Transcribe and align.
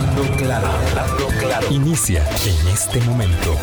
Hablando 0.00 0.36
claro, 0.38 0.66
hablando 0.66 1.26
claro. 1.38 1.66
Inicia 1.70 2.26
en 2.46 2.68
este 2.68 3.00
momento. 3.02 3.54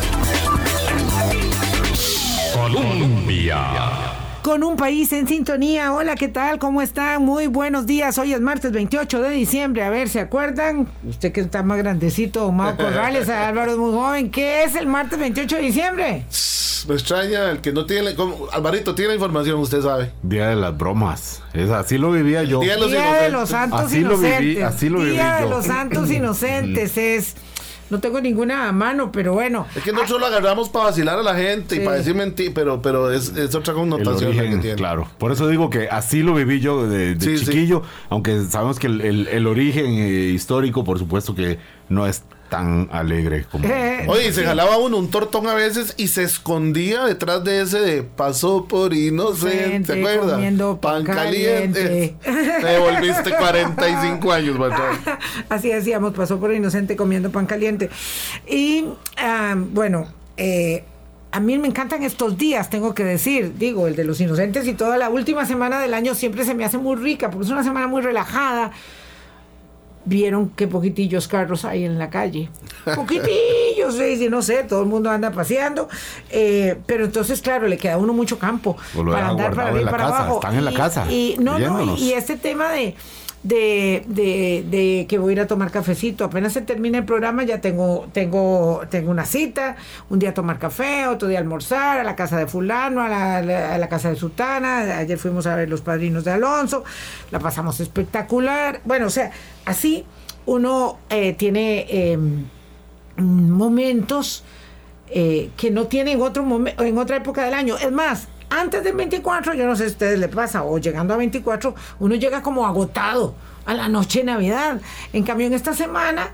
Colombia. 2.54 4.17
Con 4.42 4.62
un 4.62 4.76
país 4.76 5.12
en 5.12 5.26
sintonía. 5.28 5.92
Hola, 5.92 6.14
¿qué 6.14 6.28
tal? 6.28 6.58
¿Cómo 6.58 6.80
están? 6.80 7.22
Muy 7.22 7.48
buenos 7.48 7.86
días. 7.86 8.16
Hoy 8.18 8.32
es 8.32 8.40
martes 8.40 8.72
28 8.72 9.20
de 9.20 9.30
diciembre. 9.30 9.82
A 9.82 9.90
ver, 9.90 10.08
¿se 10.08 10.20
acuerdan? 10.20 10.88
Usted 11.06 11.32
que 11.32 11.40
está 11.40 11.62
más 11.62 11.76
grandecito, 11.78 12.50
Mau 12.50 12.74
Corrales, 12.76 13.28
Álvaro 13.28 13.72
es 13.72 13.76
muy 13.78 13.92
joven. 13.92 14.30
¿Qué 14.30 14.62
es 14.64 14.74
el 14.76 14.86
martes 14.86 15.18
28 15.18 15.56
de 15.56 15.62
diciembre? 15.62 16.24
Me 16.86 16.94
extraña 16.94 17.50
el 17.50 17.60
que 17.60 17.72
no 17.72 17.84
tiene. 17.84 18.14
como- 18.14 18.46
Alvarito 18.52 18.94
tiene 18.94 19.08
la 19.10 19.14
información, 19.16 19.58
usted 19.60 19.82
sabe. 19.82 20.12
Día 20.22 20.48
de 20.48 20.56
las 20.56 20.78
bromas. 20.78 21.42
Es, 21.52 21.68
así 21.70 21.98
lo 21.98 22.10
vivía 22.12 22.44
yo. 22.44 22.60
Día 22.60 22.74
de 22.76 22.80
los 22.80 22.90
Día 22.90 23.14
de 23.14 23.28
los 23.30 23.48
Santos 23.50 23.80
Así 23.80 24.00
lo 24.00 24.12
Inocentes. 24.14 24.40
viví, 24.40 24.62
así 24.62 24.88
lo 24.88 25.00
viví 25.00 25.12
Día 25.12 25.34
de 25.36 25.42
yo. 25.42 25.50
los 25.50 25.66
Santos 25.66 26.10
Inocentes 26.12 26.96
es. 26.96 27.34
No 27.90 28.00
tengo 28.00 28.20
ninguna 28.20 28.68
a 28.68 28.72
mano, 28.72 29.10
pero 29.12 29.32
bueno. 29.32 29.66
Es 29.74 29.82
que 29.82 29.92
nosotros 29.92 30.20
lo 30.20 30.26
agarramos 30.26 30.68
para 30.68 30.86
vacilar 30.86 31.18
a 31.18 31.22
la 31.22 31.34
gente 31.34 31.76
Sí. 31.76 31.80
y 31.80 31.84
para 31.84 31.96
decir 31.96 32.14
mentir, 32.14 32.52
pero, 32.54 32.82
pero 32.82 33.10
es, 33.10 33.28
es 33.36 33.54
otra 33.54 33.72
connotación 33.74 34.36
la 34.36 34.42
que 34.42 34.56
tiene. 34.58 34.74
claro. 34.76 35.08
Por 35.18 35.32
eso 35.32 35.48
digo 35.48 35.70
que 35.70 35.88
así 35.88 36.22
lo 36.22 36.34
viví 36.34 36.60
yo 36.60 36.86
de, 36.86 37.14
de 37.14 37.20
Sí, 37.24 37.38
sí. 37.38 37.46
chiquillo, 37.46 37.82
aunque 38.10 38.42
sabemos 38.44 38.78
que 38.78 38.88
el, 38.88 39.00
el- 39.00 39.28
el 39.28 39.46
origen 39.46 39.86
eh, 39.86 40.30
histórico, 40.34 40.84
por 40.84 40.98
supuesto 40.98 41.34
que 41.34 41.58
no 41.88 42.06
es 42.06 42.22
tan 42.48 42.88
alegre 42.92 43.44
como... 43.50 43.66
Eh, 43.68 44.06
Oye, 44.08 44.28
y 44.28 44.32
se 44.32 44.44
jalaba 44.44 44.78
uno 44.78 44.96
un 44.96 45.10
tortón 45.10 45.46
a 45.46 45.54
veces 45.54 45.94
y 45.96 46.08
se 46.08 46.22
escondía 46.22 47.04
detrás 47.04 47.44
de 47.44 47.62
ese 47.62 47.80
de 47.80 48.02
pasó 48.02 48.66
por 48.66 48.94
inocente, 48.94 49.92
¿te 49.92 50.00
acuerdas? 50.00 50.78
pan 50.80 51.04
caliente. 51.04 52.16
Te 52.22 52.78
volviste 52.78 53.30
45 53.36 54.32
años. 54.32 54.58
Así 55.48 55.68
decíamos, 55.68 56.14
pasó 56.14 56.38
por 56.38 56.52
inocente 56.52 56.96
comiendo 56.96 57.30
pan 57.30 57.46
caliente. 57.46 57.90
Y 58.46 58.86
ah, 59.16 59.54
bueno, 59.56 60.08
eh, 60.36 60.84
a 61.30 61.40
mí 61.40 61.58
me 61.58 61.68
encantan 61.68 62.02
estos 62.02 62.38
días, 62.38 62.70
tengo 62.70 62.94
que 62.94 63.04
decir, 63.04 63.54
digo, 63.58 63.86
el 63.86 63.96
de 63.96 64.04
los 64.04 64.20
inocentes 64.20 64.66
y 64.66 64.74
toda 64.74 64.96
la 64.96 65.10
última 65.10 65.44
semana 65.44 65.80
del 65.80 65.94
año 65.94 66.14
siempre 66.14 66.44
se 66.44 66.54
me 66.54 66.64
hace 66.64 66.78
muy 66.78 66.96
rica, 66.96 67.30
porque 67.30 67.46
es 67.46 67.52
una 67.52 67.64
semana 67.64 67.86
muy 67.86 68.02
relajada. 68.02 68.72
Vieron 70.08 70.50
qué 70.56 70.66
poquitillos 70.66 71.28
carros 71.28 71.64
hay 71.64 71.84
en 71.84 71.98
la 71.98 72.08
calle. 72.10 72.48
Poquitillos, 72.96 73.94
sí, 73.96 74.28
no 74.30 74.42
sé, 74.42 74.64
todo 74.64 74.82
el 74.82 74.88
mundo 74.88 75.10
anda 75.10 75.30
paseando. 75.30 75.88
eh, 76.30 76.76
pero 76.86 77.04
entonces, 77.04 77.40
claro, 77.42 77.68
le 77.68 77.76
queda 77.76 77.94
a 77.94 77.98
uno 77.98 78.12
mucho 78.12 78.38
campo 78.38 78.76
para 79.12 79.28
andar 79.28 79.54
para 79.54 79.68
arriba 79.68 79.82
y 79.82 79.84
para 79.90 80.04
casa, 80.04 80.18
abajo. 80.20 80.34
están 80.36 80.56
en 80.56 80.64
la 80.64 80.72
casa, 80.72 81.06
Y, 81.10 81.36
no, 81.38 81.58
no, 81.58 81.96
y 81.96 82.12
este 82.12 82.36
tema 82.36 82.70
de, 82.72 82.94
de, 83.42 84.02
de, 84.06 84.64
de 84.68 85.06
que 85.08 85.18
voy 85.18 85.30
a 85.30 85.32
ir 85.34 85.40
a 85.40 85.46
tomar 85.46 85.70
cafecito. 85.70 86.24
Apenas 86.24 86.52
se 86.52 86.60
termina 86.62 86.98
el 86.98 87.04
programa, 87.04 87.44
ya 87.44 87.60
tengo, 87.60 88.08
tengo, 88.12 88.82
tengo 88.90 89.10
una 89.10 89.24
cita, 89.24 89.76
un 90.10 90.18
día 90.18 90.30
a 90.30 90.34
tomar 90.34 90.58
café, 90.58 91.06
otro 91.06 91.28
día 91.28 91.38
a 91.38 91.42
almorzar, 91.42 91.98
a 92.00 92.04
la 92.04 92.16
casa 92.16 92.36
de 92.36 92.46
fulano, 92.46 93.02
a 93.02 93.08
la, 93.08 93.42
la- 93.42 93.74
a 93.74 93.78
la 93.78 93.88
casa 93.88 94.10
de 94.10 94.16
Sutana. 94.16 94.98
Ayer 94.98 95.18
fuimos 95.18 95.46
a 95.46 95.54
ver 95.54 95.68
los 95.68 95.80
padrinos 95.82 96.24
de 96.24 96.32
Alonso, 96.32 96.84
la 97.30 97.38
pasamos 97.38 97.78
espectacular. 97.80 98.80
Bueno, 98.84 99.06
o 99.06 99.10
sea, 99.10 99.30
así 99.68 100.04
uno 100.46 100.98
eh, 101.10 101.34
tiene 101.34 101.86
eh, 101.88 102.18
momentos 103.18 104.42
eh, 105.10 105.50
que 105.56 105.70
no 105.70 105.86
tiene 105.86 106.12
en 106.12 106.22
otro 106.22 106.42
en 106.78 106.98
otra 106.98 107.16
época 107.16 107.44
del 107.44 107.52
año. 107.52 107.76
Es 107.76 107.92
más, 107.92 108.28
antes 108.48 108.82
del 108.82 108.94
24, 108.94 109.52
yo 109.54 109.66
no 109.66 109.76
sé 109.76 109.84
si 109.84 109.90
a 109.90 109.92
ustedes 109.92 110.18
le 110.18 110.28
pasa, 110.28 110.64
o 110.64 110.78
llegando 110.78 111.12
a 111.12 111.18
24, 111.18 111.74
uno 112.00 112.14
llega 112.14 112.40
como 112.40 112.66
agotado 112.66 113.34
a 113.66 113.74
la 113.74 113.88
noche 113.88 114.20
de 114.20 114.24
Navidad. 114.24 114.80
En 115.12 115.22
cambio, 115.22 115.46
en 115.46 115.52
esta 115.52 115.74
semana, 115.74 116.30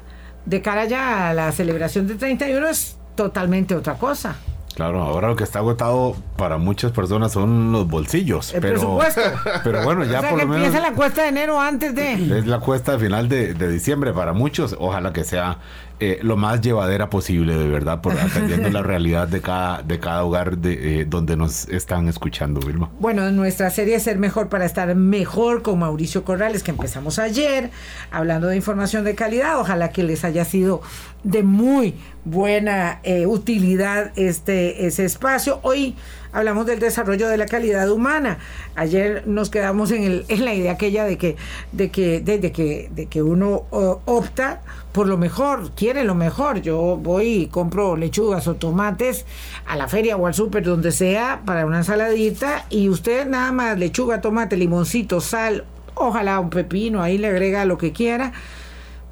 de 0.46 0.62
cara 0.62 0.84
ya 0.84 1.30
a 1.30 1.34
la 1.34 1.50
celebración 1.50 2.06
de 2.06 2.14
31, 2.14 2.68
es 2.68 2.96
totalmente 3.16 3.74
otra 3.74 3.94
cosa. 3.94 4.36
Claro, 4.74 5.02
ahora 5.02 5.28
lo 5.28 5.36
que 5.36 5.44
está 5.44 5.60
agotado 5.60 6.16
para 6.36 6.58
muchas 6.58 6.90
personas 6.90 7.32
son 7.32 7.70
los 7.70 7.86
bolsillos. 7.86 8.52
El 8.54 8.60
pero, 8.60 8.74
presupuesto. 8.74 9.20
pero 9.62 9.84
bueno, 9.84 10.04
ya 10.04 10.18
o 10.18 10.20
sea, 10.22 10.30
por 10.30 10.38
que 10.40 10.44
lo 10.44 10.50
menos... 10.52 10.66
empieza 10.66 10.88
la 10.90 10.94
cuesta 10.96 11.22
de 11.22 11.28
enero 11.28 11.60
antes 11.60 11.94
de... 11.94 12.38
Es 12.38 12.46
la 12.46 12.58
cuesta 12.58 12.98
final 12.98 13.28
de, 13.28 13.54
de 13.54 13.68
diciembre 13.68 14.12
para 14.12 14.32
muchos. 14.32 14.74
Ojalá 14.78 15.12
que 15.12 15.22
sea 15.22 15.58
eh, 16.00 16.18
lo 16.22 16.36
más 16.36 16.60
llevadera 16.60 17.08
posible, 17.08 17.56
de 17.56 17.68
verdad, 17.68 18.00
por 18.00 18.12
atendiendo 18.18 18.68
la 18.70 18.82
realidad 18.82 19.28
de 19.28 19.40
cada, 19.40 19.82
de 19.82 20.00
cada 20.00 20.24
hogar 20.24 20.58
de, 20.58 21.00
eh, 21.00 21.04
donde 21.04 21.36
nos 21.36 21.68
están 21.68 22.08
escuchando, 22.08 22.60
Vilma. 22.60 22.90
Bueno, 22.98 23.30
nuestra 23.30 23.70
serie 23.70 24.00
Ser 24.00 24.18
Mejor 24.18 24.48
para 24.48 24.64
estar 24.64 24.94
mejor 24.94 25.62
con 25.62 25.78
Mauricio 25.78 26.24
Corrales, 26.24 26.62
que 26.62 26.72
empezamos 26.72 27.18
ayer, 27.18 27.70
hablando 28.10 28.48
de 28.48 28.56
información 28.56 29.04
de 29.04 29.14
calidad. 29.14 29.60
Ojalá 29.60 29.90
que 29.90 30.02
les 30.02 30.24
haya 30.24 30.44
sido 30.44 30.82
de 31.22 31.42
muy 31.42 31.94
buena 32.24 33.00
eh, 33.02 33.26
utilidad 33.26 34.12
este 34.16 34.86
ese 34.86 35.04
espacio. 35.04 35.60
Hoy 35.62 35.94
hablamos 36.34 36.66
del 36.66 36.80
desarrollo 36.80 37.28
de 37.28 37.38
la 37.38 37.46
calidad 37.46 37.88
humana. 37.90 38.38
Ayer 38.74 39.22
nos 39.26 39.48
quedamos 39.50 39.92
en, 39.92 40.02
el, 40.02 40.24
en 40.28 40.44
la 40.44 40.52
idea 40.52 40.72
aquella 40.72 41.04
de 41.04 41.16
que, 41.16 41.36
de 41.72 41.90
que, 41.90 42.22
que, 42.52 42.90
de 42.92 43.06
que 43.06 43.22
uno 43.22 43.64
o, 43.70 44.00
opta 44.04 44.60
por 44.92 45.06
lo 45.08 45.16
mejor, 45.16 45.70
quiere 45.76 46.04
lo 46.04 46.14
mejor. 46.14 46.60
Yo 46.60 46.98
voy 47.00 47.26
y 47.26 47.46
compro 47.46 47.96
lechugas 47.96 48.46
o 48.48 48.54
tomates 48.54 49.24
a 49.64 49.76
la 49.76 49.88
feria 49.88 50.16
o 50.16 50.26
al 50.26 50.34
súper, 50.34 50.64
donde 50.64 50.92
sea, 50.92 51.42
para 51.46 51.66
una 51.66 51.78
ensaladita, 51.78 52.66
y 52.68 52.88
usted 52.88 53.26
nada 53.26 53.50
más 53.52 53.78
lechuga, 53.78 54.20
tomate, 54.20 54.56
limoncito, 54.56 55.20
sal, 55.20 55.64
ojalá 55.94 56.40
un 56.40 56.50
pepino, 56.50 57.00
ahí 57.00 57.16
le 57.16 57.28
agrega 57.28 57.64
lo 57.64 57.78
que 57.78 57.92
quiera. 57.92 58.32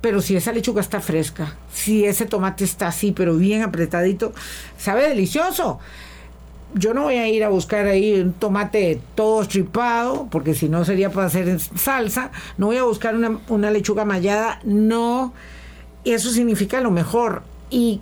Pero 0.00 0.20
si 0.20 0.34
esa 0.34 0.52
lechuga 0.52 0.80
está 0.80 1.00
fresca, 1.00 1.54
si 1.72 2.04
ese 2.04 2.26
tomate 2.26 2.64
está 2.64 2.88
así, 2.88 3.12
pero 3.12 3.36
bien 3.36 3.62
apretadito, 3.62 4.32
sabe 4.76 5.08
delicioso 5.08 5.78
yo 6.74 6.94
no 6.94 7.02
voy 7.02 7.16
a 7.16 7.28
ir 7.28 7.44
a 7.44 7.48
buscar 7.48 7.86
ahí 7.86 8.20
un 8.20 8.32
tomate 8.32 9.00
todo 9.14 9.42
estripado, 9.42 10.28
porque 10.30 10.54
si 10.54 10.68
no 10.68 10.84
sería 10.84 11.10
para 11.10 11.26
hacer 11.26 11.58
salsa. 11.60 12.30
No 12.58 12.66
voy 12.66 12.76
a 12.78 12.84
buscar 12.84 13.14
una, 13.14 13.38
una 13.48 13.70
lechuga 13.70 14.04
mallada, 14.04 14.60
no. 14.64 15.32
Eso 16.04 16.30
significa 16.30 16.80
lo 16.80 16.90
mejor. 16.90 17.42
Y 17.70 18.00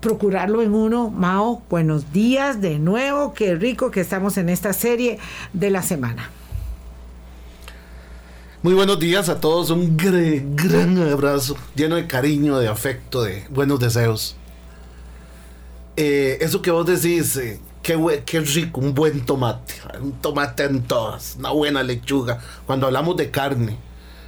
procurarlo 0.00 0.62
en 0.62 0.74
uno. 0.74 1.10
Mao, 1.10 1.62
buenos 1.68 2.12
días 2.12 2.60
de 2.60 2.78
nuevo. 2.78 3.34
Qué 3.34 3.54
rico 3.54 3.90
que 3.90 4.00
estamos 4.00 4.36
en 4.38 4.48
esta 4.48 4.72
serie 4.72 5.18
de 5.52 5.70
la 5.70 5.82
semana. 5.82 6.30
Muy 8.62 8.74
buenos 8.74 8.98
días 8.98 9.28
a 9.28 9.40
todos. 9.40 9.70
Un 9.70 9.96
gre- 9.96 10.42
gran 10.54 10.98
abrazo, 10.98 11.56
lleno 11.74 11.96
de 11.96 12.06
cariño, 12.06 12.58
de 12.58 12.68
afecto, 12.68 13.22
de 13.22 13.44
buenos 13.50 13.80
deseos. 13.80 14.36
Eh, 15.96 16.38
eso 16.40 16.60
que 16.62 16.70
vos 16.70 16.86
decís, 16.86 17.36
eh, 17.36 17.58
qué, 18.26 18.40
rico, 18.40 18.80
un 18.80 18.94
buen 18.94 19.24
tomate. 19.24 19.74
Un 20.00 20.12
tomate 20.12 20.64
en 20.64 20.82
todas, 20.82 21.36
una 21.38 21.50
buena 21.50 21.82
lechuga. 21.82 22.38
Cuando 22.66 22.86
hablamos 22.86 23.16
de 23.16 23.30
carne, 23.30 23.76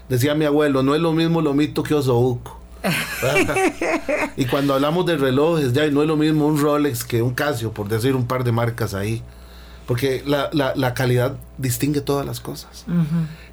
decía 0.09 0.35
mi 0.35 0.45
abuelo, 0.45 0.83
no 0.83 0.95
es 0.95 1.01
lo 1.01 1.13
mismo 1.13 1.41
lomito 1.43 1.83
que 1.83 1.95
osobuco. 1.95 2.59
y 4.37 4.45
cuando 4.47 4.75
hablamos 4.75 5.07
de 5.07 5.17
relojes, 5.17 5.73
ya 5.73 5.87
no 5.91 6.03
es 6.03 6.09
lo 6.09 6.17
mismo 6.17 6.47
un 6.47 6.61
Rolex 6.61 7.05
que 7.05 7.23
un 7.23 7.33
Casio, 7.35 7.73
por 7.73 7.89
decir 7.89 8.17
un 8.17 8.27
par 8.27 8.45
de 8.45 8.53
marcas 8.53 8.95
ahí. 8.95 9.23
Porque 9.87 10.23
la, 10.27 10.49
la- 10.53 10.75
la 10.77 10.95
calidad 10.95 11.37
distingue 11.59 12.01
todas 12.01 12.25
las 12.25 12.41
cosas. 12.41 12.85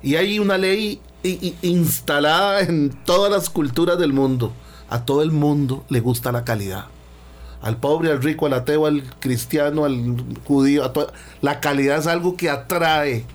Y 0.04 0.16
hay 0.16 0.40
una 0.40 0.58
ley 0.58 1.02
instalada 1.62 2.62
en 2.62 2.92
todas 3.06 3.32
las 3.32 3.50
culturas 3.50 3.98
del 4.00 4.14
mundo. 4.14 4.54
A 4.90 5.06
todo 5.06 5.22
el 5.22 5.32
mundo 5.32 5.84
le 5.90 6.00
gusta 6.00 6.32
la 6.32 6.44
calidad. 6.44 6.86
Al 7.62 7.78
pobre, 7.78 8.12
al 8.12 8.22
rico, 8.22 8.46
al 8.46 8.54
ateo, 8.54 8.86
al 8.86 9.04
cristiano, 9.20 9.86
al 9.86 10.24
judío. 10.46 10.86
a 10.86 10.94
la 11.42 11.60
calidad 11.60 11.98
es 11.98 12.08
algo 12.08 12.38
que 12.38 12.50
atrae 12.50 13.26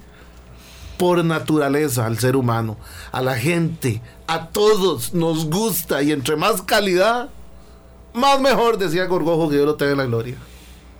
por 0.96 1.24
naturaleza 1.24 2.06
al 2.06 2.18
ser 2.18 2.36
humano, 2.36 2.76
a 3.12 3.20
la 3.20 3.36
gente, 3.36 4.00
a 4.26 4.46
todos 4.48 5.12
nos 5.14 5.50
gusta. 5.50 6.02
Y 6.02 6.12
entre 6.12 6.36
más 6.36 6.62
calidad, 6.62 7.28
más 8.12 8.40
mejor, 8.40 8.78
decía 8.78 9.04
Gorgojo, 9.06 9.48
que 9.48 9.56
Dios 9.56 9.66
lo 9.66 9.74
tenga 9.74 9.92
en 9.92 9.98
la 9.98 10.04
gloria. 10.06 10.36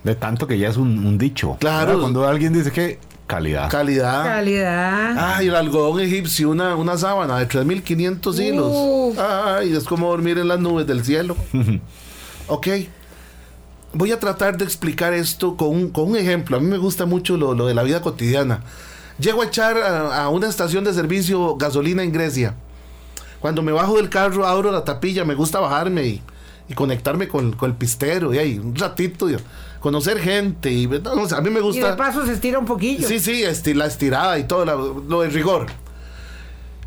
De 0.03 0.15
tanto 0.15 0.45
que 0.45 0.57
ya 0.59 0.69
es 0.69 0.77
un, 0.77 1.05
un 1.05 1.17
dicho. 1.17 1.57
Claro. 1.59 1.87
¿verdad? 1.87 2.01
Cuando 2.01 2.27
alguien 2.27 2.53
dice 2.53 2.71
que 2.71 2.99
calidad. 3.25 3.69
Calidad. 3.69 4.23
Calidad. 4.23 5.15
Ay, 5.17 5.47
el 5.47 5.55
algodón 5.55 5.99
egipcio, 5.99 6.49
una, 6.49 6.75
una 6.75 6.97
sábana 6.97 7.39
de 7.39 7.47
3.500 7.47 8.39
hilos. 8.39 8.71
Uf. 8.71 9.17
Ay, 9.19 9.73
es 9.73 9.85
como 9.85 10.09
dormir 10.09 10.37
en 10.37 10.47
las 10.47 10.59
nubes 10.59 10.85
del 10.85 11.03
cielo. 11.03 11.35
ok. 12.47 12.67
Voy 13.97 14.11
a 14.11 14.19
tratar 14.19 14.57
de 14.57 14.65
explicar 14.65 15.13
esto 15.13 15.55
con 15.55 15.69
un, 15.69 15.89
con 15.89 16.09
un 16.11 16.17
ejemplo. 16.17 16.57
A 16.57 16.59
mí 16.59 16.67
me 16.67 16.77
gusta 16.77 17.05
mucho 17.05 17.37
lo, 17.37 17.53
lo 17.53 17.65
de 17.65 17.73
la 17.73 17.83
vida 17.83 18.01
cotidiana. 18.01 18.61
Llego 19.19 19.41
a 19.41 19.45
echar 19.45 19.77
a, 19.77 20.23
a 20.23 20.29
una 20.29 20.47
estación 20.49 20.83
de 20.83 20.93
servicio 20.93 21.55
gasolina 21.55 22.03
en 22.03 22.11
Grecia. 22.11 22.55
Cuando 23.39 23.61
me 23.61 23.71
bajo 23.71 23.95
del 23.95 24.09
carro, 24.09 24.45
abro 24.45 24.71
la 24.71 24.83
tapilla, 24.83 25.23
me 25.23 25.33
gusta 25.35 25.59
bajarme 25.61 26.05
y, 26.05 26.21
y 26.67 26.73
conectarme 26.73 27.27
con, 27.29 27.53
con 27.53 27.69
el 27.71 27.77
pistero 27.77 28.33
y 28.33 28.37
ahí 28.37 28.59
un 28.59 28.75
ratito, 28.75 29.29
y 29.29 29.37
conocer 29.79 30.19
gente. 30.19 30.69
Y, 30.71 30.87
no, 30.87 31.11
a 31.33 31.41
mí 31.41 31.49
me 31.49 31.59
Y 31.59 31.63
gusta. 31.63 31.91
de 31.91 31.95
paso 31.97 32.25
se 32.25 32.33
estira 32.33 32.59
un 32.59 32.65
poquillo. 32.65 33.07
Sí, 33.07 33.19
sí, 33.19 33.43
esti- 33.43 33.75
la 33.75 33.85
estirada 33.85 34.37
y 34.37 34.43
todo, 34.43 34.65
la- 34.65 34.75
lo 34.75 35.21
de 35.21 35.29
rigor. 35.29 35.67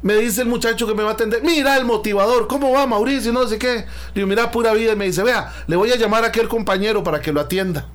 Me 0.00 0.14
dice 0.14 0.42
el 0.42 0.48
muchacho 0.48 0.86
que 0.86 0.94
me 0.94 1.02
va 1.02 1.10
a 1.10 1.12
atender, 1.14 1.42
mira 1.42 1.76
el 1.76 1.84
motivador, 1.84 2.46
¿cómo 2.46 2.70
va 2.70 2.86
Mauricio? 2.86 3.32
No 3.32 3.46
sé 3.48 3.58
qué. 3.58 3.74
Le 3.78 3.86
digo, 4.14 4.26
mira, 4.28 4.50
pura 4.50 4.72
vida. 4.72 4.92
Y 4.92 4.96
me 4.96 5.06
dice, 5.06 5.22
vea, 5.24 5.52
le 5.66 5.74
voy 5.76 5.90
a 5.90 5.96
llamar 5.96 6.22
a 6.24 6.28
aquel 6.28 6.48
compañero 6.48 7.02
para 7.02 7.20
que 7.20 7.32
lo 7.32 7.40
atienda. 7.40 7.86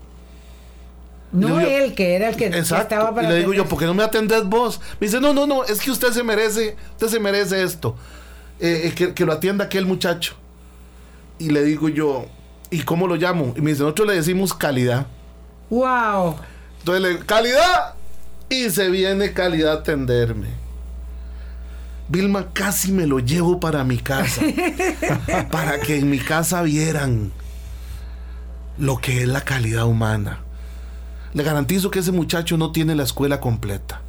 No 1.32 1.48
yo- 1.48 1.68
él, 1.68 1.96
que 1.96 2.16
era 2.16 2.30
el 2.30 2.36
que 2.36 2.48
Exacto. 2.48 2.94
estaba 2.96 3.16
para 3.16 3.28
y 3.28 3.32
le 3.32 3.38
digo 3.40 3.54
yo. 3.54 3.66
¿por 3.66 3.80
qué 3.80 3.86
no 3.86 3.94
me 3.94 4.04
atendés 4.04 4.44
vos? 4.44 4.80
Me 5.00 5.08
dice, 5.08 5.20
no, 5.20 5.34
no, 5.34 5.48
no, 5.48 5.64
es 5.64 5.80
que 5.80 5.90
usted 5.92 6.12
se 6.12 6.24
merece, 6.24 6.76
usted 6.92 7.08
se 7.08 7.20
merece 7.20 7.64
esto. 7.64 7.96
Eh, 8.60 8.82
eh, 8.90 8.94
que, 8.96 9.14
que 9.14 9.26
lo 9.26 9.32
atienda 9.34 9.66
aquel 9.66 9.86
muchacho. 9.86 10.36
Y 11.40 11.50
le 11.50 11.64
digo 11.64 11.90
yo, 11.90 12.26
¿y 12.70 12.82
cómo 12.84 13.08
lo 13.08 13.16
llamo? 13.16 13.54
Y 13.58 13.62
me 13.62 13.72
dice, 13.72 13.82
nosotros 13.82 14.08
le 14.10 14.16
decimos 14.16 14.54
calidad. 14.54 15.08
Wow. 15.70 16.36
Entonces 16.80 17.02
le 17.02 17.10
digo, 17.10 17.22
calidad. 17.26 17.96
Y 18.50 18.70
se 18.70 18.90
viene 18.90 19.34
calidad 19.34 19.72
a 19.72 19.80
atenderme. 19.80 20.50
Vilma, 22.14 22.54
casi 22.54 22.92
me 22.92 23.08
lo 23.08 23.18
llevo 23.18 23.60
para 23.60 23.84
mi 23.84 23.98
casa. 23.98 24.42
para 25.52 25.80
que 25.80 25.98
en 25.98 26.12
mi 26.12 26.20
casa 26.20 26.62
vieran 26.62 27.32
lo 28.78 28.98
que 29.00 29.24
es 29.24 29.28
la 29.28 29.42
calidad 29.42 29.86
humana. 29.88 30.40
Le 31.34 31.42
garantizo 31.44 31.90
que 31.90 31.98
ese 32.00 32.12
muchacho 32.12 32.56
no 32.56 32.72
tiene 32.72 32.94
la 32.96 33.02
escuela 33.04 33.40
completa. 33.42 34.02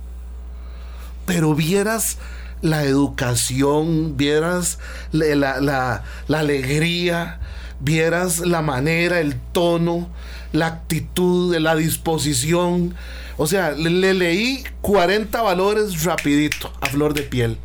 Pero 1.25 1.55
vieras 1.55 2.19
la 2.61 2.85
educación, 2.85 4.19
vieras 4.19 4.79
la, 5.11 5.35
la- 5.35 5.61
la- 5.63 6.03
la 6.29 6.39
alegría, 6.41 7.41
vieras 7.81 8.41
la 8.41 8.61
manera, 8.61 9.19
el 9.21 9.37
tono, 9.53 10.11
la 10.53 10.67
actitud, 10.67 11.57
la 11.57 11.75
disposición. 11.75 12.95
O 13.39 13.47
sea, 13.47 13.71
le, 13.73 13.89
le 13.89 14.13
leí 14.13 14.63
40 14.83 15.41
valores 15.41 16.05
rapidito, 16.05 16.71
a 16.83 16.87
flor 16.87 17.15
de 17.15 17.23
piel. 17.23 17.59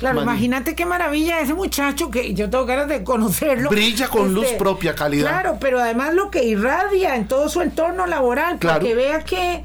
Claro, 0.00 0.16
Man- 0.16 0.24
imagínate 0.24 0.74
qué 0.74 0.84
maravilla 0.86 1.40
ese 1.40 1.54
muchacho 1.54 2.10
que 2.10 2.34
yo 2.34 2.50
tengo 2.50 2.64
ganas 2.66 2.88
de 2.88 3.04
conocerlo. 3.04 3.64
Este, 3.70 3.74
Brilla 3.76 4.08
con 4.08 4.34
luz 4.34 4.46
propia, 4.58 4.94
calidad. 4.94 5.28
Claro, 5.28 5.58
pero 5.60 5.78
además 5.78 6.14
lo 6.14 6.30
que 6.30 6.42
irradia 6.42 7.14
en 7.16 7.28
todo 7.28 7.48
su 7.48 7.60
entorno 7.60 8.06
laboral, 8.06 8.58
para 8.58 8.78
Claro. 8.78 8.86
que 8.86 8.94
vea 8.94 9.20
que 9.22 9.62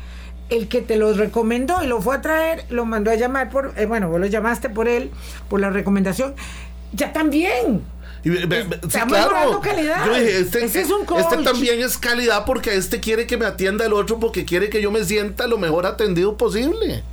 el 0.49 0.67
que 0.67 0.81
te 0.81 0.97
lo 0.97 1.11
recomendó 1.13 1.81
y 1.83 1.87
lo 1.87 2.01
fue 2.01 2.17
a 2.17 2.21
traer, 2.21 2.65
lo 2.69 2.85
mandó 2.85 3.09
a 3.09 3.15
llamar 3.15 3.49
por, 3.49 3.73
eh, 3.77 3.85
bueno, 3.87 4.09
vos 4.09 4.19
lo 4.19 4.27
llamaste 4.27 4.69
por 4.69 4.87
él, 4.87 5.09
por 5.49 5.59
la 5.59 5.69
recomendación, 5.71 6.35
ya 6.93 7.11
también. 7.13 7.81
Y 8.23 8.29
sí, 8.29 8.37
Está 8.37 9.05
claro. 9.05 9.61
calidad. 9.61 10.05
Yo 10.05 10.13
dije, 10.15 10.39
este, 10.39 10.65
Ese 10.65 10.81
es 10.81 10.89
un 10.91 11.05
coach. 11.05 11.21
este 11.21 11.37
también 11.43 11.79
es 11.79 11.97
calidad 11.97 12.43
porque 12.45 12.75
este 12.75 12.99
quiere 12.99 13.25
que 13.27 13.37
me 13.37 13.45
atienda 13.45 13.85
el 13.85 13.93
otro 13.93 14.19
porque 14.19 14.45
quiere 14.45 14.69
que 14.69 14.81
yo 14.81 14.91
me 14.91 15.03
sienta 15.05 15.47
lo 15.47 15.57
mejor 15.59 15.85
atendido 15.85 16.35
posible. 16.35 17.03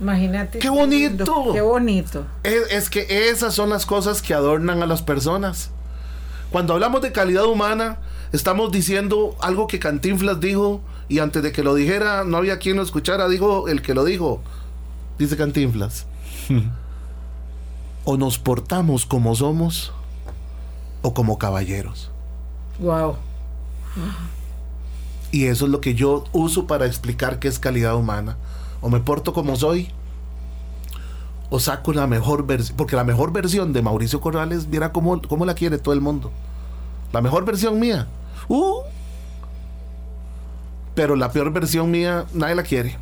Imagínate. 0.00 0.58
¡Qué 0.58 0.70
bonito! 0.70 1.52
Qué 1.52 1.60
bonito. 1.60 2.24
Es, 2.42 2.70
es 2.70 2.90
que 2.90 3.28
esas 3.30 3.54
son 3.54 3.70
las 3.70 3.84
cosas 3.86 4.22
que 4.22 4.34
adornan 4.34 4.82
a 4.82 4.86
las 4.86 5.02
personas. 5.02 5.70
Cuando 6.50 6.74
hablamos 6.74 7.02
de 7.02 7.12
calidad 7.12 7.44
humana, 7.44 7.98
estamos 8.32 8.70
diciendo 8.72 9.36
algo 9.40 9.66
que 9.66 9.78
Cantinflas 9.78 10.40
dijo 10.40 10.80
y 11.08 11.18
antes 11.18 11.42
de 11.42 11.52
que 11.52 11.62
lo 11.62 11.74
dijera 11.74 12.24
no 12.24 12.36
había 12.36 12.58
quien 12.58 12.76
lo 12.76 12.82
escuchara, 12.82 13.28
dijo 13.28 13.68
el 13.68 13.82
que 13.82 13.94
lo 13.94 14.04
dijo. 14.04 14.40
Dice 15.18 15.36
Cantinflas. 15.36 16.06
o 18.04 18.16
nos 18.16 18.38
portamos 18.38 19.04
como 19.04 19.34
somos 19.34 19.92
o 21.02 21.12
como 21.12 21.38
caballeros. 21.38 22.10
Wow. 22.78 23.16
Y 25.30 25.46
eso 25.46 25.66
es 25.66 25.70
lo 25.70 25.80
que 25.80 25.94
yo 25.94 26.24
uso 26.32 26.66
para 26.66 26.86
explicar 26.86 27.38
qué 27.38 27.48
es 27.48 27.58
calidad 27.58 27.96
humana. 27.96 28.36
O 28.80 28.88
me 28.88 29.00
porto 29.00 29.32
como 29.32 29.56
soy, 29.56 29.90
o 31.50 31.60
saco 31.60 31.92
la 31.92 32.06
mejor 32.06 32.46
versión. 32.46 32.76
Porque 32.76 32.96
la 32.96 33.04
mejor 33.04 33.32
versión 33.32 33.72
de 33.72 33.82
Mauricio 33.82 34.20
Corrales, 34.20 34.66
mira 34.66 34.92
cómo, 34.92 35.20
la 35.44 35.54
quiere 35.54 35.78
todo 35.78 35.94
el 35.94 36.00
mundo. 36.00 36.30
La 37.12 37.20
mejor 37.20 37.44
versión 37.44 37.78
mía. 37.78 38.06
¡Uh! 38.48 38.82
Pero 40.94 41.16
la 41.16 41.30
peor 41.30 41.52
versión 41.52 41.90
mía, 41.90 42.26
nadie 42.34 42.54
la 42.54 42.62
quiere. 42.62 42.98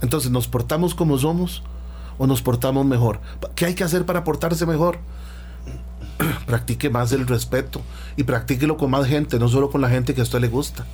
Entonces, 0.00 0.30
¿nos 0.30 0.48
portamos 0.48 0.94
como 0.94 1.18
somos 1.18 1.62
o 2.18 2.26
nos 2.26 2.42
portamos 2.42 2.86
mejor? 2.86 3.20
¿Qué 3.54 3.66
hay 3.66 3.74
que 3.74 3.84
hacer 3.84 4.06
para 4.06 4.24
portarse 4.24 4.64
mejor? 4.64 4.98
practique 6.46 6.90
más 6.90 7.12
el 7.12 7.26
respeto 7.26 7.82
y 8.16 8.24
practíquelo 8.24 8.76
con 8.76 8.90
más 8.90 9.06
gente, 9.06 9.38
no 9.38 9.48
solo 9.48 9.70
con 9.70 9.80
la 9.80 9.90
gente 9.90 10.14
que 10.14 10.20
a 10.20 10.24
usted 10.24 10.40
le 10.40 10.48
gusta. 10.48 10.86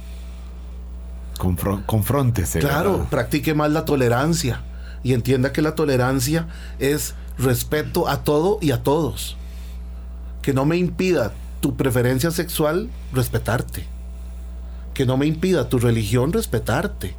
Confron- 1.38 1.85
confróntese. 1.87 2.59
Claro, 2.61 2.93
¿verdad? 2.93 3.09
practique 3.09 3.55
más 3.55 3.71
la 3.71 3.85
tolerancia 3.85 4.62
y 5.03 5.12
entienda 5.12 5.53
que 5.53 5.62
la 5.62 5.75
tolerancia 5.75 6.49
es 6.79 7.15
respeto 7.38 8.09
a 8.09 8.25
todo 8.25 8.59
y 8.61 8.71
a 8.71 8.83
todos. 8.83 9.37
Que 10.43 10.53
no 10.53 10.65
me 10.65 10.77
impida 10.77 11.33
tu 11.61 11.77
preferencia 11.77 12.31
sexual 12.31 12.88
respetarte. 13.12 13.85
Que 14.94 15.05
no 15.06 15.17
me 15.17 15.27
impida 15.27 15.69
tu 15.69 15.79
religión 15.79 16.33
respetarte. 16.33 17.15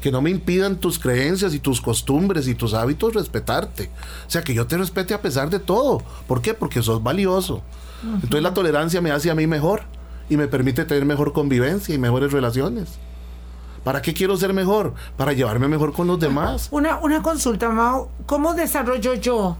Que 0.00 0.10
no 0.12 0.22
me 0.22 0.30
impidan 0.30 0.76
tus 0.76 0.98
creencias 0.98 1.52
y 1.52 1.58
tus 1.58 1.80
costumbres 1.80 2.48
y 2.48 2.54
tus 2.54 2.72
hábitos 2.72 3.12
respetarte. 3.14 3.90
O 4.26 4.30
sea, 4.30 4.42
que 4.42 4.54
yo 4.54 4.66
te 4.66 4.78
respete 4.78 5.12
a 5.12 5.20
pesar 5.20 5.50
de 5.50 5.58
todo. 5.58 6.02
¿Por 6.26 6.40
qué? 6.40 6.54
Porque 6.54 6.82
sos 6.82 7.02
valioso. 7.02 7.62
Entonces 8.14 8.42
la 8.42 8.54
tolerancia 8.54 9.02
me 9.02 9.10
hace 9.10 9.30
a 9.30 9.34
mí 9.34 9.46
mejor 9.46 9.82
y 10.30 10.36
me 10.38 10.48
permite 10.48 10.84
tener 10.86 11.04
mejor 11.04 11.32
convivencia 11.34 11.94
y 11.94 11.98
mejores 11.98 12.32
relaciones. 12.32 12.88
¿Para 13.84 14.02
qué 14.02 14.12
quiero 14.12 14.36
ser 14.36 14.52
mejor? 14.52 14.94
Para 15.16 15.32
llevarme 15.32 15.68
mejor 15.68 15.92
con 15.92 16.06
los 16.06 16.20
demás. 16.20 16.68
Una, 16.70 16.98
una 16.98 17.22
consulta, 17.22 17.70
Mao. 17.70 18.10
¿Cómo 18.26 18.54
desarrollo 18.54 19.14
yo 19.14 19.56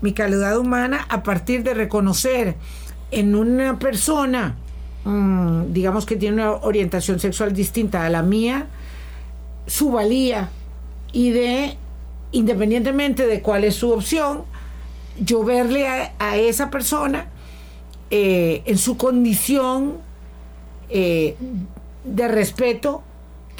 mi 0.00 0.12
calidad 0.12 0.56
humana 0.58 1.06
a 1.08 1.22
partir 1.22 1.62
de 1.62 1.74
reconocer 1.74 2.56
en 3.10 3.34
una 3.34 3.78
persona, 3.78 4.56
mm, 5.04 5.72
digamos 5.72 6.06
que 6.06 6.16
tiene 6.16 6.42
una 6.42 6.52
orientación 6.52 7.20
sexual 7.20 7.52
distinta 7.52 8.06
a 8.06 8.10
la 8.10 8.22
mía, 8.22 8.66
su 9.66 9.92
valía 9.92 10.48
y 11.12 11.30
de, 11.30 11.76
independientemente 12.32 13.26
de 13.26 13.42
cuál 13.42 13.64
es 13.64 13.76
su 13.76 13.90
opción, 13.90 14.44
yo 15.18 15.44
verle 15.44 15.86
a, 15.86 16.12
a 16.18 16.36
esa 16.36 16.70
persona 16.70 17.26
eh, 18.10 18.62
en 18.64 18.78
su 18.78 18.96
condición 18.96 19.98
eh, 20.88 21.36
de 22.04 22.28
respeto 22.28 23.02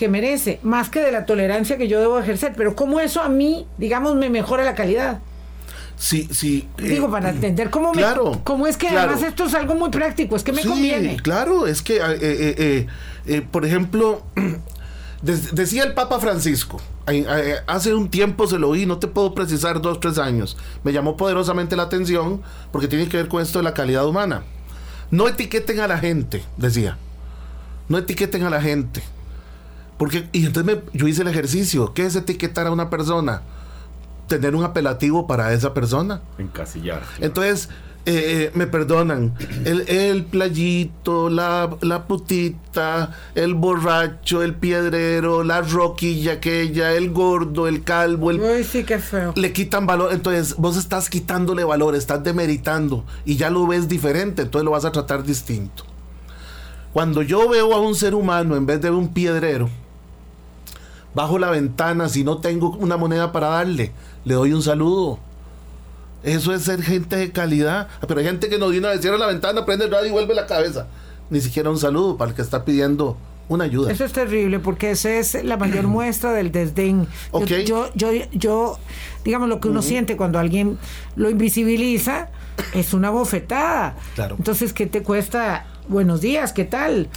que 0.00 0.08
merece, 0.08 0.58
más 0.62 0.88
que 0.88 1.00
de 1.00 1.12
la 1.12 1.26
tolerancia 1.26 1.76
que 1.76 1.87
yo 1.87 2.00
debo 2.00 2.19
ejercer. 2.19 2.55
Pero 2.56 2.75
cómo 2.75 3.00
eso 3.00 3.20
a 3.20 3.29
mí, 3.29 3.67
digamos, 3.76 4.14
me 4.17 4.31
mejora 4.31 4.64
la 4.64 4.75
calidad. 4.75 5.19
Sí, 5.99 6.26
sí. 6.32 6.67
eh, 6.79 6.82
Digo, 6.88 7.11
para 7.11 7.29
entender 7.29 7.69
cómo, 7.69 7.93
me- 7.93 7.99
claro, 7.99 8.41
cómo 8.43 8.67
es 8.67 8.79
que 8.79 8.88
claro. 8.88 9.11
además 9.12 9.29
esto 9.29 9.44
es 9.44 9.55
algo 9.55 9.74
muy 9.74 9.91
práctico, 9.91 10.34
es 10.36 10.43
que 10.43 10.53
me 10.53 10.63
sí, 10.63 10.69
conviene. 10.69 11.17
claro, 11.19 11.67
es 11.67 11.82
que, 11.82 11.98
eh, 11.98 12.03
eh, 12.19 12.55
eh, 12.58 12.86
eh, 13.27 13.43
por 13.43 13.67
ejemplo, 13.67 14.22
decía 15.22 15.84
el 15.84 15.93
Papa 15.93 16.19
Francisco, 16.19 16.81
hace 17.67 17.93
un 17.93 18.08
tiempo 18.08 18.46
se 18.46 18.58
lo 18.58 18.70
oí, 18.70 18.86
no 18.86 18.98
te 18.98 19.08
puedo 19.08 19.34
precisar, 19.34 19.82
dos, 19.82 20.01
tres 20.01 20.17
años, 20.17 20.56
me 20.84 20.94
llamó 20.94 21.19
poderosamente 21.19 21.77
la 21.77 21.82
atención 21.82 22.41
porque 22.72 22.89
tiene 22.89 23.06
que 23.06 23.19
ver 23.19 23.29
con 23.29 23.43
esto 23.43 23.58
de 23.58 23.65
la 23.65 23.74
calidad 23.74 24.06
humana. 24.06 24.44
No 25.10 25.29
etiqueten 25.29 25.81
a 25.81 25.86
la 25.89 25.98
gente, 25.98 26.43
decía. 26.56 26.96
No 27.89 27.98
etiqueten 27.98 28.44
a 28.44 28.51
la 28.51 28.63
gente. 28.63 29.03
Porque, 30.00 30.26
y 30.32 30.46
entonces 30.46 30.64
me- 30.76 30.98
yo 30.98 31.06
hice 31.06 31.20
el 31.20 31.28
ejercicio. 31.28 31.92
¿Qué 31.92 32.06
es 32.06 32.16
etiquetar 32.16 32.66
a 32.66 32.70
una 32.70 32.88
persona? 32.88 33.42
Tener 34.28 34.54
un 34.56 34.64
apelativo 34.64 35.26
para 35.26 35.52
esa 35.52 35.74
persona. 35.74 36.22
Encasillar. 36.38 37.02
Entonces, 37.19 37.69
eh, 38.06 38.48
eh, 38.48 38.50
me 38.54 38.66
perdonan. 38.66 39.34
El, 39.66 39.82
el 39.90 40.24
playito, 40.24 41.28
la, 41.28 41.69
la 41.82 42.06
putita, 42.06 43.10
el 43.34 43.52
borracho, 43.52 44.42
el 44.42 44.54
piedrero, 44.54 45.44
la 45.44 45.60
roquilla 45.60 46.32
aquella, 46.32 46.92
el 46.94 47.10
gordo, 47.10 47.69
el 47.69 47.84
calvo, 47.84 48.30
el 48.30 48.40
Uy, 48.40 48.64
sí, 48.64 48.84
qué 48.84 48.98
feo. 49.00 49.34
le 49.36 49.52
quitan 49.52 49.84
valor. 49.86 50.14
Entonces, 50.14 50.56
vos 50.56 50.78
estás 50.78 51.10
quitándole 51.10 51.62
valor, 51.62 51.94
estás 51.94 52.24
demeritando 52.24 53.04
y 53.26 53.36
ya 53.36 53.50
lo 53.50 53.66
ves 53.66 53.86
diferente, 53.86 54.40
entonces 54.40 54.64
lo 54.64 54.70
vas 54.70 54.86
a 54.86 54.92
tratar 54.92 55.24
distinto. 55.24 55.84
Cuando 56.94 57.20
yo 57.20 57.50
veo 57.50 57.74
a 57.74 57.80
un 57.80 57.94
ser 57.94 58.14
humano 58.14 58.56
en 58.56 58.64
vez 58.64 58.80
de 58.80 58.90
un 58.90 59.08
piedrero, 59.12 59.69
bajo 61.14 61.38
la 61.38 61.50
ventana, 61.50 62.08
si 62.08 62.24
no 62.24 62.38
tengo 62.38 62.70
una 62.79 62.96
moneda 62.96 63.32
para 63.32 63.48
darle, 63.48 63.93
le 64.24 64.34
doy 64.34 64.52
un 64.52 64.62
saludo. 64.62 65.19
Eso 66.22 66.52
es 66.52 66.62
ser 66.62 66.82
gente 66.82 67.17
de 67.17 67.32
calidad. 67.32 67.88
Pero 68.06 68.20
hay 68.20 68.26
gente 68.26 68.48
que 68.48 68.58
no 68.58 68.69
viene 68.69 68.88
a 68.88 68.98
cierra 68.98 69.19
la 69.19 69.26
ventana, 69.26 69.64
prende 69.64 69.86
el 69.86 69.90
radio 69.90 70.08
y 70.08 70.12
vuelve 70.12 70.34
la 70.34 70.46
cabeza. 70.46 70.86
Ni 71.31 71.40
siquiera 71.40 71.70
un 71.70 71.79
saludo 71.79 72.17
para 72.17 72.31
el 72.31 72.36
que 72.36 72.43
está 72.43 72.64
pidiendo 72.64 73.17
una 73.48 73.64
ayuda. 73.64 73.90
Eso 73.90 74.05
es 74.05 74.12
terrible 74.12 74.58
porque 74.60 74.90
esa 74.90 75.10
es 75.10 75.43
la 75.44 75.56
mayor 75.56 75.84
muestra 75.86 76.32
del 76.32 76.52
desdén. 76.52 77.06
Yo-. 77.32 77.58
Yo, 77.58 77.90
yo, 77.94 78.10
yo, 78.32 78.79
digamos, 79.24 79.48
lo 79.48 79.60
que 79.60 79.69
uno 79.69 79.82
siente 79.82 80.17
cuando 80.17 80.38
alguien 80.38 80.79
lo 81.17 81.31
invisibiliza 81.31 82.29
es 82.74 82.93
una 82.93 83.10
bofetada. 83.10 83.96
Claro. 84.14 84.36
Entonces, 84.38 84.72
¿qué 84.72 84.86
te 84.86 85.02
cuesta? 85.02 85.67
Buenos 85.88 86.20
días, 86.20 86.52
¿qué 86.52 86.64
tal? 86.64 87.08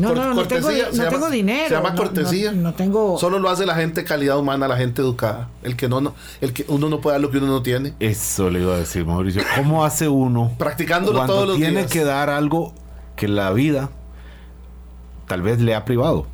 No, 0.00 0.08
Cor- 0.08 0.16
no, 0.16 0.34
no 0.34 0.46
tengo, 0.46 0.62
cortesía, 0.66 0.84
di- 0.86 0.90
se 0.92 0.96
no 0.98 1.04
llama- 1.04 1.10
tengo 1.16 1.30
dinero. 1.30 1.68
Se 1.68 1.74
llama 1.74 1.90
no- 1.90 1.96
cortesía. 1.96 2.52
No, 2.52 2.62
no 2.62 2.74
tengo. 2.74 3.18
Solo 3.18 3.38
lo 3.38 3.48
hace 3.50 3.66
la 3.66 3.74
gente 3.74 4.00
de 4.00 4.06
calidad 4.06 4.38
humana, 4.38 4.66
la 4.66 4.76
gente 4.76 5.02
educada. 5.02 5.48
El 5.62 5.76
que 5.76 5.88
no, 5.88 6.00
no, 6.00 6.14
el 6.40 6.52
que 6.52 6.64
uno 6.68 6.88
no 6.88 7.00
puede 7.00 7.14
dar 7.14 7.20
lo 7.20 7.30
que 7.30 7.38
uno 7.38 7.46
no 7.48 7.62
tiene. 7.62 7.94
Eso 8.00 8.48
le 8.50 8.60
iba 8.60 8.74
a 8.74 8.78
decir, 8.78 9.04
Mauricio. 9.04 9.42
¿Cómo 9.56 9.84
hace 9.84 10.08
uno 10.08 10.52
Practicándolo 10.58 11.18
cuando 11.18 11.34
todos 11.34 11.48
los 11.48 11.56
tiene 11.58 11.80
días. 11.80 11.90
que 11.92 12.04
dar 12.04 12.30
algo 12.30 12.72
que 13.16 13.28
la 13.28 13.52
vida 13.52 13.90
tal 15.26 15.42
vez 15.42 15.60
le 15.60 15.74
ha 15.74 15.84
privado? 15.84 16.26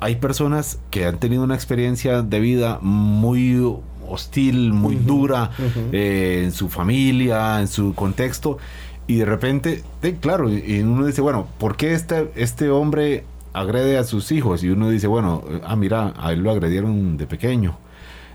Hay 0.00 0.16
personas 0.16 0.78
que 0.90 1.06
han 1.06 1.18
tenido 1.20 1.42
una 1.44 1.54
experiencia 1.54 2.22
de 2.22 2.40
vida 2.40 2.78
muy 2.82 3.62
hostil, 4.08 4.72
muy 4.72 4.96
dura 4.96 5.50
eh, 5.92 6.42
en 6.44 6.52
su 6.52 6.68
familia, 6.68 7.60
en 7.60 7.68
su 7.68 7.94
contexto, 7.94 8.58
y 9.06 9.16
de 9.16 9.24
repente, 9.24 9.82
eh, 10.02 10.16
claro, 10.20 10.50
y 10.50 10.80
uno 10.80 11.06
dice, 11.06 11.20
bueno, 11.20 11.46
¿por 11.58 11.76
qué 11.76 11.92
este, 11.92 12.30
este 12.36 12.70
hombre 12.70 13.24
agrede 13.52 13.98
a 13.98 14.04
sus 14.04 14.32
hijos? 14.32 14.62
Y 14.62 14.70
uno 14.70 14.88
dice, 14.90 15.06
bueno, 15.06 15.42
eh, 15.48 15.60
ah, 15.64 15.76
mira, 15.76 16.14
a 16.16 16.32
él 16.32 16.40
lo 16.40 16.50
agredieron 16.50 17.16
de 17.16 17.26
pequeño. 17.26 17.78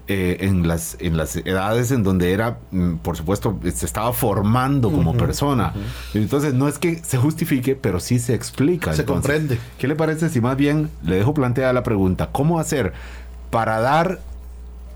Eh, 0.09 0.37
en, 0.47 0.65
las, 0.69 0.95
en 1.01 1.17
las 1.17 1.35
edades 1.35 1.91
en 1.91 2.01
donde 2.01 2.31
era, 2.31 2.59
mm, 2.71 2.95
por 2.97 3.17
supuesto, 3.17 3.59
se 3.61 3.85
estaba 3.85 4.13
formando 4.13 4.89
como 4.89 5.17
persona. 5.17 5.73
Entonces, 6.13 6.53
no 6.53 6.69
es 6.69 6.79
que 6.79 7.03
se 7.03 7.17
justifique, 7.17 7.75
pero 7.75 7.99
sí 7.99 8.17
se 8.17 8.33
explica. 8.33 8.93
Se 8.93 9.01
Entonces, 9.01 9.31
comprende. 9.31 9.59
¿Qué 9.77 9.89
le 9.89 9.95
parece 9.95 10.29
si 10.29 10.39
más 10.39 10.55
bien 10.55 10.89
le 11.03 11.17
dejo 11.17 11.33
planteada 11.33 11.73
la 11.73 11.83
pregunta, 11.83 12.29
¿cómo 12.31 12.57
hacer 12.57 12.93
para 13.49 13.81
dar 13.81 14.21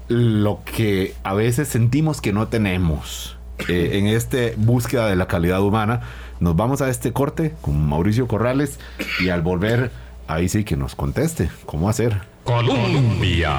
lo 0.08 0.62
que 0.64 1.14
a 1.24 1.34
veces 1.34 1.68
sentimos 1.68 2.22
que 2.22 2.32
no 2.32 2.48
tenemos? 2.48 3.38
Eh, 3.68 3.92
en 3.94 4.08
este 4.08 4.56
búsqueda 4.58 5.08
de 5.08 5.16
la 5.16 5.28
calidad 5.28 5.62
humana, 5.62 6.02
nos 6.40 6.56
vamos 6.56 6.82
a 6.82 6.90
este 6.90 7.14
corte 7.14 7.54
con 7.62 7.88
Mauricio 7.88 8.28
Corrales 8.28 8.80
y 9.20 9.30
al 9.30 9.42
volver, 9.42 9.92
ahí 10.28 10.50
sí 10.50 10.64
que 10.64 10.76
nos 10.76 10.96
conteste, 10.96 11.50
¿cómo 11.66 11.90
hacer? 11.90 12.22
Colombia. 12.44 13.56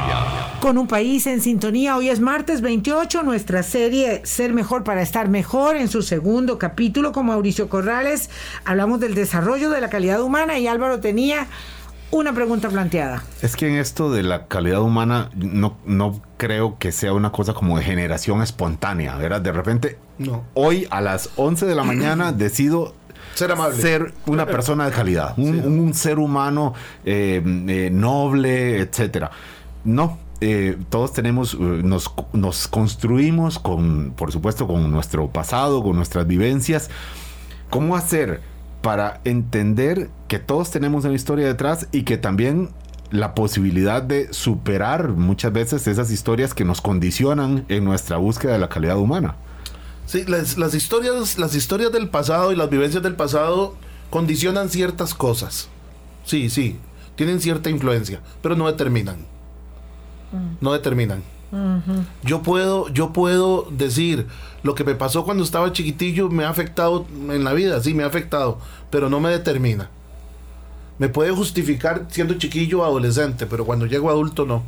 Con 0.61 0.77
un 0.77 0.89
país 0.89 1.27
en 1.29 1.41
sintonía, 1.41 1.97
hoy 1.97 2.09
es 2.09 2.19
martes 2.19 2.61
28, 2.61 3.23
nuestra 3.23 3.63
serie 3.63 4.23
Ser 4.25 4.53
Mejor 4.53 4.83
para 4.83 5.03
Estar 5.03 5.29
Mejor, 5.29 5.77
en 5.77 5.89
su 5.89 6.03
segundo 6.03 6.59
capítulo 6.59 7.13
con 7.13 7.27
Mauricio 7.27 7.69
Corrales, 7.69 8.29
hablamos 8.65 8.99
del 8.99 9.15
desarrollo 9.15 9.71
de 9.71 9.81
la 9.81 9.89
calidad 9.89 10.21
humana 10.21 10.59
y 10.59 10.67
Álvaro 10.67 10.99
tenía 10.99 11.47
una 12.12 12.33
pregunta 12.33 12.69
planteada. 12.69 13.25
Es 13.42 13.57
que 13.57 13.66
en 13.69 13.75
esto 13.76 14.11
de 14.12 14.23
la 14.23 14.47
calidad 14.47 14.81
humana 14.83 15.31
no, 15.35 15.76
no 15.85 16.21
creo 16.37 16.78
que 16.78 16.92
sea 16.92 17.12
una 17.14 17.33
cosa 17.33 17.54
como 17.54 17.76
de 17.78 17.85
generación 17.85 18.42
espontánea, 18.42 19.16
¿verdad? 19.16 19.40
De 19.40 19.50
repente, 19.52 19.99
No. 20.19 20.45
hoy 20.54 20.87
a 20.90 21.00
las 21.00 21.31
11 21.37 21.66
de 21.66 21.75
la 21.75 21.83
mañana 21.85 22.31
decido 22.33 22.95
Ser 23.35 23.50
amable. 23.52 23.81
ser 23.81 24.12
una 24.26 24.45
persona 24.47 24.85
de 24.87 24.92
calidad, 24.92 25.35
un, 25.38 25.59
un 25.81 25.95
ser 25.95 26.19
humano 26.19 26.75
eh, 27.04 27.42
eh, 27.69 27.88
noble, 27.90 28.78
etcétera. 28.81 29.31
No. 29.85 30.19
eh, 30.42 30.76
todos 30.90 31.12
tenemos, 31.14 31.54
eh, 31.54 31.59
nos, 31.61 32.12
nos 32.35 32.69
construimos 32.69 33.59
con, 33.59 34.12
por 34.16 34.33
supuesto, 34.33 34.66
con 34.66 34.90
nuestro 34.92 35.28
pasado, 35.31 35.83
con 35.83 35.97
nuestras 35.97 36.26
vivencias. 36.26 36.90
¿Cómo 37.71 37.97
hacer 37.97 38.40
para 38.83 39.21
entender 39.25 40.11
que 40.29 40.39
todos 40.39 40.71
tenemos 40.71 41.05
una 41.05 41.15
historia 41.15 41.47
detrás 41.47 41.89
y 41.93 42.03
que 42.03 42.19
también 42.19 42.71
la 43.11 43.35
posibilidad 43.35 44.03
de 44.03 44.33
superar 44.33 45.11
muchas 45.11 45.53
veces 45.53 45.87
esas 45.87 46.11
historias 46.11 46.55
que 46.55 46.65
nos 46.65 46.81
condicionan 46.81 47.65
en 47.69 47.85
nuestra 47.85 48.17
búsqueda 48.17 48.55
de 48.55 48.59
la 48.59 48.69
calidad 48.69 48.99
humana? 48.99 49.37
Sí, 50.07 50.25
las, 50.27 50.59
las 50.59 50.75
historias, 50.75 51.39
las 51.39 51.55
historias 51.55 51.93
del 51.93 52.09
pasado 52.09 52.53
y 52.53 52.57
las 52.57 52.69
vivencias 52.71 53.03
del 53.03 53.15
pasado 53.15 53.77
condicionan 54.11 54.69
ciertas 54.69 55.15
cosas. 55.15 55.69
Sí, 56.25 56.51
sí, 56.51 56.79
tienen 57.17 57.41
cierta 57.41 57.71
influencia, 57.71 58.21
pero 58.43 58.57
no 58.57 58.67
determinan. 58.67 59.17
No 60.61 60.73
determinan. 60.73 61.23
Yo 62.25 62.43
puedo, 62.43 62.89
yo 62.89 63.12
puedo 63.12 63.69
decir 63.71 64.27
lo 64.62 64.75
que 64.75 64.85
me 64.85 64.95
pasó 64.95 65.25
cuando 65.25 65.42
estaba 65.42 65.73
chiquitillo 65.73 66.28
me 66.28 66.45
ha 66.45 66.50
afectado 66.50 67.07
en 67.11 67.45
la 67.45 67.52
vida, 67.52 67.83
sí, 67.83 67.95
me 67.95 68.04
ha 68.04 68.07
afectado, 68.07 68.59
pero 68.90 69.11
no 69.11 69.21
me 69.21 69.31
determina. 69.31 69.90
Me 70.99 71.09
puede 71.09 71.33
justificar 71.33 72.07
siendo 72.11 72.35
chiquillo 72.35 72.81
o 72.81 72.85
adolescente, 72.85 73.47
pero 73.47 73.64
cuando 73.64 73.87
llego 73.87 74.11
adulto 74.11 74.47
no. 74.47 74.62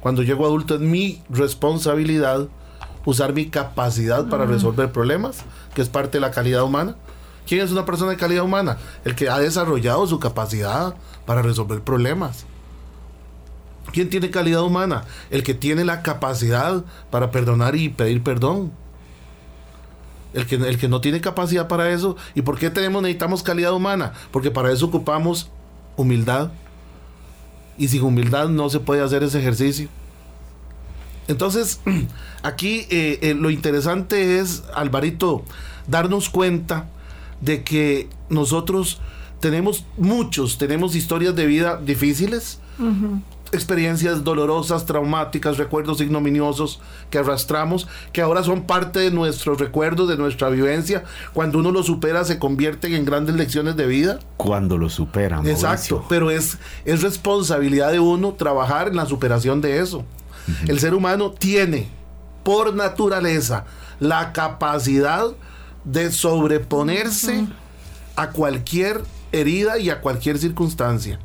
Cuando 0.00 0.22
llego 0.22 0.46
adulto 0.46 0.76
es 0.76 0.80
mi 0.80 1.22
responsabilidad 1.28 2.48
usar 3.04 3.32
mi 3.32 3.46
capacidad 3.46 4.28
para 4.28 4.46
resolver 4.46 4.92
problemas, 4.92 5.44
que 5.74 5.82
es 5.82 5.88
parte 5.88 6.18
de 6.18 6.20
la 6.20 6.30
calidad 6.30 6.62
humana. 6.62 6.96
¿Quién 7.46 7.60
es 7.60 7.70
una 7.70 7.84
persona 7.84 8.10
de 8.10 8.16
calidad 8.16 8.44
humana? 8.44 8.78
El 9.04 9.14
que 9.14 9.28
ha 9.28 9.38
desarrollado 9.38 10.06
su 10.06 10.18
capacidad 10.18 10.96
para 11.24 11.42
resolver 11.42 11.82
problemas. 11.82 12.44
¿Quién 13.92 14.10
tiene 14.10 14.30
calidad 14.30 14.62
humana? 14.62 15.04
El 15.30 15.42
que 15.42 15.54
tiene 15.54 15.84
la 15.84 16.02
capacidad 16.02 16.84
para 17.10 17.30
perdonar 17.30 17.76
y 17.76 17.88
pedir 17.88 18.22
perdón. 18.22 18.72
El 20.36 20.46
que, 20.46 20.56
el 20.56 20.78
que 20.78 20.88
no 20.88 21.00
tiene 21.00 21.20
capacidad 21.20 21.66
para 21.66 21.90
eso. 21.90 22.16
¿Y 22.34 22.42
por 22.42 22.58
qué 22.58 22.68
tenemos, 22.70 23.02
necesitamos 23.02 23.42
calidad 23.42 23.72
humana? 23.72 24.12
Porque 24.30 24.50
para 24.50 24.70
eso 24.70 24.86
ocupamos 24.86 25.50
humildad. 25.96 26.52
Y 27.78 27.88
sin 27.88 28.02
humildad 28.02 28.48
no 28.50 28.68
se 28.68 28.78
puede 28.78 29.02
hacer 29.02 29.22
ese 29.22 29.38
ejercicio. 29.38 29.88
Entonces, 31.26 31.80
aquí 32.42 32.86
eh, 32.90 33.18
eh, 33.22 33.34
lo 33.34 33.48
interesante 33.48 34.38
es, 34.38 34.62
Alvarito, 34.74 35.42
darnos 35.88 36.28
cuenta 36.28 36.88
de 37.40 37.64
que 37.64 38.08
nosotros 38.28 39.00
tenemos 39.40 39.86
muchos, 39.96 40.58
tenemos 40.58 40.94
historias 40.94 41.34
de 41.34 41.46
vida 41.46 41.80
difíciles, 41.82 42.60
experiencias 43.52 44.24
dolorosas, 44.24 44.86
traumáticas, 44.86 45.56
recuerdos 45.56 46.00
ignominiosos 46.00 46.80
que 47.10 47.18
arrastramos, 47.18 47.88
que 48.12 48.20
ahora 48.20 48.42
son 48.42 48.62
parte 48.62 49.00
de 49.00 49.10
nuestros 49.10 49.58
recuerdos, 49.58 50.08
de 50.08 50.16
nuestra 50.16 50.48
vivencia. 50.48 51.04
Cuando 51.32 51.58
uno 51.58 51.70
lo 51.70 51.82
supera, 51.82 52.24
se 52.24 52.38
convierten 52.38 52.94
en 52.94 53.04
grandes 53.04 53.36
lecciones 53.36 53.76
de 53.76 53.86
vida. 53.86 54.18
Cuando 54.36 54.78
lo 54.78 54.90
superan. 54.90 55.46
Exacto, 55.46 56.04
pero 56.08 56.30
es, 56.30 56.58
es 56.84 57.02
responsabilidad 57.02 57.92
de 57.92 58.00
uno 58.00 58.34
trabajar 58.34 58.88
en 58.88 58.96
la 58.96 59.06
superación 59.06 59.60
de 59.60 59.80
eso. 59.80 60.04
El 60.68 60.78
ser 60.78 60.94
humano 60.94 61.32
tiene 61.32 61.88
por 62.44 62.72
naturaleza 62.74 63.64
la 63.98 64.32
capacidad 64.32 65.26
de 65.84 66.12
sobreponerse 66.12 67.46
a 68.14 68.30
cualquier 68.30 69.02
herida 69.32 69.78
y 69.78 69.90
a 69.90 70.00
cualquier 70.00 70.38
circunstancia. 70.38 71.18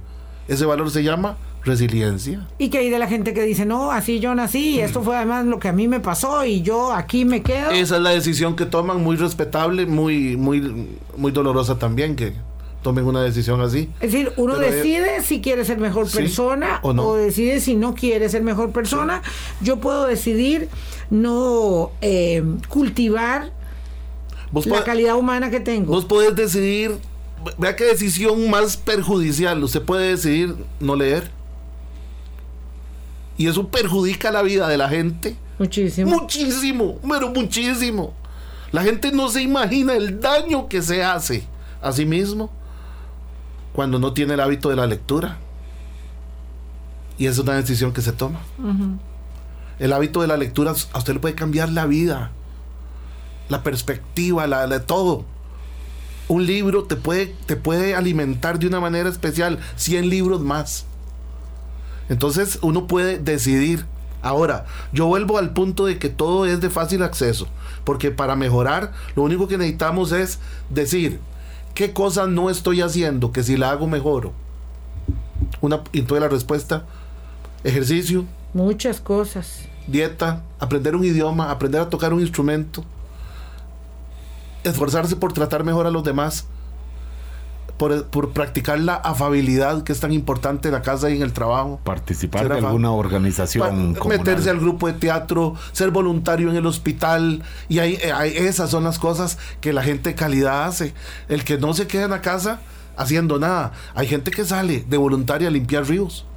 Ese 0.47 0.65
valor 0.65 0.89
se 0.89 1.03
llama 1.03 1.37
resiliencia. 1.63 2.48
Y 2.58 2.70
que 2.70 2.80
hay 2.80 2.89
de 2.89 3.00
la 3.00 3.08
gente 3.08 3.34
que 3.34 3.44
dice, 3.44 3.65
no, 3.65 3.91
así 3.91 4.20
yo 4.20 4.34
nací, 4.36 4.75
y 4.75 4.80
esto 4.80 5.01
fue 5.03 5.15
además 5.15 5.46
lo 5.46 5.60
que 5.60 5.68
a 5.68 5.74
mí 5.74 5.88
me 5.88 6.00
pasó 6.00 6.44
y 6.46 6.62
yo 6.62 6.91
aquí 6.94 7.25
me 7.25 7.41
quedo. 7.44 7.72
Esa 7.72 7.98
es 7.98 8.01
la 8.01 8.10
decisión 8.12 8.56
que 8.56 8.65
toman, 8.65 9.01
muy 9.03 9.15
respetable, 9.15 9.86
muy, 9.86 10.38
muy, 10.38 10.88
muy 11.18 11.32
dolorosa 11.32 11.77
también, 11.77 12.15
que 12.15 12.34
tomen 12.82 13.06
una 13.06 13.22
decisión 13.22 13.62
así. 13.62 13.89
Es 14.00 14.12
decir, 14.12 14.34
uno 14.38 14.56
Pero, 14.58 14.65
eh, 14.68 14.75
decide 14.75 15.22
si 15.22 15.39
quiere 15.39 15.63
ser 15.65 15.77
mejor 15.77 16.10
sí, 16.10 16.18
persona 16.18 16.80
o 16.82 16.94
no. 16.94 17.13
decide 17.13 17.60
si 17.60 17.75
no 17.75 17.94
quiere 17.94 18.27
ser 18.30 18.41
mejor 18.41 18.72
persona. 18.72 19.22
Yo 19.62 19.77
puedo 19.77 20.08
decidir 20.08 20.68
no 21.12 21.91
eh, 22.01 22.44
cultivar 22.70 23.51
Vos, 24.51 24.65
la 24.65 24.84
calidad 24.84 25.15
humana 25.15 25.51
que 25.51 25.60
tengo. 25.60 25.94
vos 25.94 26.06
podés 26.06 26.36
decidir, 26.36 26.98
vea 27.60 27.75
qué 27.75 27.84
decisión 27.86 28.50
más 28.50 28.77
perjudicial, 28.77 29.63
usted 29.63 29.82
puede 29.84 30.10
decidir 30.10 30.56
no 30.80 30.96
leer. 30.96 31.30
Y 33.41 33.48
eso 33.48 33.67
perjudica 33.69 34.29
la 34.31 34.43
vida 34.43 34.67
de 34.67 34.77
la 34.77 34.88
gente. 34.88 35.36
Muchísimo. 35.57 36.12
Muchísimo, 36.12 37.00
pero 37.10 37.29
muchísimo. 37.29 38.13
La 38.71 38.83
gente 38.83 39.12
no 39.12 39.29
se 39.29 39.41
imagina 39.41 39.95
el 39.95 40.19
daño 40.21 40.67
que 40.69 40.81
se 40.83 41.03
hace 41.03 41.43
a 41.81 41.91
sí 41.91 42.05
mismo 42.05 42.51
cuando 43.74 43.98
no 43.98 44.13
tiene 44.13 44.36
el 44.36 44.39
hábito 44.41 44.69
de 44.69 44.75
la 44.75 44.86
lectura. 44.86 45.38
Y 47.17 47.25
es 47.25 47.39
una 47.39 47.53
decisión 47.55 47.93
que 47.93 48.01
se 48.01 48.12
toma. 48.12 48.39
El 49.79 49.91
hábito 49.93 50.21
de 50.21 50.27
la 50.27 50.38
lectura 50.38 50.71
a 50.93 50.98
usted 51.00 51.13
le 51.13 51.19
puede 51.19 51.33
cambiar 51.33 51.69
la 51.69 51.88
vida, 51.88 52.29
la 53.50 53.63
perspectiva, 53.63 54.45
la, 54.45 54.67
la- 54.67 54.86
todo. 54.86 55.25
Un 56.27 56.45
libro 56.45 56.83
te 56.83 56.95
puede, 56.95 57.36
te 57.48 57.55
puede 57.55 57.95
alimentar 57.95 58.60
de 58.60 58.67
una 58.67 58.79
manera 58.79 59.10
especial, 59.10 59.57
100 59.77 60.10
libros 60.10 60.41
más. 60.41 60.86
Entonces 62.12 62.60
uno 62.62 62.88
puede 62.88 63.20
decidir. 63.20 63.86
Ahora, 64.22 64.65
yo 64.91 65.08
vuelvo 65.08 65.38
al 65.38 65.51
punto 65.51 65.86
de 65.86 65.98
que 65.98 66.10
todo 66.10 66.46
es 66.46 66.60
de 66.60 66.70
fácil 66.70 67.03
acceso, 67.03 67.48
porque 67.86 68.12
para 68.12 68.36
mejorar 68.36 68.91
lo 69.15 69.24
único 69.24 69.48
que 69.48 69.58
necesitamos 69.58 70.12
es 70.12 70.38
decir 70.70 71.22
qué 71.74 71.94
cosas 71.94 72.27
no 72.27 72.50
estoy 72.50 72.82
haciendo, 72.82 73.32
que 73.32 73.44
si 73.44 73.56
la 73.56 73.72
hago 73.72 73.88
mejoro. 73.88 74.34
Una, 75.62 75.84
entonces 75.94 76.22
la 76.22 76.27
respuesta, 76.27 76.84
ejercicio, 77.63 78.25
Muchas 78.53 79.00
cosas. 79.00 79.62
dieta, 79.88 80.44
aprender 80.60 80.98
un 80.98 81.06
idioma, 81.06 81.50
aprender 81.50 81.80
a 81.80 81.89
tocar 81.89 82.13
un 82.13 82.20
instrumento, 82.20 82.84
esforzarse 84.65 85.15
por 85.15 85.32
tratar 85.32 85.63
mejor 85.63 85.88
a 85.88 85.91
los 85.91 86.03
demás, 86.03 86.46
por, 87.81 88.05
por 88.05 88.29
practicar 88.29 88.79
la 88.79 88.93
afabilidad 88.93 89.81
que 89.83 89.91
es 89.91 90.00
tan 90.00 90.13
importante 90.13 90.67
en 90.67 90.75
la 90.75 90.83
casa 90.83 91.09
y 91.09 91.15
en 91.15 91.23
el 91.23 91.33
trabajo. 91.33 91.79
Participar 91.83 92.47
de 92.47 92.59
alguna 92.59 92.91
organización. 92.91 93.93
Pa- 93.95 94.00
comunal. 94.00 94.19
meterse 94.19 94.51
al 94.51 94.59
grupo 94.59 94.85
de 94.85 94.93
teatro, 94.93 95.55
ser 95.71 95.89
voluntario 95.89 96.51
en 96.51 96.55
el 96.57 96.67
hospital. 96.67 97.41
Y 97.69 97.79
ahí, 97.79 97.97
eh, 98.03 98.11
ahí- 98.11 98.38
esas 98.38 98.69
son 98.69 98.83
las 98.83 99.00
cosas 99.00 99.39
que 99.61 99.73
la 99.73 99.81
gente 99.81 100.09
de 100.11 100.15
calidad 100.15 100.65
hace. 100.65 100.93
El 101.27 101.43
que 101.43 101.57
no 101.57 101.73
se 101.73 101.88
queda 101.88 102.03
en 102.03 102.11
la 102.11 102.21
casa 102.21 102.61
haciendo 102.97 103.39
nada. 103.39 103.71
Hay 103.95 104.05
gente 104.05 104.29
que 104.29 104.45
sale 104.45 104.85
de 104.88 104.97
voluntaria 104.97 105.47
a 105.47 105.51
limpiar 105.51 105.88
ríos. 105.88 106.27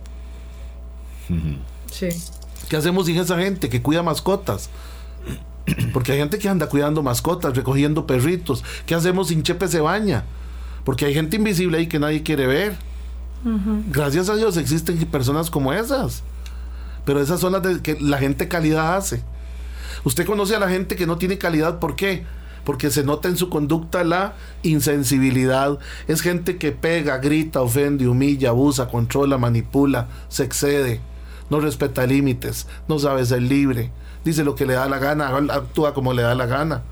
Sí. 1.90 2.08
¿Qué 2.70 2.76
hacemos 2.78 3.04
sin 3.04 3.18
esa 3.18 3.36
gente 3.38 3.68
que 3.68 3.82
cuida 3.82 4.02
mascotas? 4.02 4.70
Porque 5.92 6.12
hay 6.12 6.18
gente 6.20 6.38
que 6.38 6.48
anda 6.48 6.70
cuidando 6.70 7.02
mascotas, 7.02 7.54
recogiendo 7.54 8.06
perritos. 8.06 8.64
¿Qué 8.86 8.94
hacemos 8.94 9.28
sin 9.28 9.42
Chepe 9.42 9.68
se 9.68 9.80
baña? 9.80 10.24
Porque 10.84 11.06
hay 11.06 11.14
gente 11.14 11.36
invisible 11.36 11.78
ahí 11.78 11.86
que 11.86 11.98
nadie 11.98 12.22
quiere 12.22 12.46
ver. 12.46 12.76
Gracias 13.90 14.28
a 14.30 14.36
Dios 14.36 14.56
existen 14.56 14.96
personas 15.06 15.50
como 15.50 15.72
esas. 15.72 16.22
Pero 17.04 17.20
esas 17.20 17.40
son 17.40 17.52
las 17.52 17.62
de- 17.62 17.82
que 17.82 17.98
la 18.00 18.18
gente 18.18 18.48
calidad 18.48 18.96
hace. 18.96 19.22
Usted 20.04 20.24
conoce 20.26 20.56
a 20.56 20.58
la 20.58 20.68
gente 20.68 20.96
que 20.96 21.06
no 21.06 21.18
tiene 21.18 21.36
calidad, 21.38 21.78
¿por 21.78 21.94
qué? 21.96 22.24
Porque 22.64 22.90
se 22.90 23.04
nota 23.04 23.28
en 23.28 23.36
su 23.36 23.50
conducta 23.50 24.04
la 24.04 24.34
insensibilidad. 24.62 25.78
Es 26.08 26.20
gente 26.22 26.56
que 26.56 26.72
pega, 26.72 27.18
grita, 27.18 27.60
ofende, 27.60 28.08
humilla, 28.08 28.50
abusa, 28.50 28.88
controla, 28.88 29.36
manipula, 29.38 30.08
se 30.28 30.44
excede, 30.44 31.00
no 31.50 31.60
respeta 31.60 32.06
límites, 32.06 32.66
no 32.88 32.98
sabe 32.98 33.24
ser 33.26 33.42
libre, 33.42 33.90
dice 34.24 34.44
lo 34.44 34.54
que 34.54 34.64
le 34.66 34.74
da 34.74 34.88
la 34.88 34.98
gana, 34.98 35.28
actúa 35.52 35.92
como 35.92 36.12
le 36.14 36.22
da 36.22 36.34
la 36.34 36.46
gana. 36.46 36.82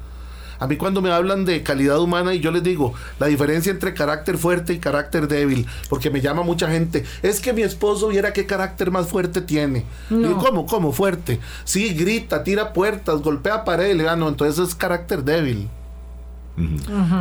A 0.63 0.69
mí 0.69 0.77
cuando 0.77 1.03
me 1.03 1.11
hablan 1.11 1.45
de 1.45 1.65
calidad 1.65 1.99
humana 1.99 2.35
y 2.35 2.39
yo 2.39 2.53
les 2.53 2.63
digo 2.63 2.95
la 3.19 3.27
diferencia 3.27 3.73
entre 3.73 3.95
carácter 3.95 4.39
fuerte 4.39 4.73
y 4.73 4.79
carácter 4.79 5.27
débil, 5.27 5.67
porque 5.89 6.09
me 6.09 6.21
llama 6.21 6.43
mucha 6.45 6.71
gente, 6.71 7.05
es 7.21 7.41
que 7.41 7.53
mi 7.53 7.63
esposo 7.63 8.07
viera 8.07 8.33
qué 8.33 8.47
carácter 8.47 8.93
más 8.93 9.09
fuerte 9.09 9.41
tiene. 9.41 9.85
No. 10.09 10.29
Digo, 10.29 10.39
¿cómo? 10.39 10.65
¿Cómo 10.67 10.93
fuerte? 10.93 11.41
Sí, 11.65 11.93
grita, 11.95 12.45
tira 12.45 12.73
puertas, 12.73 13.23
golpea 13.23 13.65
paredes, 13.65 13.97
le 13.97 14.09
"Ah, 14.09 14.15
no, 14.15 14.29
entonces 14.29 14.69
es 14.69 14.75
carácter 14.77 15.25
débil. 15.25 15.69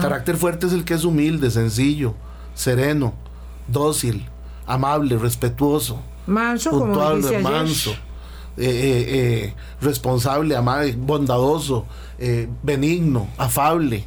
Carácter 0.02 0.38
fuerte 0.38 0.68
es 0.68 0.74
el 0.74 0.84
que 0.86 0.94
es 0.94 1.04
humilde, 1.04 1.50
sencillo, 1.50 2.14
sereno, 2.54 3.14
dócil, 3.68 4.28
amable, 4.68 5.18
respetuoso 5.18 6.00
Manso, 6.28 6.70
como 6.70 6.86
puntual, 6.86 7.22
dice 7.24 7.40
manso, 7.40 7.96
eh, 8.58 9.06
eh, 9.48 9.54
responsable, 9.82 10.56
amable, 10.56 10.96
bondadoso, 10.98 11.86
eh, 12.20 12.48
benigno, 12.64 13.28
afable, 13.38 14.06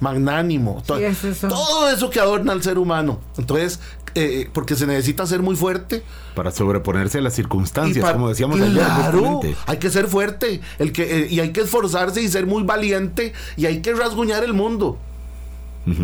magnánimo. 0.00 0.82
to- 0.86 0.96
Sí, 0.98 1.04
es 1.04 1.24
eso. 1.24 1.48
Todo 1.48 1.90
eso 1.90 2.10
que 2.10 2.20
adorna 2.20 2.52
al 2.52 2.62
ser 2.62 2.78
humano. 2.78 3.20
Entonces, 3.36 3.80
eh, 4.14 4.48
porque 4.52 4.74
se 4.74 4.86
necesita 4.86 5.26
ser 5.26 5.40
muy 5.42 5.54
fuerte. 5.56 6.02
Para 6.34 6.50
sobreponerse 6.50 7.18
a 7.18 7.20
las 7.20 7.34
circunstancias, 7.34 8.10
como 8.12 8.28
decíamos 8.28 8.60
ayer. 8.60 8.72
claro, 8.72 9.18
justamente. 9.18 9.56
hay 9.66 9.76
que 9.78 9.90
ser 9.90 10.06
fuerte 10.08 10.60
el 10.78 10.92
que, 10.92 11.24
eh, 11.24 11.26
y 11.30 11.40
hay 11.40 11.50
que 11.52 11.60
esforzarse 11.60 12.20
y 12.22 12.28
ser 12.28 12.46
muy 12.46 12.62
valiente 12.64 13.32
y 13.56 13.66
hay 13.66 13.80
que 13.82 13.92
rasguñar 13.94 14.42
el 14.44 14.52
mundo. 14.54 14.98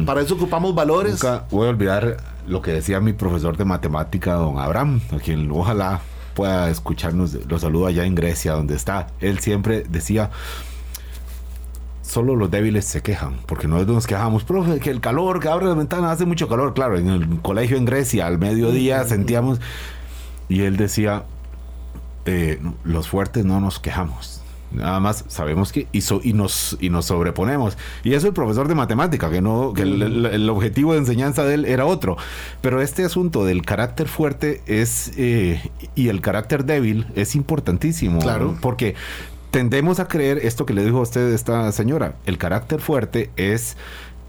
Para 0.05 0.21
eso 0.23 0.35
ocupamos 0.35 0.75
valores. 0.75 1.13
Nunca 1.13 1.45
voy 1.51 1.67
a 1.67 1.71
olvidar 1.71 2.17
lo 2.47 2.61
que 2.63 2.73
decía 2.73 2.99
mi 3.01 3.13
profesor 3.13 3.57
de 3.57 3.65
matemática, 3.65 4.33
don 4.35 4.59
Abraham, 4.59 5.01
a 5.13 5.19
quien 5.19 5.49
ojalá 5.51 6.01
pueda 6.37 6.71
escucharnos. 6.71 7.35
Lo 7.49 7.59
saludo 7.59 7.87
allá 7.87 8.05
en 8.05 8.15
Grecia, 8.15 8.53
donde 8.53 8.77
está. 8.77 9.09
Él 9.21 9.41
siempre 9.41 9.83
decía. 9.89 10.31
Solo 12.03 12.37
los 12.37 12.49
débiles 12.53 12.85
se 12.85 13.03
quejan, 13.03 13.41
porque 13.47 13.67
nosotros 13.67 13.97
nos 13.97 14.07
quejamos, 14.07 14.45
profe, 14.45 14.79
que 14.79 14.91
el 14.91 15.01
calor, 15.01 15.41
que 15.41 15.49
abre 15.49 15.67
la 15.67 15.75
ventana, 15.75 16.13
hace 16.13 16.25
mucho 16.25 16.49
calor. 16.49 16.73
Claro, 16.73 16.97
en 16.97 17.09
el 17.09 17.41
colegio 17.43 17.77
en 17.77 17.85
Grecia, 17.85 18.29
al 18.29 18.39
mediodía 18.39 19.03
sentíamos. 19.05 19.61
Y 20.49 20.63
él 20.63 20.77
decía: 20.77 21.25
eh, 22.27 22.61
Los 22.85 23.09
fuertes 23.09 23.45
no 23.45 23.59
nos 23.59 23.81
quejamos. 23.81 24.41
Nada 24.77 25.01
más 25.01 25.25
sabemos 25.29 25.73
que 25.73 25.89
y, 25.91 26.03
so- 26.03 26.21
y 26.23 26.33
nos 26.33 26.77
y 26.81 26.91
nos 26.91 27.07
sobreponemos. 27.07 27.77
Y 28.05 28.15
eso 28.15 28.27
el 28.29 28.33
profesor 28.33 28.69
de 28.69 28.75
matemática, 28.75 29.31
que 29.31 29.41
no 29.41 29.73
que 29.75 29.83
el, 29.83 30.01
el- 30.03 30.27
el 30.27 30.49
objetivo 30.51 30.93
de 30.93 30.99
enseñanza 30.99 31.45
de 31.45 31.55
él 31.55 31.65
era 31.65 31.87
otro. 31.87 32.17
Pero 32.61 32.81
este 32.81 33.05
asunto 33.05 33.45
del 33.45 33.63
carácter 33.63 34.07
fuerte 34.07 34.63
es 34.67 35.13
eh, 35.17 35.61
y 35.95 36.09
el 36.09 36.21
carácter 36.21 36.65
débil 36.65 37.07
es 37.17 37.35
importantísimo. 37.35 38.21
Claro. 38.21 38.57
Porque 38.61 38.95
tendemos 39.51 39.99
a 40.01 40.09
creer 40.09 40.39
esto 40.39 40.67
que 40.67 40.75
le 40.75 40.85
dijo 40.85 40.99
a 40.99 41.03
usted 41.03 41.33
esta 41.33 41.73
señora. 41.73 42.15
El 42.27 42.39
carácter 42.39 42.81
fuerte 42.81 43.31
es 43.37 43.77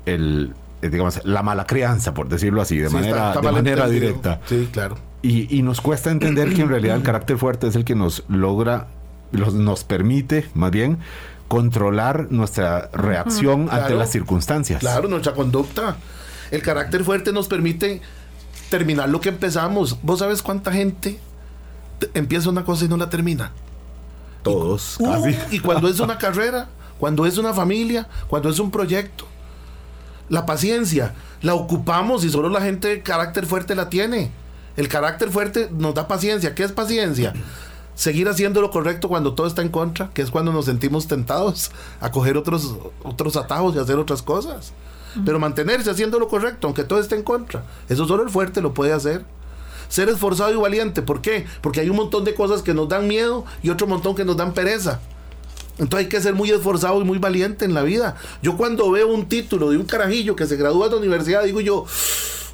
el 0.05 0.53
eh, 0.81 0.89
digamos 0.89 1.19
la 1.25 1.43
mala 1.43 1.65
crianza, 1.65 2.13
por 2.13 2.29
decirlo 2.29 2.61
así, 2.61 2.77
de 2.77 2.87
Sí, 2.89 2.95
manera, 2.95 3.29
está 3.33 3.41
de 3.41 3.51
manera 3.51 3.87
directa. 3.89 4.39
Sí, 4.45 4.69
claro. 4.71 4.97
Y, 5.23 5.53
y 5.57 5.63
nos 5.63 5.81
cuesta 5.81 6.11
entender 6.11 6.53
que 6.53 6.61
en 6.61 6.69
realidad 6.69 6.95
el 6.95 7.01
carácter 7.03 7.37
fuerte 7.37 7.67
es 7.67 7.75
el 7.75 7.83
que 7.83 7.95
nos 7.95 8.23
logra, 8.29 8.87
los- 9.31 9.53
nos 9.53 9.83
permite, 9.83 10.49
más 10.53 10.71
bien, 10.71 10.97
controlar 11.47 12.27
nuestra 12.29 12.89
reacción 12.93 13.61
ante 13.63 13.77
Claro. 13.77 13.97
las 13.99 14.11
circunstancias. 14.11 14.79
Claro, 14.79 15.07
nuestra 15.07 15.33
conducta. 15.33 15.97
El 16.51 16.61
carácter 16.61 17.03
fuerte 17.03 17.31
nos 17.31 17.47
permite 17.47 18.01
terminar 18.69 19.09
lo 19.09 19.21
que 19.21 19.29
empezamos. 19.29 19.97
¿Vos 20.01 20.19
sabes 20.19 20.41
cuánta 20.41 20.71
gente 20.71 21.19
te- 21.99 22.09
empieza 22.13 22.49
una 22.49 22.63
cosa 22.65 22.85
y 22.85 22.87
no 22.87 22.97
la 22.97 23.09
termina? 23.09 23.51
Todos, 24.43 24.97
Uh, 24.99 25.05
casi. 25.23 25.37
y 25.55 25.59
cuando 25.59 25.87
es 25.87 25.99
una 25.99 26.17
carrera, 26.19 26.67
cuando 26.99 27.25
es 27.25 27.37
una 27.37 27.53
familia, 27.53 28.07
cuando 28.27 28.49
es 28.49 28.59
un 28.59 28.71
proyecto. 28.71 29.25
La 30.29 30.45
paciencia 30.45 31.13
la 31.41 31.53
ocupamos 31.53 32.23
y 32.25 32.29
solo 32.29 32.49
la 32.49 32.61
gente 32.61 32.89
de 32.89 33.01
carácter 33.01 33.45
fuerte 33.45 33.75
la 33.75 33.89
tiene. 33.89 34.31
El 34.75 34.89
carácter 34.89 35.29
fuerte 35.31 35.69
nos 35.71 35.95
da 35.95 36.07
paciencia. 36.07 36.53
¿Qué 36.53 36.63
es 36.63 36.71
paciencia? 36.71 37.33
Seguir 37.97 38.29
haciendo 38.29 38.61
lo 38.61 38.69
correcto 38.69 39.09
cuando 39.09 39.33
todo 39.33 39.47
está 39.47 39.63
en 39.63 39.69
contra, 39.69 40.11
que 40.13 40.21
es 40.21 40.29
cuando 40.29 40.53
nos 40.53 40.65
sentimos 40.65 41.07
tentados 41.07 41.71
a 41.99 42.11
coger 42.11 42.37
otros, 42.37 42.75
otros 43.03 43.35
atajos 43.35 43.75
y 43.75 43.79
hacer 43.79 43.97
otras 43.97 44.21
cosas. 44.21 44.71
Pero 45.25 45.39
mantenerse 45.39 45.89
haciendo 45.89 46.19
lo 46.19 46.27
correcto, 46.27 46.67
aunque 46.67 46.83
todo 46.83 46.99
esté 46.99 47.15
en 47.15 47.23
contra. 47.23 47.63
Eso 47.89 48.07
solo 48.07 48.21
el 48.21 48.29
fuerte 48.29 48.61
lo 48.61 48.75
puede 48.75 48.93
hacer. 48.93 49.25
Ser 49.89 50.09
esforzado 50.09 50.51
y 50.51 50.57
valiente. 50.57 51.01
¿Por 51.01 51.21
qué? 51.21 51.47
Porque 51.61 51.79
hay 51.79 51.89
un 51.89 51.95
montón 51.95 52.23
de 52.23 52.35
cosas 52.35 52.61
que 52.61 52.75
nos 52.75 52.87
dan 52.87 53.07
miedo 53.07 53.45
y 53.63 53.71
otro 53.71 53.87
montón 53.87 54.13
que 54.13 54.25
nos 54.25 54.37
dan 54.37 54.53
pereza. 54.53 54.99
Entonces 55.79 56.05
hay 56.05 56.09
que 56.09 56.21
ser 56.21 56.35
muy 56.35 56.51
esforzado 56.51 57.01
y 57.01 57.03
muy 57.03 57.17
valiente 57.17 57.65
en 57.65 57.73
la 57.73 57.81
vida. 57.81 58.15
Yo 58.43 58.57
cuando 58.57 58.91
veo 58.91 59.07
un 59.07 59.27
título 59.27 59.71
de 59.71 59.77
un 59.77 59.85
carajillo 59.85 60.35
que 60.35 60.45
se 60.45 60.55
gradúa 60.55 60.85
de 60.85 60.91
la 60.91 60.97
universidad, 60.97 61.43
digo 61.45 61.61
yo, 61.61 61.87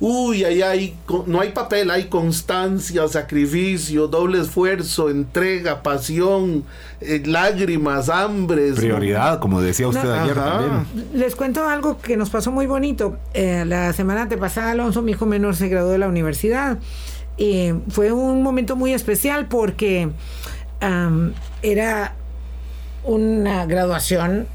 uy, 0.05 0.43
ahí 0.43 0.61
hay, 0.61 0.95
no 1.27 1.39
hay 1.39 1.51
papel, 1.51 1.89
hay 1.89 2.09
constancia, 2.09 3.07
sacrificio, 3.07 4.09
doble 4.09 4.41
esfuerzo, 4.41 5.09
entrega, 5.09 5.81
pasión, 5.81 6.65
eh, 6.99 7.23
lágrimas, 7.25 8.09
hambres. 8.09 8.75
Prioridad, 8.75 9.39
como 9.39 9.61
decía 9.61 9.87
usted 9.87 10.03
No, 10.03 10.13
ayer 10.13 10.37
ajá. 10.37 10.59
también. 10.59 11.07
Les 11.13 11.37
cuento 11.37 11.69
algo 11.69 11.99
que 11.99 12.17
nos 12.17 12.29
pasó 12.29 12.51
muy 12.51 12.65
bonito. 12.65 13.17
Eh, 13.33 13.63
la 13.65 13.93
semana 13.93 14.23
antepasada, 14.23 14.71
Alonso, 14.71 15.01
mi 15.01 15.13
hijo 15.13 15.25
menor, 15.25 15.55
se 15.55 15.69
graduó 15.69 15.91
de 15.91 15.99
la 15.99 16.09
universidad. 16.09 16.79
Y 17.37 17.71
fue 17.87 18.11
un 18.11 18.43
momento 18.43 18.75
muy 18.75 18.91
especial 18.91 19.47
porque 19.47 20.09
era 21.61 22.13
una 23.05 23.65
graduación 23.65 24.47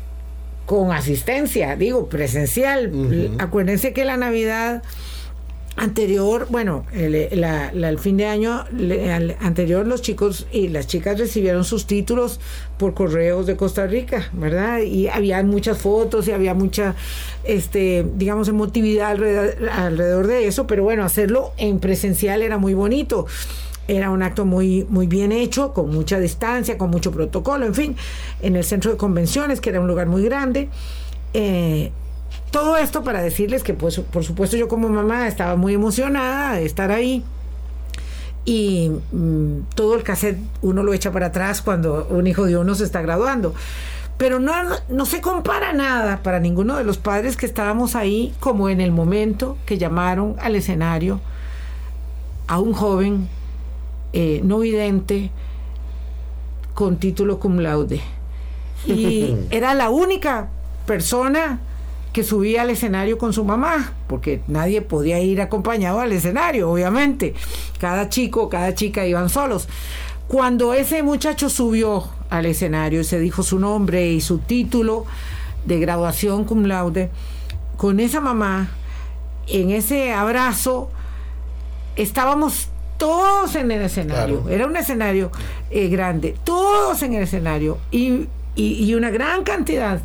con 0.67 0.93
asistencia, 0.93 1.75
digo, 1.75 2.11
presencial. 2.11 2.93
Acuérdense 3.39 3.95
que 3.95 4.05
la 4.05 4.19
Navidad 4.19 4.83
anterior, 5.79 6.47
bueno, 6.51 6.85
la- 6.93 7.71
el 7.71 7.99
fin 7.99 8.17
de 8.17 8.27
año 8.27 8.65
le- 8.73 9.13
al- 9.13 9.37
anterior 9.41 9.87
los 9.87 10.03
chicos 10.03 10.47
y 10.53 10.69
las 10.69 10.87
chicas 10.87 11.19
recibieron 11.19 11.65
sus 11.65 11.87
títulos 11.87 12.41
por 12.79 12.95
correos 12.95 13.47
de 13.47 13.57
Costa 13.57 13.87
Rica, 13.87 14.29
¿verdad? 14.33 14.81
Y 14.81 15.09
había 15.09 15.43
muchas 15.43 15.79
fotos 15.79 16.27
y 16.29 16.33
había 16.33 16.53
mucha, 16.55 16.95
este, 17.45 18.05
digamos, 18.17 18.49
emotividad 18.49 19.11
alrededor, 19.13 19.69
alrededor 19.71 20.27
de 20.27 20.47
eso, 20.49 20.67
pero 20.67 20.83
bueno, 20.83 21.05
hacerlo 21.05 21.53
en 21.57 21.79
presencial 21.79 22.43
era 22.43 22.59
muy 22.59 22.75
bonito. 22.75 23.27
Era 23.87 24.11
un 24.11 24.23
acto 24.23 24.45
muy, 24.45 24.85
muy 24.91 25.07
bien 25.07 25.33
hecho, 25.33 25.73
con 25.73 25.89
mucha 25.91 26.19
distancia, 26.21 26.77
con 26.77 26.91
mucho 26.91 27.11
protocolo, 27.11 27.65
en 27.65 27.75
fin, 27.75 27.97
en 28.43 28.55
el 28.57 28.65
centro 28.65 28.91
de 28.91 28.99
convenciones, 28.99 29.63
que 29.63 29.71
era 29.71 29.81
un 29.81 29.87
lugar 29.87 30.09
muy 30.09 30.23
grande. 30.25 30.69
Eh, 31.33 31.91
todo 32.51 32.77
esto 32.77 33.03
para 33.03 33.23
decirles 33.23 33.63
que, 33.63 33.75
pues, 33.75 33.99
por 33.99 34.25
supuesto, 34.25 34.57
yo 34.57 34.69
como 34.69 34.89
mamá 34.89 35.29
estaba 35.29 35.57
muy 35.57 35.75
emocionada 35.75 36.55
de 36.55 36.65
estar 36.65 36.91
ahí. 36.91 37.25
Y 38.45 38.91
mm, 39.13 39.61
todo 39.75 39.95
el 39.95 40.03
cassette 40.03 40.39
uno 40.63 40.83
lo 40.83 40.95
echa 40.95 41.13
para 41.13 41.27
atrás 41.27 41.61
cuando 41.61 42.07
un 42.09 42.27
hijo 42.27 42.47
de 42.47 42.57
uno 42.57 42.75
se 42.75 42.85
está 42.85 43.03
graduando. 43.03 43.55
Pero 44.17 44.41
no, 44.41 44.53
no 44.89 45.07
se 45.07 45.21
compara 45.21 45.73
nada 45.73 46.23
para 46.23 46.41
ninguno 46.41 46.77
de 46.77 46.85
los 46.85 46.99
padres 46.99 47.37
que 47.37 47.47
estábamos 47.47 47.95
ahí, 47.95 48.35
como 48.41 48.69
en 48.69 48.81
el 48.81 48.91
momento 48.91 49.59
que 49.67 49.79
llamaron 49.79 50.35
al 50.41 50.57
escenario 50.57 51.21
a 52.47 52.59
un 52.59 52.73
joven 52.73 53.29
eh, 54.13 54.41
no 54.43 54.61
vidente 54.61 55.31
con 56.75 56.97
título 56.97 57.39
cum 57.39 57.59
laude. 57.59 58.01
Y 58.87 59.37
era 59.51 59.75
la 59.75 59.91
única 59.91 60.49
persona 60.87 61.61
que 62.13 62.25
subía 62.25 62.63
al 62.63 62.71
escenario 62.71 63.19
con 63.19 63.33
su 63.33 63.45
mamá, 63.45 63.93
porque 64.07 64.41
nadie 64.49 64.83
podía 64.83 65.21
ir 65.21 65.41
acompañado 65.41 66.01
al 66.01 66.13
escenario, 66.13 66.71
obviamente. 66.71 67.35
Cada 67.79 68.09
chico, 68.09 68.49
cada 68.49 68.75
chica 68.75 69.07
iban 69.07 69.29
solos. 69.29 69.69
Cuando 70.27 70.75
ese 70.75 71.03
muchacho 71.03 71.49
subió 71.49 72.05
al 72.31 72.47
escenario 72.47 73.01
y 73.01 73.05
se 73.05 73.19
dijo 73.21 73.43
su 73.43 73.59
nombre 73.59 74.11
y 74.11 74.21
su 74.21 74.39
título 74.39 75.05
de 75.65 75.79
graduación 75.81 76.45
cum 76.45 76.65
laude, 76.65 77.11
con 77.77 78.01
esa 78.01 78.21
mamá, 78.21 78.71
en 79.47 79.71
ese 79.71 80.13
abrazo, 80.13 80.91
estábamos 81.97 82.69
todos 82.99 83.55
en 83.55 83.71
el 83.71 83.83
escenario. 83.83 84.41
Claro. 84.43 84.55
Era 84.55 84.67
un 84.67 84.77
escenario 84.77 85.31
eh, 85.71 85.89
grande, 85.89 86.35
todos 86.45 87.03
en 87.03 87.15
el 87.15 87.23
escenario 87.23 87.79
y, 87.91 88.27
y- 88.57 88.85
y 88.85 88.95
una 88.95 89.11
gran 89.11 89.45
cantidad 89.45 90.01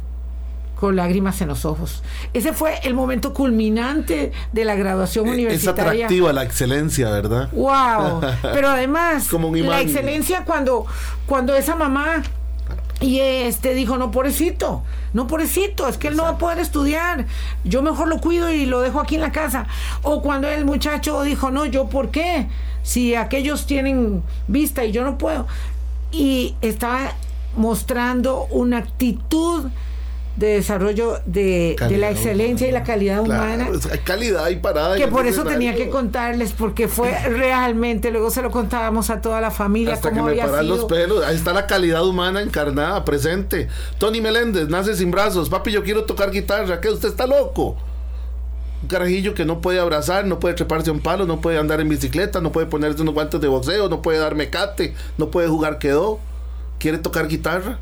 con 0.83 0.97
lágrimas 0.97 1.39
en 1.39 1.47
los 1.47 1.63
ojos. 1.63 2.03
Ese 2.33 2.51
fue 2.51 2.77
el 2.83 2.93
momento 2.93 3.33
culminante 3.33 4.33
de 4.51 4.65
la 4.65 4.75
graduación 4.75 5.27
Es 5.27 5.31
universitaria. 5.31 5.93
atractiva 5.93 6.33
la 6.33 6.43
excelencia, 6.43 7.09
¿verdad? 7.09 7.49
Wow. 7.53 8.19
Pero 8.41 8.67
además, 8.67 9.29
Como 9.29 9.47
un 9.47 9.65
la 9.65 9.79
excelencia 9.79 10.43
cuando, 10.43 10.85
cuando 11.25 11.55
esa 11.55 11.77
mamá 11.77 12.21
y 12.99 13.21
este 13.21 13.73
dijo, 13.73 13.95
no, 13.95 14.11
pobrecito, 14.11 14.83
no, 15.13 15.25
pobrecito, 15.25 15.87
es 15.87 15.97
que 15.97 16.09
él 16.09 16.17
no 16.17 16.23
va 16.23 16.31
a 16.31 16.37
poder 16.37 16.59
estudiar. 16.59 17.27
Yo 17.63 17.81
mejor 17.81 18.09
lo 18.09 18.19
cuido 18.19 18.51
y 18.51 18.65
lo 18.65 18.81
dejo 18.81 18.99
aquí 18.99 19.15
en 19.15 19.21
la 19.21 19.31
casa. 19.31 19.67
O 20.01 20.21
cuando 20.21 20.49
el 20.49 20.65
muchacho 20.65 21.21
dijo, 21.21 21.49
no, 21.49 21.65
yo, 21.65 21.87
¿por 21.87 22.11
qué? 22.11 22.49
Si 22.83 23.15
aquellos 23.15 23.67
tienen 23.67 24.21
vista 24.49 24.83
y 24.83 24.91
yo 24.91 25.05
no 25.05 25.17
puedo. 25.17 25.47
Y 26.11 26.55
estaba 26.59 27.13
mostrando 27.55 28.47
una 28.51 28.79
actitud 28.79 29.69
de 30.35 30.47
desarrollo 30.47 31.19
de, 31.25 31.75
la 31.91 32.09
excelencia 32.09 32.67
y 32.67 32.71
la 32.71 32.83
calidad 32.83 33.23
Claro, 33.23 33.43
humana 33.43 33.69
o 33.69 33.79
sea, 33.79 33.97
calidad 33.99 34.49
y 34.49 34.55
parada. 34.55 34.95
que 34.95 35.07
por 35.07 35.27
eso 35.27 35.43
tenía 35.43 35.75
que 35.75 35.89
contarles 35.89 36.53
porque 36.53 36.87
fue 36.87 37.11
realmente 37.29 38.09
luego 38.09 38.31
se 38.31 38.41
lo 38.41 38.49
contábamos 38.49 39.11
a 39.11 39.21
toda 39.21 39.41
la 39.41 39.51
familia 39.51 39.93
Hasta 39.93 40.09
que 40.09 40.15
cómo 40.15 40.25
me 40.25 40.31
había 40.31 40.47
paran 40.47 40.67
los 40.67 40.85
pelos. 40.85 41.23
Ahí 41.23 41.35
está 41.35 41.53
la 41.53 41.67
calidad 41.67 42.05
humana 42.05 42.41
encarnada, 42.41 43.05
presente. 43.05 43.67
Tony 43.99 44.21
Meléndez, 44.21 44.69
nace 44.69 44.95
sin 44.95 45.11
brazos. 45.11 45.49
Papi, 45.49 45.71
yo 45.71 45.83
quiero 45.83 46.05
tocar 46.05 46.31
guitarra. 46.31 46.81
¿Qué? 46.81 46.89
¿Usted 46.89 47.09
está 47.09 47.27
loco? 47.27 47.77
Un 48.81 48.87
carajillo 48.87 49.33
que 49.33 49.45
no 49.45 49.61
puede 49.61 49.79
abrazar, 49.79 50.25
no 50.25 50.39
puede 50.39 50.55
treparse 50.55 50.89
a 50.89 50.93
un 50.93 50.99
palo, 50.99 51.25
no 51.25 51.41
puede 51.41 51.57
andar 51.57 51.79
en 51.79 51.89
bicicleta, 51.89 52.41
no 52.41 52.51
puede 52.51 52.67
ponerse 52.67 53.01
unos 53.01 53.13
guantes 53.13 53.39
de 53.39 53.47
boxeo, 53.47 53.87
no 53.87 54.01
puede 54.01 54.17
dar 54.17 54.35
mecate, 54.35 54.93
no 55.17 55.29
puede 55.29 55.47
jugar 55.47 55.77
quedó. 55.77 56.19
¿Quiere 56.79 56.97
tocar 56.97 57.27
guitarra? 57.27 57.79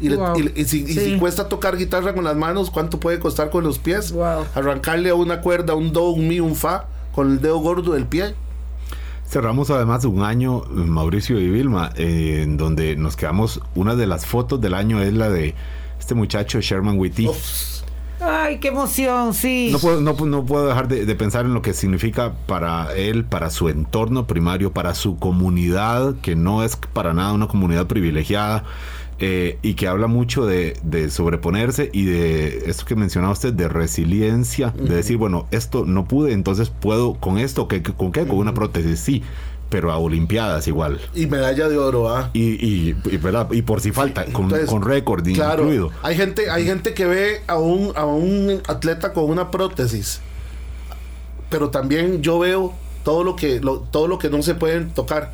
Y, 0.00 0.10
le- 0.10 0.16
Wow. 0.16 0.38
y- 0.38 0.60
y 0.60 0.64
si, 0.64 0.82
y 0.82 0.86
Sí. 0.88 1.00
si 1.12 1.18
cuesta 1.18 1.48
tocar 1.48 1.76
guitarra 1.76 2.14
con 2.14 2.24
las 2.24 2.36
manos, 2.36 2.70
¿cuánto 2.70 3.00
puede 3.00 3.18
costar 3.18 3.50
con 3.50 3.64
los 3.64 3.78
pies? 3.78 4.12
Wow. 4.12 4.44
Arrancarle 4.54 5.10
a 5.10 5.14
una 5.14 5.40
cuerda, 5.40 5.74
un 5.74 5.92
do, 5.92 6.10
un 6.10 6.28
mi, 6.28 6.38
un 6.40 6.54
fa, 6.54 6.84
con 7.14 7.30
el 7.32 7.40
dedo 7.40 7.58
gordo 7.58 7.92
del 7.94 8.04
pie. 8.06 8.34
Cerramos 9.28 9.70
además 9.70 10.04
un 10.04 10.22
año, 10.22 10.62
Mauricio 10.70 11.40
y 11.40 11.48
Vilma, 11.48 11.90
eh, 11.96 12.42
en 12.44 12.56
donde 12.56 12.94
nos 12.96 13.16
quedamos, 13.16 13.60
una 13.74 13.96
de 13.96 14.06
las 14.06 14.24
fotos 14.24 14.60
del 14.60 14.74
año 14.74 15.00
es 15.02 15.12
la 15.14 15.28
de 15.30 15.54
este 15.98 16.14
muchacho 16.14 16.60
Sherman 16.60 16.96
Witty. 16.98 17.26
Uf, 17.26 17.36
ay 18.20 18.58
qué 18.60 18.68
emoción 18.68 19.34
sí 19.34 19.68
No 19.72 19.78
puedo, 19.78 20.00
no, 20.00 20.12
no 20.26 20.44
puedo 20.46 20.68
dejar 20.68 20.86
de, 20.88 21.04
de 21.06 21.14
pensar 21.16 21.44
en 21.44 21.54
lo 21.54 21.60
que 21.62 21.72
significa 21.74 22.34
para 22.46 22.94
él, 22.94 23.24
para 23.24 23.50
su 23.50 23.68
entorno 23.68 24.26
primario, 24.28 24.72
para 24.72 24.94
su 24.94 25.18
comunidad, 25.18 26.14
que 26.22 26.36
no 26.36 26.62
es 26.62 26.76
para 26.76 27.12
nada 27.12 27.32
una 27.32 27.48
comunidad 27.48 27.86
privilegiada, 27.88 28.62
eh, 29.18 29.58
y 29.62 29.74
que 29.74 29.88
habla 29.88 30.06
mucho 30.08 30.44
de, 30.46 30.76
de 30.82 31.08
sobreponerse 31.10 31.88
y 31.92 32.04
de 32.04 32.64
esto 32.66 32.84
que 32.84 32.94
mencionaba 32.96 33.32
usted, 33.32 33.52
de 33.54 33.68
resiliencia, 33.68 34.70
de 34.76 34.94
decir, 34.94 35.16
bueno, 35.16 35.46
esto 35.50 35.84
no 35.86 36.06
pude, 36.06 36.32
entonces 36.32 36.68
puedo 36.70 37.14
con 37.14 37.38
esto, 37.38 37.66
¿qué- 37.68 37.82
¿con 37.82 38.12
qué? 38.12 38.26
Con 38.26 38.36
una 38.38 38.52
prótesis, 38.52 39.00
sí, 39.00 39.22
pero 39.70 39.90
a 39.90 39.96
Olimpiadas 39.96 40.68
igual. 40.68 41.00
y 41.14 41.26
medalla 41.26 41.68
de 41.68 41.78
oro, 41.78 42.08
¿ah? 42.10 42.30
Y, 42.34 42.40
y, 42.64 42.94
y, 43.04 43.16
¿verdad? 43.16 43.48
y 43.52 43.62
por 43.62 43.80
si 43.80 43.90
falta, 43.90 44.24
con, 44.26 44.44
Entonces, 44.44 44.68
con 44.68 44.82
récord 44.82 45.24
Claro, 45.32 45.62
incluido. 45.62 45.90
hay 46.02 46.14
gente, 46.16 46.50
hay 46.50 46.64
gente 46.66 46.92
que 46.94 47.06
ve 47.06 47.40
a 47.46 47.56
un, 47.58 47.92
a 47.96 48.04
un 48.04 48.60
atleta 48.68 49.12
con 49.14 49.24
una 49.30 49.50
prótesis, 49.50 50.20
pero 51.50 51.70
también 51.70 52.22
yo 52.22 52.38
veo 52.38 52.74
todo 53.04 53.24
lo 53.24 53.34
que, 53.36 53.60
lo- 53.60 53.78
todo 53.80 54.08
lo 54.08 54.18
que 54.18 54.28
no 54.30 54.42
se 54.42 54.54
pueden 54.54 54.90
tocar. 54.90 55.32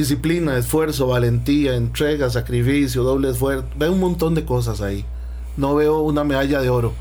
Disciplina, 0.00 0.56
esfuerzo, 0.56 1.08
valentía, 1.08 1.74
entrega, 1.74 2.30
sacrificio, 2.30 3.02
doble 3.02 3.28
esfuerzo. 3.32 3.66
Veo 3.76 3.92
un 3.92 4.00
montón 4.00 4.34
de 4.34 4.46
cosas 4.46 4.80
ahí. 4.80 5.04
No 5.58 5.74
veo 5.74 5.98
una 6.00 6.24
medalla 6.24 6.62
de 6.62 6.70
oro. 6.70 6.94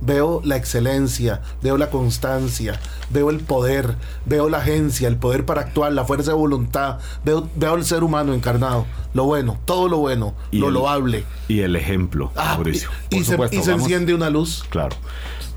Veo 0.00 0.40
la 0.42 0.56
excelencia, 0.56 1.42
veo 1.62 1.76
la 1.76 1.90
constancia, 1.90 2.80
veo 3.10 3.28
el 3.28 3.40
poder, 3.40 3.96
veo 4.24 4.48
la 4.48 4.58
agencia, 4.58 5.06
el 5.06 5.16
poder 5.18 5.44
para 5.44 5.60
actuar, 5.60 5.92
la 5.92 6.06
fuerza 6.06 6.30
de 6.30 6.36
voluntad, 6.38 6.96
veo, 7.26 7.46
veo 7.56 7.74
el 7.74 7.84
ser 7.84 8.02
humano 8.02 8.32
encarnado, 8.32 8.86
lo 9.12 9.24
bueno, 9.24 9.58
todo 9.66 9.88
lo 9.88 9.98
bueno, 9.98 10.34
Y 10.50 10.58
lo 10.58 10.68
el- 10.68 10.74
loable. 10.74 11.24
Y 11.48 11.60
el 11.60 11.76
ejemplo, 11.76 12.32
Ah, 12.36 12.54
Mauricio. 12.54 12.88
y, 13.10 13.18
se, 13.24 13.32
supuesto, 13.32 13.56
y 13.56 13.62
se 13.62 13.72
enciende 13.72 14.14
una 14.14 14.30
luz. 14.30 14.64
Claro. 14.70 14.96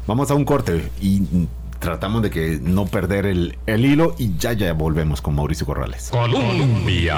Vamos 0.05 0.29
a 0.31 0.35
un 0.35 0.43
corte 0.43 0.89
y 1.01 1.21
tratamos 1.79 2.21
de 2.21 2.29
que 2.29 2.59
no 2.61 2.85
perder 2.85 3.25
el, 3.25 3.57
el 3.65 3.85
hilo 3.85 4.15
y 4.17 4.35
ya 4.37 4.53
ya 4.53 4.73
volvemos 4.73 5.21
con 5.21 5.35
Mauricio 5.35 5.65
Corrales. 5.65 6.09
Colombia. 6.11 7.17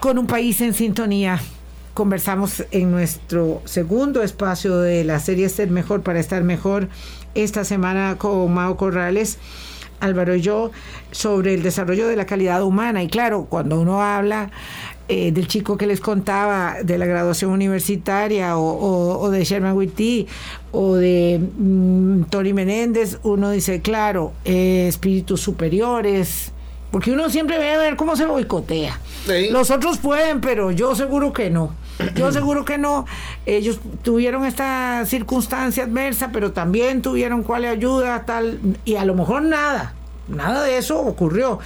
con 0.00 0.18
un 0.18 0.26
país 0.26 0.60
en 0.60 0.74
sintonía. 0.74 1.40
Conversamos 1.94 2.64
en 2.70 2.90
nuestro 2.90 3.60
segundo 3.66 4.22
espacio 4.22 4.78
de 4.78 5.04
la 5.04 5.18
serie 5.20 5.48
Ser 5.48 5.70
Mejor 5.70 6.02
para 6.02 6.20
Estar 6.20 6.42
Mejor 6.42 6.88
esta 7.34 7.64
semana 7.64 8.16
con 8.18 8.52
Mao 8.52 8.76
Corrales, 8.76 9.38
Álvaro 10.00 10.34
y 10.34 10.40
yo, 10.40 10.70
sobre 11.10 11.54
el 11.54 11.62
desarrollo 11.62 12.08
de 12.08 12.16
la 12.16 12.24
calidad 12.24 12.62
humana. 12.62 13.02
Y 13.02 13.08
claro, 13.08 13.46
cuando 13.48 13.78
uno 13.78 14.02
habla 14.02 14.50
eh, 15.12 15.30
del 15.32 15.46
chico 15.46 15.76
que 15.76 15.86
les 15.86 16.00
contaba 16.00 16.76
de 16.82 16.96
la 16.96 17.04
graduación 17.06 17.50
universitaria 17.50 18.56
o, 18.56 18.62
o- 18.64 19.18
o 19.20 19.30
de 19.30 19.44
Sherman 19.44 19.74
Witty 19.76 20.26
o 20.72 20.94
de 20.94 21.38
mm, 21.58 22.22
Tony 22.30 22.52
Menéndez, 22.54 23.18
uno 23.22 23.50
dice, 23.50 23.82
claro, 23.82 24.32
eh, 24.46 24.86
espíritus 24.88 25.40
superiores. 25.42 26.52
Porque 26.90 27.10
uno 27.10 27.30
siempre 27.30 27.58
ve 27.58 27.70
a 27.72 27.78
ver 27.78 27.96
cómo 27.96 28.16
se 28.16 28.26
boicotea. 28.26 29.00
Sí. 29.26 29.48
Los 29.50 29.70
otros 29.70 29.96
pueden, 29.96 30.42
pero 30.42 30.70
yo 30.72 30.94
seguro 30.94 31.32
que 31.32 31.48
no. 31.48 31.74
Yo 32.14 32.30
seguro 32.38 32.64
que 32.66 32.76
no. 32.76 33.06
Ellos 33.46 33.80
tuvieron 34.02 34.44
esta 34.44 35.04
circunstancia 35.06 35.84
adversa, 35.84 36.28
pero 36.32 36.52
también 36.52 37.00
tuvieron 37.00 37.42
cuál 37.44 37.64
ayuda, 37.64 38.24
tal, 38.26 38.58
y 38.84 38.96
a 38.96 39.04
lo 39.06 39.14
mejor 39.14 39.42
nada. 39.42 39.94
Nada 40.28 40.64
de 40.64 40.76
eso 40.78 41.00
ocurrió. 41.00 41.58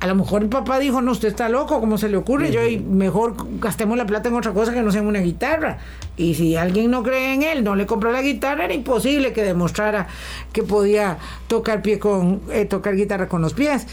A 0.00 0.06
lo 0.06 0.14
mejor 0.14 0.42
el 0.42 0.48
papá 0.48 0.78
dijo, 0.78 1.02
no, 1.02 1.10
usted 1.10 1.28
está 1.28 1.48
loco, 1.48 1.80
¿cómo 1.80 1.98
se 1.98 2.08
le 2.08 2.16
ocurre? 2.16 2.52
Yo, 2.52 2.60
mejor 2.88 3.34
gastemos 3.58 3.98
la 3.98 4.06
plata 4.06 4.28
en 4.28 4.36
otra 4.36 4.52
cosa 4.52 4.72
que 4.72 4.80
no 4.80 4.92
sea 4.92 5.00
en 5.00 5.08
una 5.08 5.18
guitarra. 5.18 5.78
Y 6.16 6.34
si 6.34 6.54
alguien 6.54 6.90
no 6.92 7.02
cree 7.02 7.34
en 7.34 7.42
él, 7.42 7.64
no 7.64 7.74
le 7.74 7.84
compró 7.84 8.12
la 8.12 8.22
guitarra, 8.22 8.66
era 8.66 8.74
imposible 8.74 9.32
que 9.32 9.42
demostrara 9.42 10.06
que 10.52 10.62
podía 10.62 11.18
tocar, 11.48 11.82
pie 11.82 11.98
con, 11.98 12.42
eh, 12.52 12.64
tocar 12.64 12.94
guitarra 12.94 13.28
con 13.28 13.42
los 13.42 13.54
pies. 13.54 13.88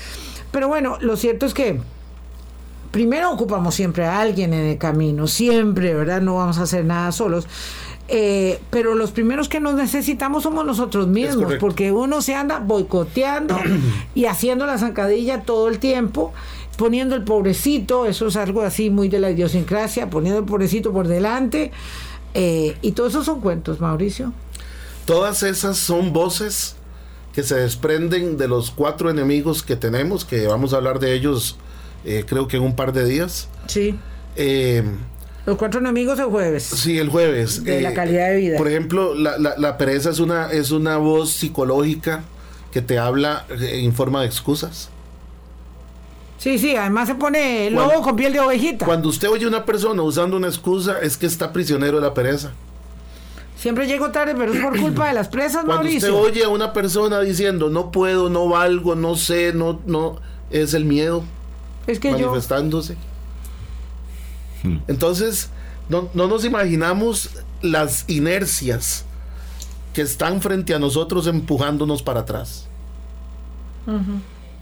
Pero 0.51 0.67
bueno, 0.67 0.97
lo 1.01 1.17
cierto 1.17 1.47
es 1.47 1.55
que 1.55 1.79
primero 2.91 3.31
ocupamos 3.31 3.73
siempre 3.73 4.05
a 4.05 4.21
alguien 4.21 4.53
en 4.53 4.65
el 4.65 4.77
camino, 4.77 5.25
siempre, 5.25 5.95
¿verdad? 5.95 6.21
No 6.21 6.35
vamos 6.35 6.59
a 6.59 6.63
hacer 6.63 6.85
nada 6.85 7.11
solos. 7.11 7.47
Eh, 8.07 8.59
pero 8.69 8.93
los 8.93 9.11
primeros 9.11 9.49
que 9.49 9.59
nos 9.59 9.73
necesitamos 9.73 10.43
somos 10.43 10.65
nosotros 10.65 11.07
mismos, 11.07 11.55
porque 11.59 11.91
uno 11.91 12.21
se 12.21 12.35
anda 12.35 12.59
boicoteando 12.59 13.57
y 14.15 14.25
haciendo 14.25 14.67
la 14.67 14.77
zancadilla 14.77 15.41
todo 15.41 15.69
el 15.69 15.79
tiempo, 15.79 16.31
poniendo 16.77 17.15
el 17.15 17.23
pobrecito, 17.23 18.05
eso 18.05 18.27
es 18.27 18.35
algo 18.35 18.61
así 18.61 18.89
muy 18.89 19.09
de 19.09 19.19
la 19.19 19.31
idiosincrasia, 19.31 20.09
poniendo 20.09 20.39
el 20.39 20.45
pobrecito 20.45 20.93
por 20.93 21.07
delante. 21.07 21.71
eh, 22.33 22.77
y 22.81 22.91
todos 22.91 23.13
esos 23.13 23.25
son 23.25 23.41
cuentos, 23.41 23.79
Mauricio. 23.79 24.33
Todas 25.05 25.41
esas 25.43 25.77
son 25.77 26.13
voces 26.13 26.75
que 27.33 27.43
se 27.43 27.55
desprenden 27.55 28.37
de 28.37 28.47
los 28.47 28.71
cuatro 28.71 29.09
enemigos 29.09 29.63
que 29.63 29.75
tenemos, 29.75 30.25
que 30.25 30.47
vamos 30.47 30.73
a 30.73 30.77
hablar 30.77 30.99
de 30.99 31.13
ellos 31.13 31.57
eh, 32.05 32.23
creo 32.27 32.47
que 32.47 32.57
en 32.57 32.63
un 32.63 32.75
par 32.75 32.93
de 32.93 33.05
días. 33.05 33.49
Sí. 33.67 33.97
Los 35.45 35.57
cuatro 35.57 35.79
enemigos 35.79 36.17
el 36.19 36.25
jueves. 36.25 36.63
sí, 36.63 36.97
el 36.97 37.09
jueves. 37.09 37.63
De 37.63 37.81
la 37.81 37.91
Eh, 37.91 37.93
calidad 37.93 38.29
de 38.29 38.35
vida. 38.37 38.57
Por 38.57 38.67
ejemplo, 38.67 39.13
la, 39.13 39.37
la- 39.37 39.55
la 39.57 39.77
pereza 39.77 40.09
es 40.09 40.19
una, 40.19 40.51
es 40.51 40.71
una 40.71 40.97
voz 40.97 41.31
psicológica 41.31 42.23
que 42.71 42.81
te 42.81 42.97
habla 42.97 43.45
eh, 43.49 43.81
en 43.83 43.93
forma 43.93 44.21
de 44.21 44.27
excusas. 44.27 44.89
Sí, 46.37 46.57
sí, 46.59 46.75
además 46.75 47.07
se 47.07 47.15
pone 47.15 47.69
lobo 47.71 47.85
Cuando- 47.85 48.01
con 48.03 48.15
piel 48.15 48.33
de 48.33 48.39
ovejita. 48.39 48.85
Cuando 48.85 49.09
usted 49.09 49.29
oye 49.29 49.45
a 49.45 49.47
una 49.47 49.65
persona 49.65 50.01
usando 50.01 50.35
una 50.37 50.47
excusa, 50.47 50.97
es 51.01 51.15
que 51.17 51.25
está 51.27 51.53
prisionero 51.53 51.97
de 51.97 52.03
la 52.07 52.13
pereza. 52.13 52.51
Siempre 53.57 53.87
llego 53.87 54.11
tarde, 54.11 54.35
pero 54.37 54.51
es 54.53 54.59
por 54.61 54.79
culpa 54.81 55.07
de 55.07 55.13
las 55.13 55.27
presas, 55.29 55.63
Cuando 55.63 55.75
Mauricio. 55.83 56.13
usted 56.15 56.31
oye 56.31 56.43
a 56.43 56.49
una 56.49 56.73
persona 56.73 57.21
diciendo 57.21 57.69
no 57.69 57.91
puedo, 57.91 58.29
no 58.29 58.49
valgo, 58.49 58.95
no 58.95 59.15
sé, 59.15 59.53
no, 59.53 59.79
no, 59.85 60.19
es 60.51 60.73
el 60.73 60.85
miedo 60.85 61.23
es 61.87 61.99
que 61.99 62.09
yo, 62.17 62.33
Entonces, 64.87 65.49
no, 65.89 66.09
no 66.13 66.27
nos 66.27 66.45
imaginamos 66.45 67.29
las 67.61 68.05
inercias 68.07 69.05
que 69.93 70.01
están 70.01 70.41
frente 70.41 70.73
a 70.73 70.79
nosotros 70.79 71.27
empujándonos 71.27 72.03
para 72.03 72.21
atrás. 72.21 72.67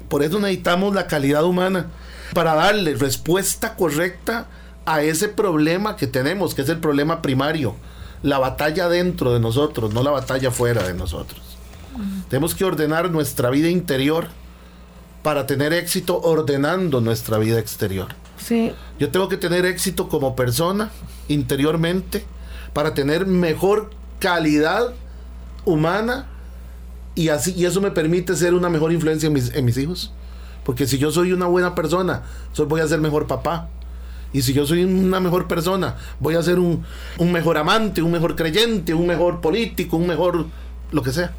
Por 0.09 0.21
eso 0.21 0.39
necesitamos 0.39 0.93
la 0.93 1.07
calidad 1.07 1.43
humana 1.43 1.87
para 2.33 2.55
darle 2.55 2.95
respuesta 2.95 3.75
correcta 3.75 4.47
a 4.85 5.01
ese 5.01 5.29
problema 5.29 5.95
que 5.95 6.07
tenemos, 6.07 6.53
que 6.53 6.61
es 6.61 6.69
el 6.69 6.79
problema 6.79 7.21
primario, 7.21 7.75
la 8.21 8.37
batalla 8.37 8.89
dentro 8.89 9.33
de 9.33 9.39
nosotros, 9.39 9.93
no 9.93 10.03
la 10.03 10.11
batalla 10.11 10.51
fuera 10.51 10.83
de 10.83 10.93
nosotros. 10.93 11.41
Tenemos 12.29 12.53
que 12.53 12.65
ordenar 12.65 13.09
nuestra 13.11 13.49
vida 13.49 13.69
interior 13.69 14.27
para 15.23 15.47
tener 15.47 15.73
éxito 15.73 16.19
ordenando 16.21 17.01
nuestra 17.01 17.37
vida 17.37 17.59
exterior. 17.59 18.09
Yo 18.99 19.09
tengo 19.09 19.27
que 19.29 19.37
tener 19.37 19.65
éxito 19.65 20.07
como 20.09 20.35
persona 20.35 20.91
interiormente 21.27 22.25
para 22.73 22.93
tener 22.93 23.25
mejor 23.25 23.89
calidad 24.19 24.93
humana 25.65 26.27
y 27.15 27.29
así 27.29 27.53
y 27.55 27.65
eso 27.65 27.81
me 27.81 27.91
permite 27.91 28.35
ser 28.35 28.53
una 28.53 28.69
mejor 28.69 28.91
influencia 28.91 29.27
en 29.27 29.65
mis, 29.65 29.77
hijos. 29.77 30.11
Porque 30.63 30.87
si 30.87 30.97
yo 30.97 31.11
soy 31.11 31.33
una 31.33 31.45
buena 31.45 31.75
persona, 31.75 32.23
so- 32.53 32.65
voy 32.65 32.81
a 32.81 32.87
ser 32.87 32.99
mejor 32.99 33.27
papá. 33.27 33.69
Y 34.31 34.41
si 34.41 34.53
yo 34.53 34.65
soy 34.65 34.83
una 34.83 35.19
mejor 35.19 35.47
persona, 35.47 35.95
voy 36.19 36.35
a 36.35 36.41
ser 36.41 36.57
un, 36.57 36.83
un 37.19 37.31
mejor 37.31 37.57
amante, 37.57 38.01
un 38.01 38.11
mejor 38.11 38.35
creyente, 38.35 38.93
un 38.93 39.05
mejor 39.05 39.41
político, 39.41 39.97
un 39.97 40.07
mejor 40.07 40.47
lo 40.91 41.03
que 41.03 41.11
sea. 41.11 41.33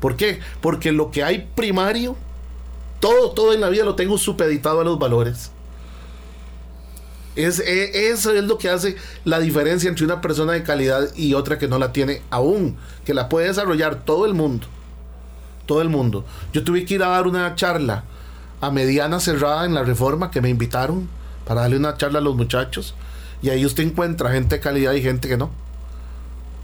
¿Por 0.00 0.16
qué? 0.16 0.40
Porque 0.60 0.92
lo 0.92 1.10
que 1.10 1.24
hay 1.24 1.48
primario, 1.54 2.16
todo, 3.00 3.30
todo 3.30 3.54
en 3.54 3.62
la 3.62 3.70
vida 3.70 3.84
lo 3.84 3.94
tengo 3.94 4.18
supeditado 4.18 4.80
a 4.80 4.84
los 4.84 4.98
valores. 4.98 5.52
Es, 7.36 7.60
e- 7.60 8.10
eso 8.10 8.32
es 8.32 8.44
lo 8.44 8.58
que 8.58 8.70
hace 8.70 8.96
la 9.24 9.38
diferencia 9.38 9.88
entre 9.88 10.04
una 10.04 10.20
persona 10.20 10.52
de 10.54 10.62
calidad 10.62 11.14
y 11.14 11.34
otra 11.34 11.58
que 11.58 11.68
no 11.68 11.78
la 11.78 11.92
tiene 11.92 12.22
aún, 12.30 12.76
que 13.04 13.14
la 13.14 13.28
puede 13.28 13.48
desarrollar 13.48 14.04
todo 14.04 14.26
el 14.26 14.34
mundo. 14.34 14.66
Todo 15.66 15.82
el 15.82 15.88
mundo. 15.88 16.24
Yo 16.52 16.64
tuve 16.64 16.84
que 16.84 16.94
ir 16.94 17.02
a 17.02 17.08
dar 17.08 17.26
una 17.26 17.54
charla 17.54 18.04
a 18.60 18.70
mediana 18.70 19.20
cerrada 19.20 19.66
en 19.66 19.74
la 19.74 19.82
reforma 19.82 20.30
que 20.30 20.40
me 20.40 20.48
invitaron 20.48 21.08
para 21.46 21.62
darle 21.62 21.76
una 21.76 21.96
charla 21.96 22.18
a 22.18 22.22
los 22.22 22.36
muchachos. 22.36 22.94
Y 23.42 23.50
ahí 23.50 23.66
usted 23.66 23.84
encuentra 23.84 24.30
gente 24.32 24.56
de 24.56 24.60
calidad 24.60 24.92
y 24.92 25.02
gente 25.02 25.28
que 25.28 25.36
no. 25.36 25.50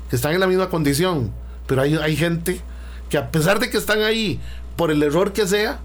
Que 0.09 0.17
están 0.17 0.33
en 0.33 0.41
la 0.41 0.47
misma 0.47 0.69
condición. 0.71 1.33
Pero 1.67 1.83
hay, 1.83 1.97
hay 1.97 2.17
gente 2.17 2.61
que 3.11 3.19
a 3.19 3.31
pesar 3.31 3.59
de 3.59 3.69
que 3.69 3.77
están 3.77 4.01
ahí 4.03 4.41
por 4.77 4.91
el 4.91 5.03
error 5.03 5.33
que 5.33 5.47
sea, 5.47 5.81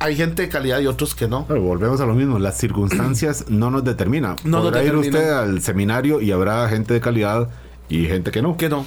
hay 0.00 0.16
gente 0.16 0.42
de 0.42 0.48
calidad 0.48 0.80
y 0.80 0.86
otros 0.86 1.14
que 1.14 1.28
no. 1.28 1.44
Pero 1.46 1.60
volvemos 1.62 2.00
a 2.00 2.06
lo 2.06 2.14
mismo, 2.14 2.38
las 2.38 2.56
circunstancias 2.58 3.44
no 3.48 3.70
nos 3.70 3.84
determinan. 3.84 4.36
No 4.44 4.58
nos 4.58 4.64
Podrá 4.66 4.82
ir 4.82 4.96
usted 4.96 5.30
al 5.30 5.60
seminario 5.62 6.20
y 6.20 6.32
habrá 6.32 6.68
gente 6.68 6.94
de 6.94 7.00
calidad 7.00 7.48
y 7.88 8.06
gente 8.06 8.30
que 8.30 8.42
no. 8.42 8.56
Que 8.56 8.68
no. 8.68 8.84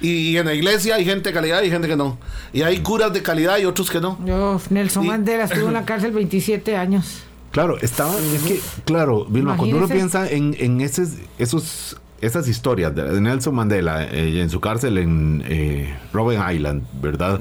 Y, 0.00 0.08
y 0.30 0.38
en 0.38 0.46
la 0.46 0.54
iglesia 0.54 0.96
hay 0.96 1.04
gente 1.04 1.28
de 1.30 1.34
calidad 1.34 1.62
y 1.62 1.70
gente 1.70 1.86
que 1.86 1.96
no. 1.96 2.18
Y 2.52 2.62
hay 2.62 2.78
curas 2.80 3.12
de 3.12 3.22
calidad 3.22 3.58
y 3.58 3.64
otros 3.66 3.90
que 3.90 4.00
no. 4.00 4.18
Yo, 4.24 4.60
Nelson 4.70 5.04
Y- 5.04 5.08
Mandela, 5.08 5.44
estuvo 5.44 5.68
en 5.68 5.74
la 5.74 5.84
cárcel 5.84 6.12
27 6.12 6.76
años. 6.76 7.22
Claro, 7.52 7.78
estaba, 7.80 8.12
es 8.18 8.42
que, 8.42 8.60
claro, 8.84 9.26
Vilma, 9.26 9.56
cuando 9.56 9.76
uno 9.76 9.86
piensa 9.86 10.28
en, 10.28 10.56
en 10.58 10.80
esos, 10.80 11.10
esos, 11.38 11.96
esas 12.20 12.48
historias 12.48 12.92
de 12.96 13.20
Nelson 13.20 13.54
Mandela 13.54 14.04
eh, 14.04 14.40
en 14.40 14.50
su 14.50 14.58
cárcel 14.60 14.98
en 14.98 15.44
eh, 15.46 15.94
Robben 16.12 16.40
Island, 16.52 16.82
¿verdad? 17.00 17.38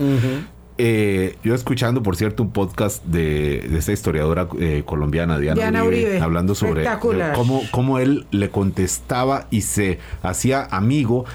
Eh, 0.77 1.35
yo 1.43 1.53
escuchando, 1.53 2.01
por 2.01 2.15
cierto, 2.15 2.41
un 2.43 2.51
podcast 2.51 3.03
de, 3.05 3.67
de 3.69 3.77
esta 3.77 3.91
historiadora 3.91 4.47
eh, 4.59 4.83
colombiana, 4.85 5.37
Diana, 5.37 5.55
Diana 5.61 5.83
Uribe, 5.83 6.03
Uribe. 6.09 6.21
hablando 6.21 6.55
sobre 6.55 6.83
cómo, 7.35 7.61
cómo 7.71 7.99
él 7.99 8.25
le 8.31 8.49
contestaba 8.49 9.47
y 9.51 9.61
se 9.61 9.99
hacía 10.23 10.67
amigo 10.71 11.25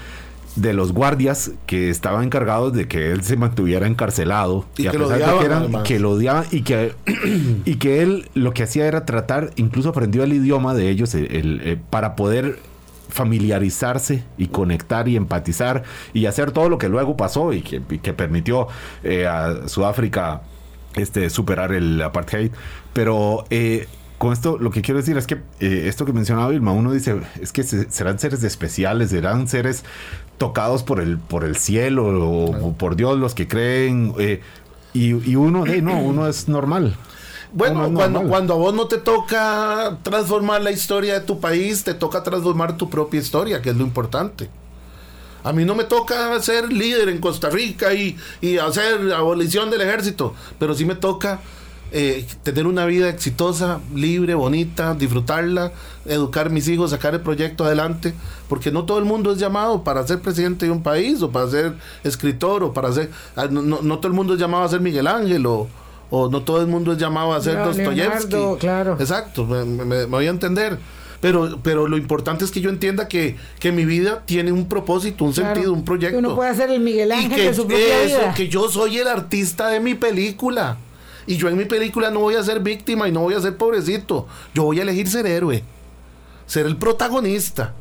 de 0.55 0.73
los 0.73 0.91
guardias 0.91 1.51
que 1.67 1.89
estaban 1.89 2.23
encargados 2.25 2.73
de 2.73 2.87
que 2.87 3.11
él 3.11 3.23
se 3.23 3.37
mantuviera 3.37 3.87
encarcelado. 3.87 4.65
Y 4.77 4.87
a 4.87 4.91
que 4.91 4.97
lo 4.97 5.07
pesar 5.07 5.19
de 5.19 5.23
odiaban, 5.35 5.39
que, 5.39 5.71
eran- 5.71 5.83
que 5.83 5.99
lo 5.99 6.11
odiaban 6.11 6.45
y 6.51 6.61
que 6.63 6.93
y 7.65 7.75
que 7.75 8.01
él 8.01 8.29
lo 8.33 8.51
que 8.53 8.63
hacía 8.63 8.87
era 8.87 9.05
tratar 9.05 9.51
incluso 9.55 9.89
aprendió 9.89 10.23
el 10.23 10.33
idioma 10.33 10.73
de 10.73 10.89
ellos 10.89 11.13
el- 11.15 11.33
el, 11.33 11.61
eh, 11.63 11.77
para 11.89 12.15
poder 12.17 12.59
familiarizarse 13.09 14.23
y 14.37 14.47
conectar 14.47 15.07
y 15.07 15.15
empatizar 15.15 15.83
y 16.13 16.25
hacer 16.25 16.51
todo 16.51 16.69
lo 16.69 16.77
que 16.77 16.89
luego 16.89 17.17
pasó 17.17 17.53
y 17.53 17.61
que, 17.61 17.81
y 17.89 17.99
que 17.99 18.13
permitió 18.13 18.67
eh, 19.03 19.27
a 19.27 19.67
Sudáfrica 19.67 20.41
este 20.95 21.29
superar 21.29 21.71
el 21.73 22.01
apartheid. 22.01 22.51
Pero 22.93 23.45
eh, 23.49 23.87
con 24.17 24.33
esto 24.33 24.57
lo 24.59 24.71
que 24.71 24.81
quiero 24.81 24.99
decir 24.99 25.17
es 25.17 25.27
que 25.27 25.35
eh, 25.59 25.83
esto 25.87 26.05
que 26.05 26.13
mencionaba 26.13 26.49
Vilma 26.49 26.71
uno 26.71 26.91
dice 26.91 27.15
es 27.41 27.51
que 27.53 27.63
se- 27.63 27.89
serán 27.89 28.19
seres 28.19 28.43
especiales 28.43 29.11
serán 29.11 29.47
seres 29.47 29.85
tocados 30.37 30.83
por 30.83 30.99
el 30.99 31.17
por 31.17 31.43
el 31.45 31.55
cielo 31.55 32.05
o, 32.07 32.67
o 32.69 32.73
por 32.73 32.95
Dios 32.95 33.17
los 33.17 33.33
que 33.33 33.47
creen 33.47 34.13
eh, 34.19 34.41
y, 34.93 35.09
y 35.29 35.35
uno 35.35 35.63
no 35.81 35.99
uno 36.01 36.27
es 36.27 36.49
normal 36.49 36.95
Bueno, 37.51 37.85
es 37.85 37.91
cuando, 37.93 38.19
cuando 38.29 38.53
a 38.53 38.57
vos 38.57 38.73
no 38.73 38.85
te 38.87 38.97
toca 38.99 39.97
transformar 40.03 40.61
la 40.61 40.71
historia 40.71 41.15
de 41.15 41.21
tu 41.21 41.39
país, 41.39 41.83
te 41.83 41.93
toca 41.93 42.21
transformar 42.23 42.77
tu 42.77 42.89
propia 42.89 43.19
historia, 43.19 43.61
que 43.61 43.71
es 43.71 43.75
lo 43.75 43.83
importante. 43.83 44.49
A 45.43 45.53
mí 45.53 45.63
no 45.65 45.73
me 45.73 45.85
toca 45.85 46.39
ser 46.41 46.71
líder 46.71 47.09
en 47.09 47.19
Costa 47.19 47.49
Rica 47.49 47.93
y, 47.93 48.17
y 48.41 48.57
hacer 48.57 49.13
abolición 49.13 49.69
del 49.71 49.81
ejército, 49.81 50.33
pero 50.59 50.75
sí 50.75 50.83
me 50.85 50.95
toca 50.95 51.39
eh, 51.91 52.27
tener 52.43 52.67
una 52.67 52.85
vida 52.85 53.09
exitosa, 53.09 53.79
libre, 53.95 54.35
bonita, 54.35 54.93
disfrutarla, 54.93 55.71
educar 56.05 56.47
a 56.47 56.49
mis 56.49 56.67
hijos, 56.67 56.91
sacar 56.91 57.15
el 57.15 57.21
proyecto 57.21 57.63
adelante, 57.63 58.13
porque 58.47 58.69
no 58.69 58.83
todo 58.85 58.99
el 58.99 59.05
mundo 59.05 59.31
es 59.31 59.39
llamado 59.39 59.83
para 59.83 60.05
ser 60.05 60.19
presidente 60.21 60.65
de 60.67 60.71
un 60.71 60.83
país 60.83 61.21
o 61.23 61.31
para 61.31 61.49
ser 61.49 61.73
escritor 62.03 62.63
o 62.63 62.73
para 62.73 62.91
ser... 62.91 63.09
ah, 63.35 63.47
no- 63.49 63.61
no 63.81 63.97
todo 63.97 64.07
el 64.07 64.13
mundo 64.13 64.33
es 64.35 64.39
llamado 64.39 64.65
a 64.65 64.69
ser 64.69 64.81
Miguel 64.81 65.07
Ángel 65.07 65.45
o, 65.47 65.67
o 66.09 66.29
no 66.29 66.41
todo 66.43 66.61
el 66.61 66.67
mundo 66.67 66.91
es 66.93 66.97
llamado 66.97 67.33
a 67.33 67.41
ser 67.41 67.57
No, 67.57 67.65
Dostoyevsky. 67.67 68.35
Claro. 68.59 68.97
Exacto, 68.99 69.45
me, 69.45 69.63
me- 69.65 69.85
me 69.85 70.05
voy 70.05 70.27
a 70.27 70.29
entender. 70.29 70.77
Pero, 71.21 71.59
pero 71.61 71.85
lo 71.87 71.97
importante 71.97 72.45
es 72.45 72.51
que 72.51 72.61
yo 72.61 72.69
entienda 72.69 73.09
que, 73.09 73.35
que 73.59 73.73
mi 73.73 73.83
vida 73.83 74.23
tiene 74.25 74.53
un 74.53 74.69
propósito, 74.69 75.25
un 75.25 75.33
Claro. 75.33 75.53
sentido, 75.53 75.73
un 75.73 75.83
proyecto. 75.83 76.17
Uno 76.17 76.33
puede 76.33 76.55
ser 76.55 76.69
el 76.71 76.79
Miguel 76.79 77.09
y 77.09 77.11
Ángel 77.11 77.35
que 77.35 77.43
de 77.47 77.53
su 77.53 77.67
propia 77.67 78.03
eso, 78.03 78.17
vida. 78.19 78.33
que 78.33 78.47
yo 78.47 78.69
soy 78.69 78.97
el 78.99 79.07
artista 79.07 79.67
de 79.67 79.81
mi 79.81 79.95
película. 79.95 80.77
Y 81.27 81.35
yo 81.35 81.49
en 81.49 81.57
mi 81.57 81.65
película 81.65 82.09
no 82.09 82.21
voy 82.21 82.35
a 82.35 82.43
ser 82.43 82.61
víctima 82.61 83.07
y 83.07 83.11
no 83.11 83.19
voy 83.19 83.33
a 83.33 83.41
ser 83.41 83.57
pobrecito. 83.57 84.27
Yo 84.53 84.63
voy 84.63 84.79
a 84.79 84.83
elegir 84.83 85.09
ser 85.09 85.27
héroe. 85.27 85.61
Ser 86.47 86.65
el 86.65 86.77
protagonista. 86.77 87.73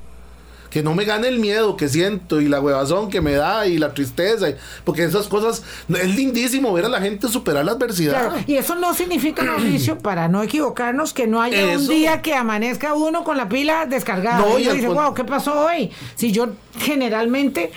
Que 0.70 0.82
no 0.82 0.94
me 0.94 1.04
gane 1.04 1.28
el 1.28 1.38
miedo 1.38 1.76
que 1.76 1.88
siento 1.88 2.40
y 2.40 2.48
la 2.48 2.60
huevazón 2.60 3.08
que 3.08 3.20
me 3.20 3.32
da 3.32 3.66
y 3.66 3.78
la 3.78 3.94
tristeza. 3.94 4.48
Porque 4.84 5.04
esas 5.04 5.26
cosas. 5.28 5.62
Es 5.88 6.14
lindísimo 6.14 6.72
ver 6.72 6.84
a 6.84 6.88
la 6.88 7.00
gente 7.00 7.28
superar 7.28 7.64
la 7.64 7.72
adversidad. 7.72 8.12
Claro, 8.12 8.44
y 8.46 8.56
eso 8.56 8.74
no 8.74 8.94
significa, 8.94 9.42
Mauricio, 9.44 9.98
para 9.98 10.28
no 10.28 10.42
equivocarnos, 10.42 11.12
que 11.12 11.26
no 11.26 11.40
haya 11.40 11.78
un 11.78 11.88
día 11.88 12.22
que 12.22 12.34
amanezca 12.34 12.94
uno 12.94 13.24
con 13.24 13.36
la 13.36 13.48
pila 13.48 13.86
descargada. 13.86 14.38
No, 14.38 14.58
y 14.58 14.68
y 14.68 14.72
dice, 14.72 14.88
wow, 14.88 15.14
¿qué 15.14 15.24
pasó 15.24 15.66
hoy? 15.66 15.90
Si 16.14 16.32
yo 16.32 16.50
generalmente 16.78 17.72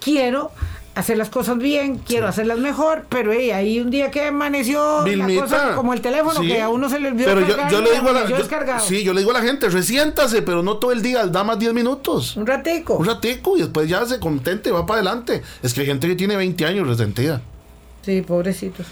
quiero 0.00 0.50
hacer 0.94 1.16
las 1.16 1.30
cosas 1.30 1.58
bien, 1.58 1.98
quiero 1.98 2.26
hacerlas 2.26 2.58
mejor, 2.58 3.06
pero 3.08 3.32
hey, 3.32 3.50
hay 3.52 3.80
un 3.80 3.90
día 3.90 4.10
que 4.10 4.24
amaneció 4.26 4.98
la 4.98 5.04
Vilmita, 5.04 5.42
cosa 5.42 5.74
como 5.74 5.92
el 5.94 6.00
teléfono, 6.00 6.40
sí. 6.40 6.48
que 6.48 6.60
a 6.60 6.68
uno 6.68 6.88
se 6.88 6.98
le 7.00 7.08
olvidó 7.08 7.26
Pero 7.26 7.40
yo, 7.42 7.56
cargar 7.56 7.70
yo 7.70 7.80
y 7.80 7.84
le 7.84 7.90
digo 7.92 8.08
a 8.08 8.12
la, 8.12 8.26
yo- 8.28 8.80
sí, 8.80 9.04
yo 9.04 9.12
le 9.14 9.20
digo 9.20 9.30
a 9.30 9.34
la 9.34 9.42
gente, 9.42 9.68
resiéntase, 9.68 10.42
pero 10.42 10.62
no 10.62 10.76
todo 10.76 10.92
el 10.92 11.02
día, 11.02 11.26
da 11.26 11.44
más 11.44 11.58
10 11.58 11.72
minutos. 11.72 12.36
Un 12.36 12.46
ratico. 12.46 12.94
Un 12.96 13.06
ratico 13.06 13.56
y 13.56 13.60
después 13.60 13.88
ya 13.88 14.04
se 14.04 14.18
contente, 14.18 14.70
va 14.72 14.84
para 14.84 15.00
adelante. 15.00 15.42
Es 15.62 15.72
que 15.74 15.82
hay 15.82 15.86
gente 15.86 16.08
que 16.08 16.16
tiene 16.16 16.36
20 16.36 16.66
años 16.66 16.86
resentida. 16.86 17.40
Sí, 18.02 18.22
pobrecitos. 18.22 18.86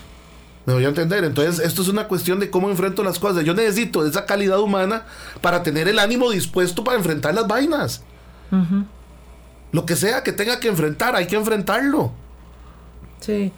Me 0.66 0.74
voy 0.74 0.84
a 0.84 0.88
entender. 0.88 1.24
Entonces, 1.24 1.64
esto 1.64 1.80
es 1.80 1.88
una 1.88 2.08
cuestión 2.08 2.40
de 2.40 2.50
cómo 2.50 2.68
enfrento 2.68 3.02
las 3.02 3.18
cosas. 3.18 3.42
Yo 3.42 3.54
necesito 3.54 4.06
esa 4.06 4.26
calidad 4.26 4.61
humana 4.61 5.04
para 5.40 5.62
tener 5.62 5.88
el 5.88 5.98
ánimo 5.98 6.30
dispuesto 6.30 6.84
para 6.84 6.98
enfrentar 6.98 7.34
las 7.34 7.46
vainas. 7.46 8.02
Lo 9.72 9.85
que 9.85 9.96
sea 9.96 10.22
que 10.22 10.33
tenga 10.33 10.61
que 10.61 10.68
enfrentar, 10.68 11.14
hay 11.14 11.26
que 11.26 11.37
enfrentarlo. 11.37 12.12
Sí. 13.20 13.52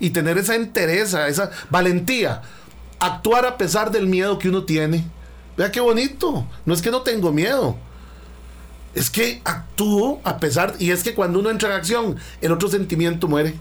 Y 0.00 0.10
tener 0.10 0.38
esa 0.38 0.54
entereza, 0.56 1.28
esa 1.28 1.50
valentía. 1.70 2.42
Actuar 2.98 3.46
a 3.46 3.56
pesar 3.56 3.90
del 3.90 4.06
miedo 4.06 4.38
que 4.38 4.48
uno 4.48 4.64
tiene. 4.64 5.04
Vea 5.56 5.70
qué 5.70 5.80
bonito. 5.80 6.46
No 6.64 6.74
es 6.74 6.82
que 6.82 6.90
no 6.90 7.02
tengo 7.02 7.32
miedo. 7.32 7.76
Es 8.94 9.10
que 9.10 9.40
actúo 9.44 10.20
a 10.24 10.38
pesar. 10.38 10.74
Y 10.78 10.90
es 10.90 11.02
que 11.02 11.14
cuando 11.14 11.38
uno 11.38 11.50
entra 11.50 11.68
en 11.68 11.76
acción, 11.76 12.16
el 12.40 12.52
otro 12.52 12.68
sentimiento 12.68 13.28
muere. 13.28 13.54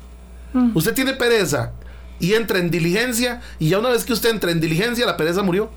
Usted 0.74 0.94
tiene 0.94 1.14
pereza 1.14 1.72
y 2.20 2.34
entra 2.34 2.60
en 2.60 2.72
diligencia. 2.72 3.42
Y 3.60 3.70
ya 3.70 3.80
una 3.80 3.90
vez 3.90 4.04
que 4.04 4.14
usted 4.14 4.30
entra 4.30 4.52
en 4.52 4.60
diligencia, 4.60 5.06
la 5.06 5.18
pereza 5.18 5.44
murió. 5.44 5.70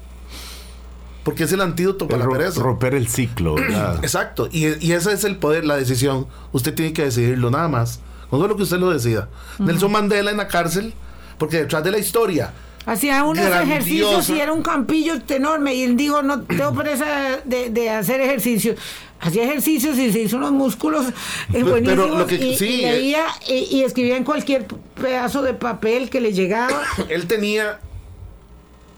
Porque 1.25 1.45
es 1.45 1.53
el 1.53 1.61
antídoto 1.63 2.07
para 2.07 2.21
la 2.21 2.25
Ro- 2.27 2.33
pereza. 2.33 2.61
romper 2.63 2.95
el 2.95 3.09
ciclo 3.09 3.55
¿verdad? 3.57 3.97
Exacto, 4.03 4.49
y, 4.53 4.67
y 4.87 4.93
ese 4.93 5.13
es 5.13 5.25
el 5.25 5.37
poder, 5.37 5.65
la 5.65 5.77
decisión. 5.77 6.27
Usted 6.53 6.75
tiene 6.75 6.93
que 6.93 7.03
decidirlo 7.05 7.51
nada 7.51 7.69
más. 7.69 8.01
No 8.31 8.43
es 8.43 8.49
lo 8.49 8.57
que 8.57 8.65
usted 8.65 8.79
lo 8.79 8.91
decida. 8.91 9.29
Nelson 9.59 9.93
Mandela 9.93 10.31
en 10.31 10.37
la 10.39 10.49
cárcel, 10.49 10.93
porque 11.39 11.59
detrás 11.59 11.85
de 11.85 11.91
la 11.93 11.99
historia 11.99 12.53
Hacía 12.87 13.25
unos 13.25 13.43
grandiosa. 13.47 13.63
ejercicios 13.63 14.29
y 14.29 14.41
era 14.41 14.53
un 14.53 14.61
campillo 14.63 15.15
enorme. 15.29 15.75
Y 15.75 15.85
él 15.85 15.97
dijo, 15.97 16.21
no 16.23 16.43
tengo 16.43 16.75
presa 16.75 17.39
de, 17.45 17.71
de 17.71 17.89
hacer 17.91 18.21
ejercicios. 18.21 18.77
Hacía 19.21 19.45
ejercicios 19.45 19.97
y 19.97 20.13
se 20.13 20.21
hizo 20.21 20.37
unos 20.37 20.53
músculos 20.53 21.07
eh, 21.07 21.13
Pero 21.53 21.67
buenísimos. 21.71 22.19
lo 22.19 22.27
que- 22.27 22.35
y, 22.35 22.57
sí, 22.59 22.67
y 22.67 22.85
eh. 22.85 22.93
leía 22.93 23.25
y, 23.49 23.55
y 23.77 23.85
escribía 23.85 24.19
en 24.19 24.25
cualquier 24.25 24.67
pedazo 25.01 25.41
de 25.41 25.55
papel 25.55 26.11
que 26.11 26.21
le 26.21 26.35
llegaba. 26.35 26.83
Él 27.09 27.27
tenía 27.27 27.81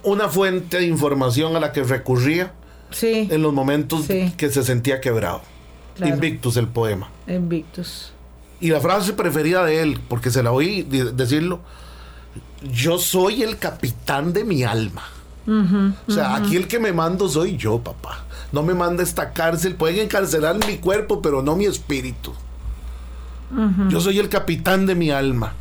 una 0.07 0.29
fuente 0.29 0.79
de 0.79 0.87
información 0.87 1.55
a 1.57 1.61
la 1.61 1.73
que 1.73 1.83
recurría 1.83 2.53
Sí, 2.90 3.29
en 3.31 3.42
los 3.42 3.53
momentos 3.53 4.05
Sí. 4.07 4.33
que 4.37 4.49
se 4.51 4.62
sentía 4.62 5.01
quebrado. 5.01 5.42
Claro. 5.97 6.14
Invictus, 6.14 6.57
el 6.57 6.69
poema. 6.69 7.09
Invictus. 7.27 8.12
Y 8.61 8.69
la 8.71 8.81
frase 8.81 9.12
preferida 9.12 9.64
de 9.64 9.83
él, 9.83 10.01
porque 10.09 10.31
se 10.31 10.42
la 10.42 10.53
oí 10.53 10.83
de- 10.83 11.12
decirlo, 11.12 11.61
yo 12.73 12.99
soy 12.99 13.42
el 13.42 13.59
capitán 13.59 14.33
de 14.33 14.45
mi 14.45 14.62
alma. 14.62 15.03
o 15.49 16.11
sea, 16.12 16.35
aquí 16.37 16.57
el 16.57 16.66
que 16.66 16.79
me 16.81 16.92
mando 16.92 17.29
soy 17.29 17.57
yo, 17.57 17.79
papá. 17.79 18.25
No 18.53 18.62
me 18.64 18.75
manda 18.75 19.03
esta 19.03 19.33
cárcel. 19.33 19.75
Pueden 19.77 20.01
encarcelar 20.01 20.57
mi 20.66 20.79
cuerpo, 20.79 21.23
pero 21.23 21.40
no 21.42 21.55
mi 21.57 21.66
espíritu. 21.66 22.33
Yo 23.88 24.01
soy 24.01 24.19
el 24.19 24.29
capitán 24.29 24.87
de 24.87 24.95
mi 24.97 25.11
alma. 25.11 25.53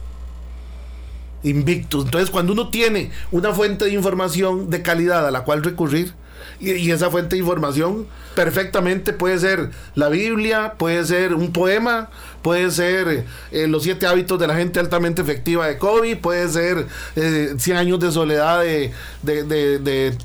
Invictus. 1.45 2.05
Entonces, 2.05 2.29
cuando 2.29 2.51
uno 2.53 2.69
tiene 2.69 3.11
una 3.31 3.53
fuente 3.53 3.85
de 3.85 3.91
información 3.93 4.69
de 4.69 4.81
calidad 4.81 5.25
a 5.27 5.31
la 5.31 5.41
cual 5.45 5.63
recurrir, 5.63 6.13
y, 6.59 6.71
y 6.73 6.91
esa 6.91 7.09
fuente 7.09 7.35
de 7.35 7.39
información 7.41 8.05
perfectamente 8.35 9.13
puede 9.13 9.39
ser 9.39 9.71
la 9.95 10.09
Biblia, 10.09 10.73
puede 10.77 11.03
ser 11.05 11.33
un 11.33 11.51
poema, 11.53 12.09
puede 12.41 12.69
ser 12.71 13.25
eh, 13.51 13.67
Los 13.67 13.83
siete 13.83 14.05
hábitos 14.07 14.37
de 14.39 14.45
la 14.47 14.55
gente 14.55 14.79
altamente 14.79 15.21
efectiva 15.21 15.67
de 15.67 15.77
Kobe, 15.77 16.15
puede 16.15 16.47
ser 16.49 16.87
eh, 17.15 17.55
100 17.57 17.77
años 17.77 17.99
de 17.99 18.11
soledad 18.11 18.61
de, 18.61 18.91
de, 19.23 19.43
de- 19.43 19.79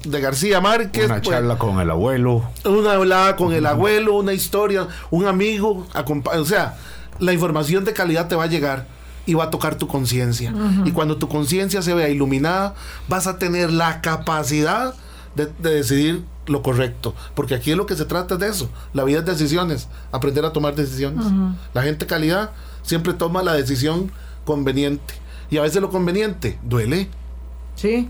de- 0.04 0.20
García 0.20 0.60
Márquez. 0.60 1.06
Una 1.06 1.20
puede- 1.22 1.36
charla 1.38 1.56
con 1.58 1.80
el 1.80 1.90
abuelo. 1.90 2.44
una 2.64 2.92
hablada 2.92 3.36
con 3.36 3.52
el 3.52 3.64
abuelo, 3.66 4.14
una 4.16 4.32
historia, 4.32 4.88
un 5.10 5.26
amigo, 5.26 5.86
o 6.34 6.44
sea, 6.44 6.76
la 7.18 7.32
información 7.32 7.84
de 7.84 7.92
calidad 7.92 8.28
te 8.28 8.34
va 8.34 8.44
a 8.44 8.48
llegar 8.48 8.86
y 9.30 9.34
va 9.34 9.44
a 9.44 9.50
tocar 9.50 9.76
tu 9.76 9.86
conciencia. 9.86 10.52
Y 10.84 10.90
cuando 10.90 11.16
tu 11.16 11.28
conciencia 11.28 11.82
se 11.82 11.94
vea 11.94 12.08
iluminada, 12.08 12.74
vas 13.08 13.28
a 13.28 13.38
tener 13.38 13.72
la 13.72 14.00
capacidad 14.00 14.92
de, 15.36 15.46
de 15.46 15.70
decidir 15.70 16.24
lo 16.46 16.62
correcto. 16.62 17.14
Porque 17.36 17.54
aquí 17.54 17.70
es 17.70 17.76
lo 17.76 17.86
que 17.86 17.94
se 17.94 18.06
trata 18.06 18.36
de 18.36 18.48
eso. 18.48 18.68
La 18.92 19.04
vida 19.04 19.20
es 19.20 19.26
decisiones, 19.26 19.86
aprender 20.10 20.44
a 20.44 20.52
tomar 20.52 20.74
decisiones. 20.74 21.26
La 21.74 21.82
gente 21.82 22.06
calidad 22.06 22.50
siempre 22.82 23.12
toma 23.12 23.44
la 23.44 23.52
decisión 23.52 24.10
conveniente. 24.44 25.14
Y 25.48 25.58
a 25.58 25.62
veces 25.62 25.80
lo 25.80 25.90
conveniente 25.90 26.58
duele. 26.64 27.08
Sí. 27.76 28.08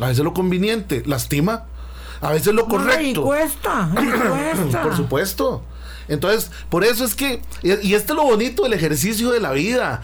A 0.00 0.06
veces 0.06 0.22
lo 0.22 0.34
conveniente 0.34 1.02
lastima. 1.04 1.64
A 2.24 2.32
veces 2.32 2.54
lo 2.54 2.66
correcto. 2.66 3.22
cuesta, 3.22 3.90
y 3.92 4.06
cuesta. 4.62 4.82
Por 4.82 4.96
supuesto. 4.96 5.62
Entonces, 6.08 6.50
por 6.70 6.82
eso 6.84 7.04
es 7.04 7.14
que, 7.14 7.42
y 7.62 7.94
este 7.94 8.12
es 8.12 8.16
lo 8.16 8.24
bonito 8.24 8.62
del 8.62 8.72
ejercicio 8.72 9.30
de 9.30 9.40
la 9.40 9.52
vida. 9.52 10.00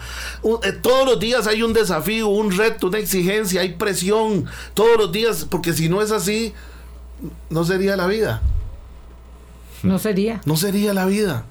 Eh, 0.63 0.71
todos 0.71 1.05
los 1.05 1.19
días 1.19 1.47
hay 1.47 1.63
un 1.63 1.73
desafío, 1.73 2.27
un 2.27 2.55
reto, 2.55 2.87
una 2.87 2.99
exigencia, 2.99 3.61
hay 3.61 3.73
presión. 3.73 4.45
Todos 4.75 4.97
los 4.97 5.11
días, 5.11 5.47
porque 5.49 5.73
si 5.73 5.89
no 5.89 6.01
es 6.01 6.11
así, 6.11 6.53
no 7.49 7.63
sería 7.63 7.95
la 7.95 8.05
vida. 8.05 8.41
No 9.81 9.97
sería. 9.97 10.41
No 10.45 10.57
sería 10.57 10.93
la 10.93 11.05
vida. 11.05 11.45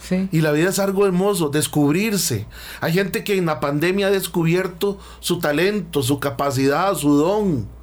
Sí. 0.00 0.28
Y 0.32 0.40
la 0.40 0.50
vida 0.52 0.70
es 0.70 0.80
algo 0.80 1.06
hermoso, 1.06 1.48
descubrirse. 1.48 2.46
Hay 2.80 2.92
gente 2.92 3.22
que 3.22 3.36
en 3.36 3.46
la 3.46 3.60
pandemia 3.60 4.08
ha 4.08 4.10
descubierto 4.10 4.98
su 5.20 5.38
talento, 5.38 6.02
su 6.02 6.18
capacidad, 6.18 6.94
su 6.94 7.16
don. 7.16 7.77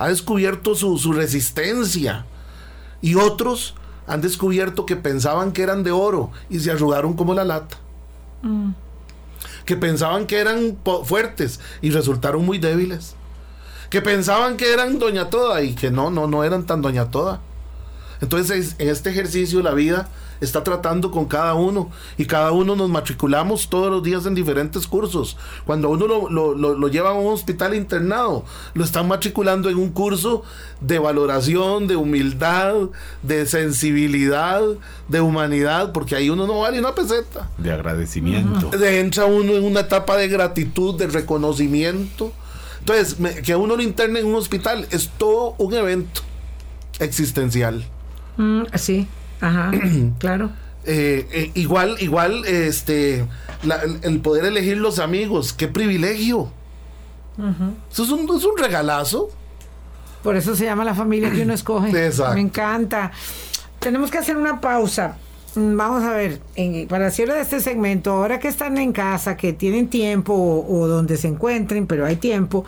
Ha 0.00 0.08
descubierto 0.08 0.74
su, 0.74 0.96
su 0.98 1.12
resistencia. 1.12 2.24
Y 3.02 3.14
otros 3.16 3.74
han 4.06 4.20
descubierto 4.22 4.86
que 4.86 4.96
pensaban 4.96 5.52
que 5.52 5.62
eran 5.62 5.84
de 5.84 5.92
oro 5.92 6.30
y 6.48 6.58
se 6.60 6.70
arrugaron 6.72 7.14
como 7.14 7.34
la 7.34 7.44
lata. 7.44 7.76
Que 9.64 9.76
pensaban 9.76 10.26
que 10.26 10.38
eran 10.38 10.78
fuertes 11.04 11.60
y 11.82 11.90
resultaron 11.90 12.44
muy 12.44 12.58
débiles. 12.58 13.14
Que 13.90 14.00
pensaban 14.00 14.56
que 14.56 14.72
eran 14.72 14.98
doña 14.98 15.30
toda 15.30 15.62
y 15.62 15.74
que 15.74 15.90
no, 15.90 16.10
no, 16.10 16.26
no 16.26 16.44
eran 16.44 16.64
tan 16.64 16.80
doña 16.82 17.10
toda. 17.10 17.40
Entonces, 18.20 18.50
es- 18.50 18.76
en 18.78 18.88
este 18.88 19.10
ejercicio 19.10 19.62
la 19.62 19.72
vida 19.74 20.08
está 20.40 20.64
tratando 20.64 21.10
con 21.10 21.26
cada 21.26 21.54
uno 21.54 21.90
y 22.16 22.24
cada 22.26 22.52
uno 22.52 22.74
nos 22.76 22.88
matriculamos 22.88 23.68
todos 23.68 23.90
los 23.90 24.02
días 24.02 24.24
en 24.26 24.34
diferentes 24.34 24.86
cursos. 24.86 25.36
Cuando 25.66 25.90
uno 25.90 26.06
lo, 26.06 26.28
lo- 26.30 26.54
lo- 26.54 26.74
lo 26.78 26.88
lleva 26.88 27.10
a 27.10 27.12
un 27.14 27.32
hospital 27.32 27.74
internado, 27.74 28.44
lo 28.74 28.84
están 28.84 29.06
matriculando 29.08 29.68
en 29.70 29.76
un 29.76 29.90
curso 29.90 30.42
de 30.80 30.98
valoración, 30.98 31.86
de 31.86 31.96
humildad, 31.96 32.74
de 33.22 33.44
sensibilidad, 33.46 34.62
de 35.08 35.20
humanidad, 35.20 35.92
porque 35.92 36.16
ahí 36.16 36.30
uno 36.30 36.46
no 36.46 36.60
vale 36.60 36.78
una 36.78 36.94
peseta. 36.94 37.50
De 37.58 37.72
agradecimiento. 37.72 38.70
De- 38.70 39.00
entra 39.00 39.26
uno 39.26 39.52
en 39.54 39.64
una 39.64 39.80
etapa 39.80 40.16
de 40.16 40.28
gratitud, 40.28 40.94
de 40.96 41.06
reconocimiento. 41.06 42.32
Entonces, 42.78 43.18
me- 43.20 43.34
que 43.42 43.54
uno 43.56 43.76
lo 43.76 43.82
interne 43.82 44.20
en 44.20 44.26
un 44.26 44.36
hospital 44.36 44.86
es 44.90 45.10
todo 45.18 45.54
un 45.58 45.74
evento 45.74 46.22
existencial. 46.98 47.84
Mm, 48.36 48.62
sí. 48.74 49.06
Ajá. 49.40 49.70
claro. 50.18 50.50
Eh, 50.84 51.26
eh, 51.32 51.50
igual, 51.54 51.96
igual, 52.00 52.44
este, 52.46 53.26
la- 53.62 53.82
el, 54.02 54.20
poder 54.20 54.44
elegir 54.46 54.78
los 54.78 54.98
amigos, 54.98 55.52
qué 55.52 55.68
privilegio. 55.68 56.50
Eso 57.90 58.02
es 58.04 58.10
un, 58.10 58.20
es 58.36 58.44
un 58.44 58.56
regalazo. 58.58 59.30
Por 60.22 60.36
eso 60.36 60.54
se 60.54 60.64
llama 60.64 60.84
la 60.84 60.94
familia 60.94 61.30
que 61.30 61.42
uno 61.42 61.54
escoge. 61.54 62.06
Exacto. 62.06 62.34
Me 62.34 62.40
encanta. 62.40 63.10
Tenemos 63.78 64.10
que 64.10 64.18
hacer 64.18 64.36
una 64.36 64.60
pausa. 64.60 65.16
Mm, 65.54 65.76
Vamos 65.76 66.02
a 66.04 66.12
ver, 66.12 66.40
en- 66.56 66.86
para 66.88 67.10
cierre 67.10 67.34
de 67.34 67.40
este 67.40 67.60
segmento, 67.60 68.12
ahora 68.12 68.38
que 68.38 68.48
están 68.48 68.76
en 68.78 68.92
casa, 68.92 69.36
que 69.36 69.52
tienen 69.52 69.88
tiempo 69.88 70.34
o, 70.34 70.80
o 70.80 70.86
donde 70.86 71.16
se 71.16 71.28
encuentren, 71.28 71.86
pero 71.86 72.04
hay 72.06 72.16
tiempo, 72.16 72.64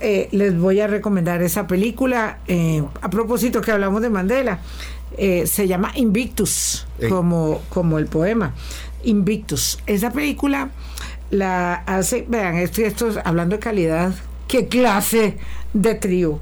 eh, 0.00 0.28
les 0.32 0.58
voy 0.58 0.80
a 0.80 0.86
recomendar 0.88 1.42
esa 1.42 1.66
película. 1.66 2.38
eh, 2.48 2.82
a 3.00 3.08
propósito 3.10 3.60
que 3.60 3.70
hablamos 3.72 4.02
de 4.02 4.10
Mandela, 4.10 4.58
eh, 5.16 5.46
se 5.46 5.66
llama 5.68 5.92
Invictus, 5.94 6.86
Ey. 6.98 7.08
como, 7.08 7.62
como 7.68 7.98
el 7.98 8.06
poema. 8.06 8.54
Invictus. 9.04 9.78
Esa 9.86 10.10
película 10.10 10.70
la 11.30 11.74
hace, 11.86 12.24
vean, 12.28 12.56
esto, 12.56 12.82
esto 12.82 13.08
es- 13.08 13.18
hablando 13.24 13.56
de 13.56 13.60
calidad, 13.60 14.14
qué 14.48 14.68
clase 14.68 15.36
de 15.72 15.94
trío. 15.94 16.38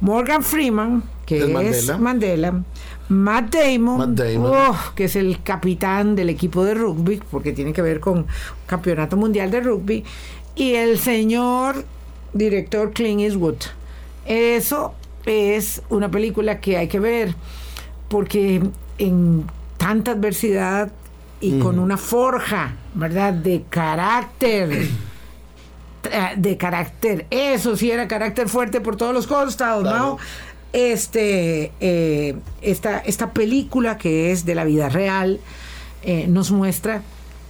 Morgan 0.00 0.42
Freeman, 0.42 1.02
que 1.26 1.38
Es 1.38 1.44
es 1.44 1.50
Mandela. 1.50 1.98
Mandela. 1.98 2.62
Matt 3.10 3.54
Damon, 3.54 3.98
Matt 3.98 4.08
Damon. 4.10 4.52
oh, 4.54 4.76
que 4.94 5.04
es 5.04 5.16
el 5.16 5.42
capitán 5.42 6.14
del 6.14 6.28
equipo 6.28 6.62
de 6.64 6.74
rugby, 6.74 7.22
porque 7.30 7.52
tiene 7.52 7.72
que 7.72 7.80
ver 7.82 8.00
con 8.00 8.26
campeonato 8.66 9.16
mundial 9.16 9.50
de 9.50 9.60
rugby, 9.60 10.04
y 10.54 10.74
el 10.74 10.98
señor 10.98 11.84
director 12.34 12.92
Clint 12.92 13.22
Eastwood. 13.22 13.56
Eso 14.26 14.94
es 15.24 15.80
una 15.88 16.10
película 16.10 16.60
que 16.60 16.76
hay 16.76 16.88
que 16.88 17.00
ver, 17.00 17.34
porque 18.08 18.62
en 18.98 19.44
tanta 19.76 20.12
adversidad 20.12 20.90
y 21.40 21.58
con 21.60 21.78
una 21.78 21.96
forja, 21.96 22.72
¿verdad?, 22.94 23.32
de 23.32 23.64
carácter. 23.70 24.88
De 26.36 26.56
carácter, 26.56 27.26
eso 27.28 27.76
sí 27.76 27.90
era 27.90 28.08
carácter 28.08 28.48
fuerte 28.48 28.80
por 28.80 28.96
todos 28.96 29.12
los 29.12 29.26
costados, 29.26 29.82
Claro. 29.82 29.98
¿no? 29.98 30.18
Este, 30.72 31.72
eh, 31.80 32.36
esta, 32.62 32.98
esta 33.00 33.32
película 33.32 33.98
que 33.98 34.30
es 34.30 34.44
de 34.46 34.54
la 34.54 34.64
vida 34.64 34.88
real 34.88 35.40
eh, 36.02 36.26
nos 36.28 36.50
muestra 36.50 37.02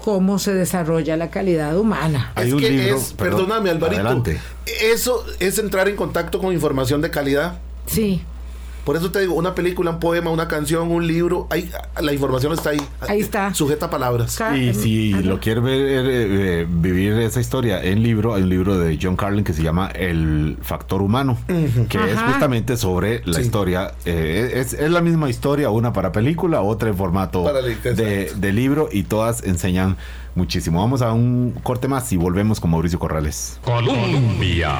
cómo 0.02 0.38
se 0.38 0.54
desarrolla 0.54 1.16
la 1.16 1.30
calidad 1.30 1.78
humana. 1.78 2.32
Hay 2.34 2.48
es 2.48 2.54
un 2.54 2.60
que 2.60 2.70
libro- 2.70 2.96
es, 2.96 3.12
perdón, 3.12 3.40
perdóname 3.46 3.70
Alvarito, 3.70 4.00
adelante. 4.00 4.40
eso 4.82 5.24
es 5.38 5.58
entrar 5.58 5.88
en 5.88 5.94
contacto 5.96 6.40
con 6.40 6.52
información 6.52 7.00
de 7.00 7.10
calidad. 7.10 7.58
Sí, 7.86 8.22
Por 8.88 8.96
eso 8.96 9.10
te 9.10 9.20
digo, 9.20 9.34
una 9.34 9.54
película, 9.54 9.90
un 9.90 10.00
poema, 10.00 10.30
una 10.30 10.48
canción, 10.48 10.90
un 10.90 11.06
libro, 11.06 11.46
ahí, 11.50 11.70
la 12.00 12.10
información 12.14 12.54
está 12.54 12.70
ahí. 12.70 12.80
Ahí 13.06 13.20
está. 13.20 13.52
Sujeta 13.52 13.84
a 13.84 13.90
palabras. 13.90 14.42
Y 14.56 14.72
si 14.72 15.12
Ajá. 15.12 15.22
lo 15.24 15.40
quiere 15.40 15.60
ver, 15.60 15.78
eh, 15.78 16.60
eh, 16.62 16.66
vivir 16.66 17.12
esa 17.18 17.38
historia 17.38 17.84
en 17.84 18.02
libro, 18.02 18.32
hay 18.34 18.44
un 18.44 18.48
libro 18.48 18.78
de 18.78 18.98
John 18.98 19.14
Carlin 19.14 19.44
que 19.44 19.52
se 19.52 19.62
llama 19.62 19.88
El 19.88 20.56
Factor 20.62 21.02
Humano, 21.02 21.36
que 21.90 21.98
es 21.98 22.18
justamente 22.18 22.78
sobre 22.78 23.20
la 23.26 23.34
Sí. 23.34 23.42
historia. 23.42 23.92
eh, 24.06 24.52
es, 24.54 24.72
es 24.72 24.90
la 24.90 25.02
misma 25.02 25.28
historia, 25.28 25.68
una 25.68 25.92
para 25.92 26.10
película, 26.10 26.62
otra 26.62 26.88
en 26.88 26.96
formato 26.96 27.44
de 27.44 28.52
libro 28.54 28.88
y 28.90 29.02
todas 29.02 29.44
enseñan 29.44 29.98
muchísimo. 30.34 30.80
Vamos 30.80 31.02
a 31.02 31.12
un 31.12 31.54
corte 31.62 31.88
más 31.88 32.12
y 32.12 32.16
volvemos 32.16 32.60
con 32.60 32.70
Mauricio 32.70 32.98
Corrales. 32.98 33.58
Colombia. 33.64 34.74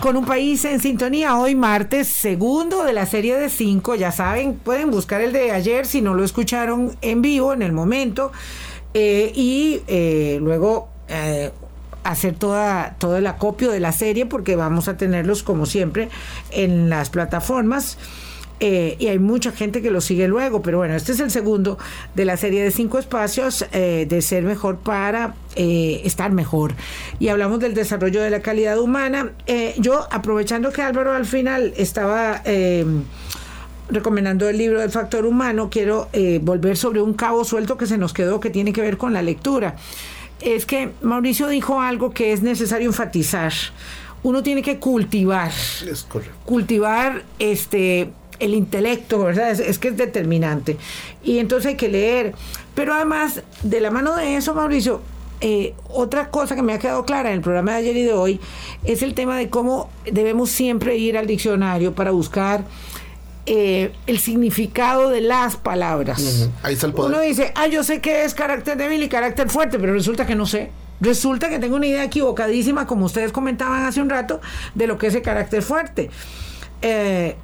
Con 0.00 0.16
un 0.16 0.24
país 0.24 0.64
en 0.64 0.80
sintonía, 0.80 1.36
hoy 1.36 1.54
martes, 1.54 2.08
segundo 2.08 2.84
de 2.84 2.92
la 2.92 3.06
serie 3.06 3.36
de 3.36 3.48
cinco, 3.48 3.94
ya 3.94 4.12
saben, 4.12 4.54
pueden 4.54 4.90
buscar 4.90 5.20
el 5.20 5.32
de 5.32 5.52
ayer 5.52 5.86
si 5.86 6.00
no 6.02 6.14
lo 6.14 6.24
escucharon 6.24 6.96
en 7.00 7.22
vivo 7.22 7.52
en 7.52 7.62
el 7.62 7.72
momento, 7.72 8.32
eh, 8.94 9.32
y 9.34 9.82
eh, 9.86 10.38
luego 10.40 10.88
eh, 11.08 11.50
hacer 12.04 12.34
toda, 12.34 12.96
todo 12.98 13.16
el 13.16 13.26
acopio 13.26 13.70
de 13.70 13.80
la 13.80 13.92
serie 13.92 14.26
porque 14.26 14.56
vamos 14.56 14.88
a 14.88 14.96
tenerlos 14.96 15.42
como 15.42 15.66
siempre 15.66 16.08
en 16.50 16.88
las 16.88 17.10
plataformas. 17.10 17.98
Eh, 18.64 18.94
y 19.00 19.08
hay 19.08 19.18
mucha 19.18 19.50
gente 19.50 19.82
que 19.82 19.90
lo 19.90 20.00
sigue 20.00 20.28
luego, 20.28 20.62
pero 20.62 20.78
bueno, 20.78 20.94
este 20.94 21.10
es 21.10 21.18
el 21.18 21.32
segundo 21.32 21.78
de 22.14 22.24
la 22.24 22.36
serie 22.36 22.62
de 22.62 22.70
cinco 22.70 23.00
espacios 23.00 23.66
eh, 23.72 24.06
de 24.08 24.22
ser 24.22 24.44
mejor 24.44 24.76
para 24.76 25.34
eh, 25.56 26.00
estar 26.04 26.30
mejor. 26.30 26.74
Y 27.18 27.26
hablamos 27.26 27.58
del 27.58 27.74
desarrollo 27.74 28.22
de 28.22 28.30
la 28.30 28.40
calidad 28.40 28.78
humana. 28.78 29.32
yo, 29.78 30.06
aprovechando 30.12 30.70
que 30.70 30.80
Álvaro 30.80 31.12
al 31.12 31.26
final 31.26 31.74
estaba 31.76 32.40
recomendando 33.90 34.48
el 34.48 34.58
libro 34.58 34.78
del 34.78 34.90
factor 34.90 35.26
humano, 35.26 35.68
quiero 35.68 36.08
volver 36.42 36.76
sobre 36.76 37.02
un 37.02 37.14
cabo 37.14 37.44
suelto 37.44 37.76
que 37.76 37.86
se 37.86 37.98
nos 37.98 38.12
quedó 38.12 38.38
que 38.38 38.50
tiene 38.50 38.72
que 38.72 38.80
ver 38.80 38.96
con 38.96 39.12
la 39.12 39.22
lectura. 39.22 39.74
Es 40.40 40.66
que 40.66 40.92
Mauricio 41.02 41.48
dijo 41.48 41.80
algo 41.80 42.12
que 42.12 42.32
es 42.32 42.42
necesario 42.42 42.86
enfatizar. 42.86 43.52
Uno 44.22 44.44
tiene 44.44 44.62
que 44.62 44.78
cultivar. 44.78 45.50
Es 45.50 46.04
correcto. 46.04 46.36
Cultivar 46.44 47.24
este 47.40 48.12
el 48.42 48.54
intelecto, 48.54 49.20
¿verdad? 49.20 49.50
Es, 49.50 49.78
que 49.78 49.88
es 49.88 49.96
determinante. 49.96 50.76
Y 51.22 51.38
entonces 51.38 51.70
hay 51.70 51.76
que 51.76 51.88
leer. 51.88 52.34
Pero 52.74 52.92
además, 52.92 53.42
de 53.62 53.80
la 53.80 53.90
mano 53.90 54.16
de 54.16 54.36
eso, 54.36 54.52
Mauricio, 54.52 55.00
eh, 55.40 55.74
otra 55.88 56.30
cosa 56.30 56.56
que 56.56 56.62
me 56.62 56.72
ha 56.72 56.78
quedado 56.78 57.04
clara 57.04 57.30
en 57.30 57.36
el 57.36 57.40
programa 57.40 57.72
de 57.72 57.78
ayer 57.78 57.96
y 57.96 58.02
de 58.02 58.12
hoy 58.12 58.40
es 58.84 59.02
el 59.02 59.14
tema 59.14 59.36
de 59.36 59.48
cómo 59.48 59.90
debemos 60.10 60.50
siempre 60.50 60.96
ir 60.96 61.16
al 61.16 61.26
diccionario 61.26 61.94
para 61.94 62.10
buscar 62.10 62.64
eh, 63.46 63.92
el 64.06 64.18
significado 64.18 65.08
de 65.08 65.20
las 65.20 65.56
palabras. 65.56 66.48
Ahí 66.62 66.74
está 66.74 66.86
el 66.86 66.94
poder. 66.94 67.12
Uno 67.12 67.20
dice, 67.22 67.52
ah, 67.54 67.68
yo 67.68 67.84
sé 67.84 68.00
que 68.00 68.24
es 68.24 68.34
carácter 68.34 68.76
débil 68.76 69.02
y 69.04 69.08
carácter 69.08 69.48
fuerte, 69.48 69.78
pero 69.78 69.92
resulta 69.92 70.26
que 70.26 70.34
no 70.34 70.46
sé. 70.46 70.70
Resulta 71.00 71.48
que 71.48 71.60
tengo 71.60 71.76
una 71.76 71.86
idea 71.86 72.04
equivocadísima, 72.04 72.86
como 72.86 73.06
ustedes 73.06 73.32
comentaban 73.32 73.84
hace 73.84 74.00
un 74.00 74.10
rato, 74.10 74.40
de 74.74 74.86
lo 74.86 74.98
que 74.98 75.08
es 75.08 75.14
el 75.14 75.22
carácter 75.22 75.62
fuerte. 75.62 76.10
Eh, 76.82 77.36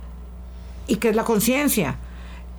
y 0.88 0.96
qué 0.96 1.10
es 1.10 1.16
la 1.16 1.24
conciencia 1.24 1.96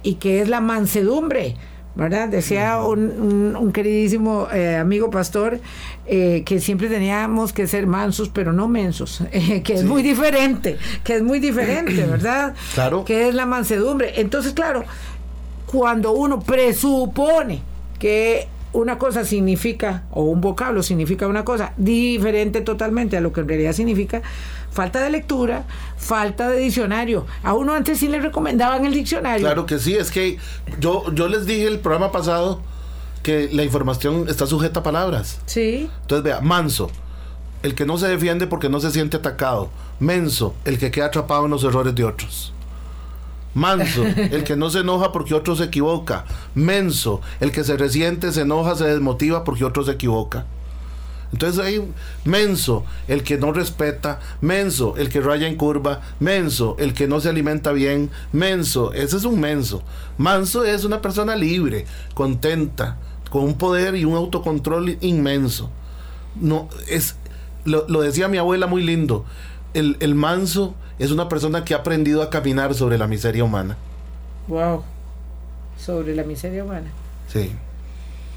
y 0.04 0.16
qué 0.16 0.42
es 0.42 0.48
la 0.48 0.62
mansedumbre. 0.62 1.56
¿verdad? 1.96 2.30
Decía 2.30 2.82
un, 2.82 3.72
queridísimo 3.74 4.48
eh, 4.54 4.78
amigo 4.78 5.10
pastor 5.10 5.60
eh, 6.06 6.44
que 6.46 6.62
siempre 6.62 6.88
teníamos 6.88 7.52
que 7.52 7.68
ser 7.68 7.88
mansos, 7.88 8.30
pero 8.30 8.54
no 8.54 8.70
mensos, 8.70 9.22
eh, 9.32 9.62
que 9.64 9.74
es 9.74 9.84
muy 9.84 10.02
diferente, 10.02 10.78
que 11.04 11.18
es 11.18 11.24
muy 11.24 11.40
diferente, 11.40 12.06
¿verdad? 12.10 12.56
Claro. 12.74 13.04
Que 13.04 13.28
es 13.28 13.36
la 13.36 13.46
mansedumbre. 13.46 14.22
Entonces, 14.22 14.54
claro, 14.54 14.86
cuando 15.66 16.14
uno 16.14 16.40
presupone 16.40 17.62
que 18.00 18.48
una 18.72 18.98
cosa 18.98 19.26
significa, 19.26 20.04
o 20.12 20.24
un 20.24 20.42
vocablo 20.42 20.84
significa 20.84 21.28
una 21.28 21.44
cosa 21.44 21.74
diferente 21.76 22.62
totalmente 22.62 23.18
a 23.18 23.22
lo 23.22 23.34
que 23.34 23.42
en 23.42 23.48
realidad 23.48 23.74
significa, 23.74 24.22
falta 24.72 25.01
de 25.01 25.09
lectura, 25.09 25.63
falta 25.97 26.49
de 26.49 26.59
diccionario. 26.59 27.26
A 27.43 27.53
uno 27.53 27.74
antes 27.74 27.99
sí 27.99 28.07
le 28.07 28.20
recomendaban 28.20 28.86
el 28.86 28.93
diccionario. 28.93 29.45
Claro 29.45 29.65
que 29.65 29.80
sí, 29.80 29.95
es 29.95 30.11
que 30.11 30.38
yo, 30.80 31.11
yo 31.13 31.28
les 31.28 31.45
dije 31.45 31.67
el 31.67 31.80
programa 31.80 32.11
pasado 32.11 32.61
que 33.24 33.49
la 33.51 33.63
información 33.63 34.26
está 34.30 34.45
sujeta 34.45 34.80
a 34.80 34.84
palabras. 34.84 35.39
Sí. 35.45 35.89
Entonces, 36.01 36.24
vea, 36.24 36.41
manso, 36.41 36.89
el 37.63 37.76
que 37.76 37.86
no 37.86 37.97
se 37.97 38.07
defiende 38.07 38.47
porque 38.47 38.70
no 38.70 38.80
se 38.80 38.91
siente 38.91 39.17
atacado. 39.17 39.70
Menso, 39.99 40.55
el 40.63 40.80
que 40.80 40.91
queda 40.91 41.07
atrapado 41.07 41.45
en 41.45 41.51
los 41.51 41.63
errores 41.63 41.93
de 41.93 42.05
otros. 42.05 42.53
Manso, 43.53 44.03
el 44.15 44.43
que 44.43 44.55
no 44.55 44.70
se 44.70 44.80
enoja 44.80 45.11
porque 45.11 45.34
otro 45.34 45.55
se 45.55 45.65
equivoca. 45.65 46.26
Menso, 46.55 47.22
el 47.39 47.51
que 47.51 47.63
se 47.63 47.76
resiente, 47.76 48.32
se 48.32 48.41
enoja, 48.41 48.76
se 48.76 48.86
desmotiva 48.86 49.43
porque 49.43 49.65
otro 49.65 49.84
se 49.84 49.91
equivoca. 49.91 50.45
Entonces 51.32 51.64
hay 51.64 51.92
menso, 52.26 52.86
el 53.08 53.24
que 53.24 53.38
no 53.38 53.52
respeta, 53.52 54.20
menso, 54.42 54.96
el 54.98 55.10
que 55.10 55.22
raya 55.22 55.48
en 55.48 55.56
curva, 55.56 56.02
menso, 56.20 56.76
el 56.80 56.94
que 56.94 57.08
no 57.08 57.20
se 57.20 57.30
alimenta 57.30 57.72
bien, 57.72 58.10
menso, 58.32 58.94
ese 58.94 59.18
es 59.18 59.26
un 59.26 59.40
menso. 59.40 59.84
Manso 60.18 60.64
es 60.64 60.86
una 60.86 61.02
persona 61.02 61.36
libre, 61.36 61.86
contenta, 62.16 62.98
con 63.30 63.44
un 63.44 63.56
poder 63.56 63.96
y 63.96 64.06
un 64.06 64.16
autocontrol 64.16 64.98
inmenso. 65.02 65.70
No, 66.40 66.68
es, 66.88 67.16
lo, 67.64 67.86
decía 68.02 68.28
mi 68.28 68.38
abuela 68.38 68.66
muy 68.66 68.84
lindo, 68.84 69.26
el, 69.74 69.98
el 70.00 70.16
manso 70.16 70.74
es 70.98 71.12
una 71.12 71.30
persona 71.30 71.64
que 71.64 71.76
ha 71.76 71.78
aprendido 71.78 72.24
a 72.24 72.30
caminar 72.32 72.74
sobre 72.74 72.98
la 72.98 73.08
miseria 73.08 73.44
humana. 73.44 73.78
Wow, 74.48 74.84
sobre 75.78 76.16
la 76.16 76.24
miseria 76.24 76.64
humana. 76.64 76.90
Sí. 77.32 77.52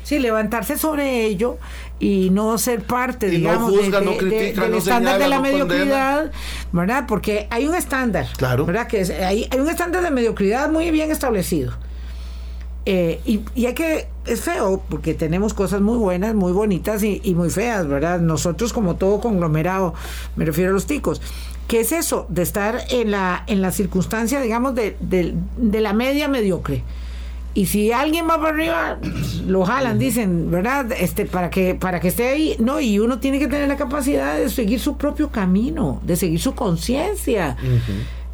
Sí, 0.02 0.18
levantarse 0.18 0.76
sobre 0.76 1.24
ello 1.24 1.58
y 2.00 2.30
no 2.30 2.58
ser 2.58 2.82
parte, 2.82 3.28
digamos, 3.28 3.72
no 3.88 4.00
no 4.00 4.16
critica, 4.16 4.62
del 4.62 4.74
estándar 4.74 5.20
de 5.20 5.28
la 5.28 5.40
mediocridad, 5.40 6.32
¿verdad? 6.72 7.04
Porque 7.06 7.46
hay 7.50 7.68
un 7.68 7.74
estándar, 7.76 8.26
claro. 8.36 8.66
¿verdad? 8.66 8.88
Que 8.88 9.02
hay, 9.24 9.46
hay 9.50 9.60
un 9.60 9.68
estándar 9.68 10.02
de 10.02 10.10
mediocridad 10.10 10.70
muy 10.70 10.90
bien 10.90 11.12
establecido. 11.12 11.72
Eh, 12.84 13.20
y, 13.24 13.42
y, 13.54 13.66
hay 13.66 13.74
que, 13.74 14.08
es 14.26 14.40
feo, 14.40 14.82
porque 14.88 15.14
tenemos 15.14 15.54
cosas 15.54 15.80
muy 15.80 15.96
buenas, 15.96 16.34
muy 16.34 16.50
bonitas 16.50 17.04
y, 17.04 17.20
y, 17.22 17.36
muy 17.36 17.48
feas, 17.48 17.86
¿verdad? 17.86 18.18
Nosotros 18.18 18.72
como 18.72 18.96
todo 18.96 19.20
conglomerado, 19.20 19.94
me 20.34 20.44
refiero 20.44 20.70
a 20.70 20.74
los 20.74 20.86
ticos. 20.86 21.22
¿Qué 21.68 21.80
es 21.80 21.92
eso? 21.92 22.26
De 22.28 22.42
estar 22.42 22.80
en 22.90 23.12
la, 23.12 23.44
en 23.46 23.62
la 23.62 23.70
circunstancia, 23.70 24.40
digamos, 24.40 24.74
de, 24.74 24.96
de 24.98 25.80
la 25.80 25.92
media 25.92 26.26
mediocre 26.26 26.82
y 27.54 27.66
si 27.66 27.92
alguien 27.92 28.26
va 28.28 28.38
para 28.38 28.48
arriba 28.48 28.98
lo 29.46 29.64
jalan 29.64 29.98
dicen 29.98 30.50
verdad 30.50 30.90
este 30.92 31.26
para 31.26 31.50
que 31.50 31.74
para 31.74 32.00
que 32.00 32.08
esté 32.08 32.28
ahí. 32.28 32.56
No 32.58 32.80
y 32.80 32.98
uno 32.98 33.18
tiene 33.18 33.38
que 33.38 33.46
tener 33.46 33.68
la 33.68 33.76
capacidad 33.76 34.38
de 34.38 34.48
seguir 34.48 34.80
su 34.80 34.96
propio 34.96 35.30
camino 35.30 36.00
de 36.04 36.16
seguir 36.16 36.40
su 36.40 36.54
conciencia. 36.54 37.56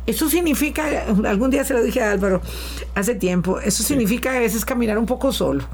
Eso 0.06 0.30
significa 0.30 1.04
algún 1.26 1.50
día 1.50 1.64
se 1.64 1.74
lo 1.74 1.82
dije 1.82 2.00
a 2.00 2.12
Álvaro 2.12 2.40
hace 2.94 3.14
tiempo 3.14 3.60
eso 3.60 3.82
significa 3.82 4.34
a 4.34 4.38
veces 4.38 4.64
caminar 4.64 4.98
un 4.98 5.06
poco 5.06 5.32
solo. 5.32 5.64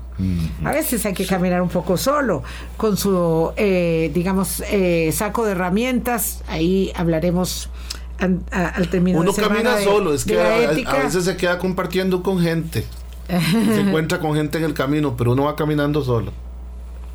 A 0.64 0.72
veces 0.72 1.04
hay 1.04 1.12
que 1.12 1.26
caminar 1.26 1.60
un 1.60 1.68
poco 1.68 1.96
solo 1.96 2.42
con 2.76 2.96
su 2.96 3.52
eh, 3.56 4.10
digamos 4.14 4.62
eh, 4.70 5.12
saco 5.12 5.44
de 5.44 5.52
herramientas. 5.52 6.42
Ahí 6.48 6.92
hablaremos 6.96 7.68
al, 8.18 8.88
terminar 8.90 9.20
uno 9.20 9.34
camina 9.34 9.80
solo 9.82 10.14
es 10.14 10.24
que 10.24 10.40
a 10.40 11.02
veces 11.02 11.24
se 11.24 11.36
queda 11.36 11.58
compartiendo 11.58 12.22
con 12.22 12.40
gente 12.40 12.86
se 13.28 13.80
encuentra 13.80 14.20
con 14.20 14.34
gente 14.34 14.58
en 14.58 14.64
el 14.64 14.74
camino, 14.74 15.16
pero 15.16 15.32
uno 15.32 15.44
va 15.44 15.56
caminando 15.56 16.02
solo. 16.02 16.32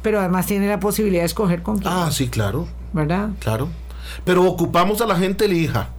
Pero 0.02 0.20
además 0.20 0.46
tiene 0.46 0.68
la 0.68 0.80
posibilidad 0.80 1.22
de 1.22 1.28
escoger 1.28 1.62
con 1.62 1.80
quién. 1.80 1.92
Ah, 1.94 2.10
sí, 2.12 2.30
claro. 2.30 2.68
¿Verdad? 2.94 3.30
Claro. 3.40 3.70
Pero 4.24 4.46
ocupamos 4.46 5.02
a 5.02 5.06
la 5.06 5.16
gente 5.16 5.46
elija. 5.46 5.90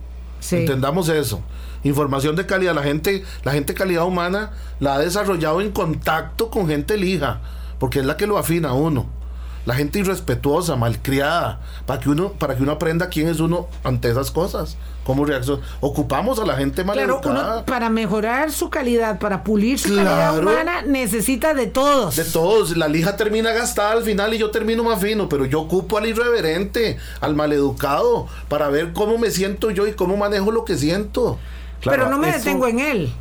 Entendamos 0.51 1.09
eso. 1.09 1.43
Información 1.85 2.35
de 2.35 2.47
calidad. 2.47 2.75
La 2.75 2.83
gente, 2.83 3.25
la 3.45 3.53
gente 3.53 3.75
calidad 3.75 4.07
humana 4.07 4.53
la 4.81 4.95
ha 4.95 4.99
desarrollado 4.99 5.61
en 5.61 5.71
contacto 5.71 6.51
con 6.51 6.67
gente 6.67 6.95
elija, 6.95 7.41
porque 7.79 8.01
es 8.01 8.07
la 8.07 8.17
que 8.17 8.27
lo 8.27 8.39
afina 8.39 8.71
a 8.71 8.73
uno 8.73 9.20
la 9.67 9.75
gente 9.75 9.99
irrespetuosa, 9.99 10.77
malcriada, 10.77 11.61
para 11.87 12.01
que 12.01 12.09
uno, 12.09 12.33
para 12.33 12.57
que 12.57 12.63
uno 12.63 12.73
aprenda 12.73 13.09
quién 13.09 13.29
es 13.29 13.41
uno 13.41 13.69
ante 13.85 14.11
esas 14.11 14.31
cosas, 14.31 14.77
cómo 15.05 15.25
reacciona. 15.25 15.63
Ocupamos 15.81 16.39
a 16.39 16.47
la 16.47 16.57
gente 16.57 16.83
maleducada. 16.85 17.65
para 17.67 17.91
mejorar 17.91 18.53
su 18.53 18.71
calidad, 18.71 19.19
para 19.19 19.45
pulir 19.45 19.79
su 19.79 19.95
calidad 19.95 20.39
humana, 20.39 20.83
necesita 20.83 21.55
de 21.55 21.67
todos. 21.67 22.17
De 22.17 22.25
todos. 22.25 22.77
La 22.77 22.89
lija 22.89 23.17
termina 23.17 23.53
gastada 23.53 23.93
al 23.93 24.03
final 24.03 24.33
y 24.35 24.39
yo 24.39 24.51
termino 24.51 24.83
más 24.83 25.01
fino, 25.01 25.29
pero 25.29 25.45
yo 25.45 25.61
ocupo 25.61 25.99
al 25.99 26.07
irreverente, 26.07 26.99
al 27.21 27.35
maleducado, 27.35 28.27
para 28.49 28.69
ver 28.69 28.93
cómo 28.93 29.19
me 29.19 29.31
siento 29.31 29.71
yo 29.71 29.87
y 29.87 29.93
cómo 29.93 30.17
manejo 30.17 30.51
lo 30.51 30.65
que 30.65 30.77
siento. 30.77 31.39
pero 31.85 32.09
no 32.09 32.19
me 32.19 32.33
detengo 32.33 32.67
en 32.67 32.81
él. 32.81 33.13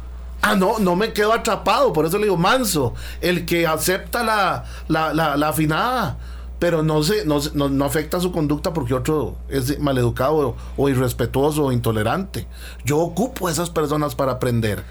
Ah, 0.42 0.56
no, 0.56 0.80
no 0.80 0.96
me 0.96 1.12
quedo 1.12 1.34
atrapado, 1.34 1.92
por 1.92 2.06
eso 2.06 2.18
le 2.18 2.26
digo 2.26 2.38
manso, 2.38 2.94
el 3.20 3.46
que 3.46 3.68
acepta 3.68 4.24
la, 4.24 4.66
la, 4.88 5.36
la, 5.36 5.50
afinada, 5.50 6.18
pero 6.60 6.82
no, 6.82 7.04
se, 7.04 7.26
no, 7.26 7.40
no, 7.54 7.86
afecta 7.86 8.20
su 8.22 8.32
conducta 8.32 8.72
porque 8.74 8.94
otro 8.94 9.36
es 9.50 9.80
maleducado 9.80 10.56
o, 10.78 10.90
irrespetuoso 10.90 11.66
o 11.66 11.72
intolerante. 11.72 12.48
Yo 12.86 13.00
ocupo 13.00 13.48
a 13.48 13.52
esas 13.52 13.70
personas 13.70 14.16
para 14.16 14.34
aprender. 14.34 14.84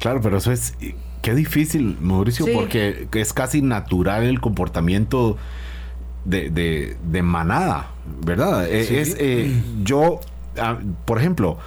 Claro, 0.00 0.20
pero 0.20 0.38
eso 0.38 0.50
es, 0.50 0.74
qué 1.20 1.34
difícil, 1.34 1.96
Mauricio, 2.00 2.46
porque 2.52 3.06
es 3.12 3.32
casi 3.32 3.62
natural 3.62 4.24
el 4.24 4.40
comportamiento 4.40 5.36
de, 6.24 6.96
de, 7.00 7.22
manada, 7.22 7.90
¿verdad? 8.24 8.68
Es, 8.68 9.14
eh, 9.18 9.62
yo, 9.82 10.20
ah, 10.58 10.78
por 11.04 11.18
ejemplo, 11.18 11.58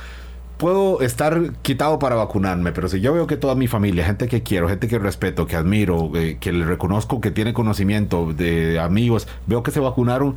puedo 0.58 1.01
estar 1.01 1.53
quitado 1.62 1.99
para 1.99 2.16
vacunarme, 2.16 2.72
pero 2.72 2.88
si 2.88 3.01
yo 3.01 3.14
veo 3.14 3.28
que 3.28 3.38
toda 3.38 3.56
mi 3.56 3.68
familia, 3.68 4.06
gente 4.06 4.28
que 4.28 4.43
quiero, 4.43 4.70
gente 4.70 4.88
que 4.88 4.99
respeto, 4.99 5.45
que 5.45 5.56
admiro, 5.56 6.12
eh, 6.16 6.38
que 6.39 6.51
le 6.51 6.66
reconozco 6.66 7.22
que 7.22 7.32
tiene 7.32 7.53
conocimiento 7.53 8.34
de 8.34 8.80
amigos, 8.80 9.28
veo 9.47 9.64
que 9.64 9.72
se 9.72 9.80
vacunaron, 9.80 10.36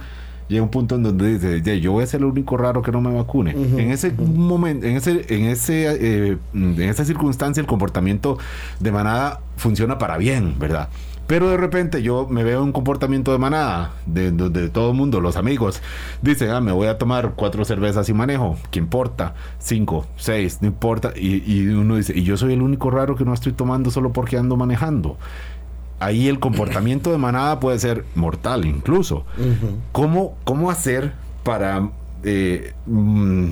llega 0.49 0.63
un 0.63 0.71
punto 0.71 0.97
en 0.97 1.03
donde 1.03 1.39
dice, 1.39 1.81
yo 1.81 1.93
voy 1.93 2.05
a 2.05 2.07
ser 2.07 2.21
el 2.21 2.27
único 2.27 2.57
raro 2.57 2.83
que 2.83 2.91
no 2.91 3.01
me 3.01 3.15
vacune. 3.15 3.53
en 3.53 3.91
ese 3.91 4.13
momento, 4.13 4.87
en 4.87 4.97
ese, 4.97 5.27
en 5.29 5.45
ese, 5.45 5.87
eh, 6.31 6.39
en 6.55 6.83
esa 6.83 7.05
circunstancia, 7.05 7.61
el 7.61 7.67
comportamiento 7.67 8.39
de 8.81 8.91
manada 8.91 9.41
funciona 9.57 9.99
para 9.99 10.17
bien, 10.17 10.59
¿verdad? 10.59 10.89
Pero 11.29 11.49
de 11.51 11.57
repente 11.59 12.03
yo 12.03 12.27
me 12.29 12.43
veo 12.43 12.65
un 12.65 12.73
comportamiento 12.73 13.31
de 13.33 13.39
manada, 13.39 13.93
de, 14.07 14.33
de- 14.33 14.49
de 14.49 14.69
todo 14.71 14.91
el 14.91 14.97
mundo, 14.97 15.21
los 15.21 15.37
amigos. 15.37 15.81
Dicen, 16.23 16.51
ah, 16.51 16.61
me 16.61 16.73
voy 16.73 16.89
a 16.89 16.99
tomar 16.99 17.35
cuatro 17.37 17.65
cervezas 17.65 18.09
y 18.09 18.15
manejo. 18.15 18.57
¿Qué 18.73 18.79
importa? 18.81 19.35
Cinco, 19.61 20.07
seis, 20.17 20.59
no 20.63 20.69
importa. 20.69 21.13
Y, 21.15 21.43
y 21.45 21.67
uno 21.69 21.97
dice, 21.97 22.13
y 22.19 22.25
yo 22.25 22.37
soy 22.37 22.55
el 22.55 22.63
único 22.63 22.91
raro 22.91 23.15
que 23.15 23.25
no 23.25 23.35
estoy 23.35 23.53
tomando 23.53 23.91
solo 23.93 24.11
porque 24.13 24.37
ando 24.39 24.57
manejando. 24.57 25.17
Ahí 26.01 26.29
el 26.29 26.39
comportamiento 26.41 27.13
de 27.13 27.19
manada 27.19 27.61
puede 27.61 27.79
ser 27.79 28.05
mortal 28.15 28.65
incluso. 28.65 29.25
¿Cómo, 29.93 30.35
¿Cómo 30.45 30.71
hacer 30.71 31.13
para, 31.43 31.91
eh, 32.23 32.73
mm, 32.87 33.47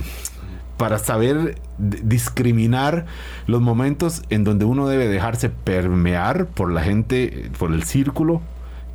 para 0.77 0.99
saber 0.99 1.59
discriminar 1.79 3.07
los 3.47 3.61
momentos 3.61 4.23
en 4.31 4.45
donde 4.45 4.65
uno 4.65 4.87
debe 4.89 5.09
dejarse 5.09 5.49
permear 5.49 6.47
por 6.47 6.71
la 6.71 6.83
gente, 6.83 7.51
por 7.59 7.73
el 7.73 7.85
círculo 7.85 8.43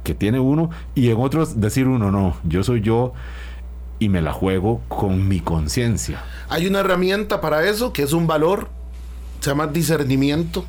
que 0.04 0.14
tiene 0.14 0.40
uno, 0.40 0.70
y 0.96 1.10
en 1.10 1.18
otros 1.20 1.60
decir 1.60 1.88
uno, 1.88 2.12
no, 2.12 2.38
yo 2.44 2.64
soy 2.64 2.82
yo 2.82 3.14
y 4.00 4.10
me 4.10 4.22
la 4.22 4.34
juego 4.34 4.82
con 4.88 5.28
mi 5.28 5.40
conciencia? 5.40 6.24
Hay 6.50 6.66
una 6.66 6.80
herramienta 6.80 7.40
para 7.40 7.68
eso 7.68 7.94
que 7.94 8.04
es 8.04 8.14
un 8.14 8.26
valor, 8.26 8.68
se 9.40 9.52
llama 9.52 9.68
discernimiento, 9.68 10.66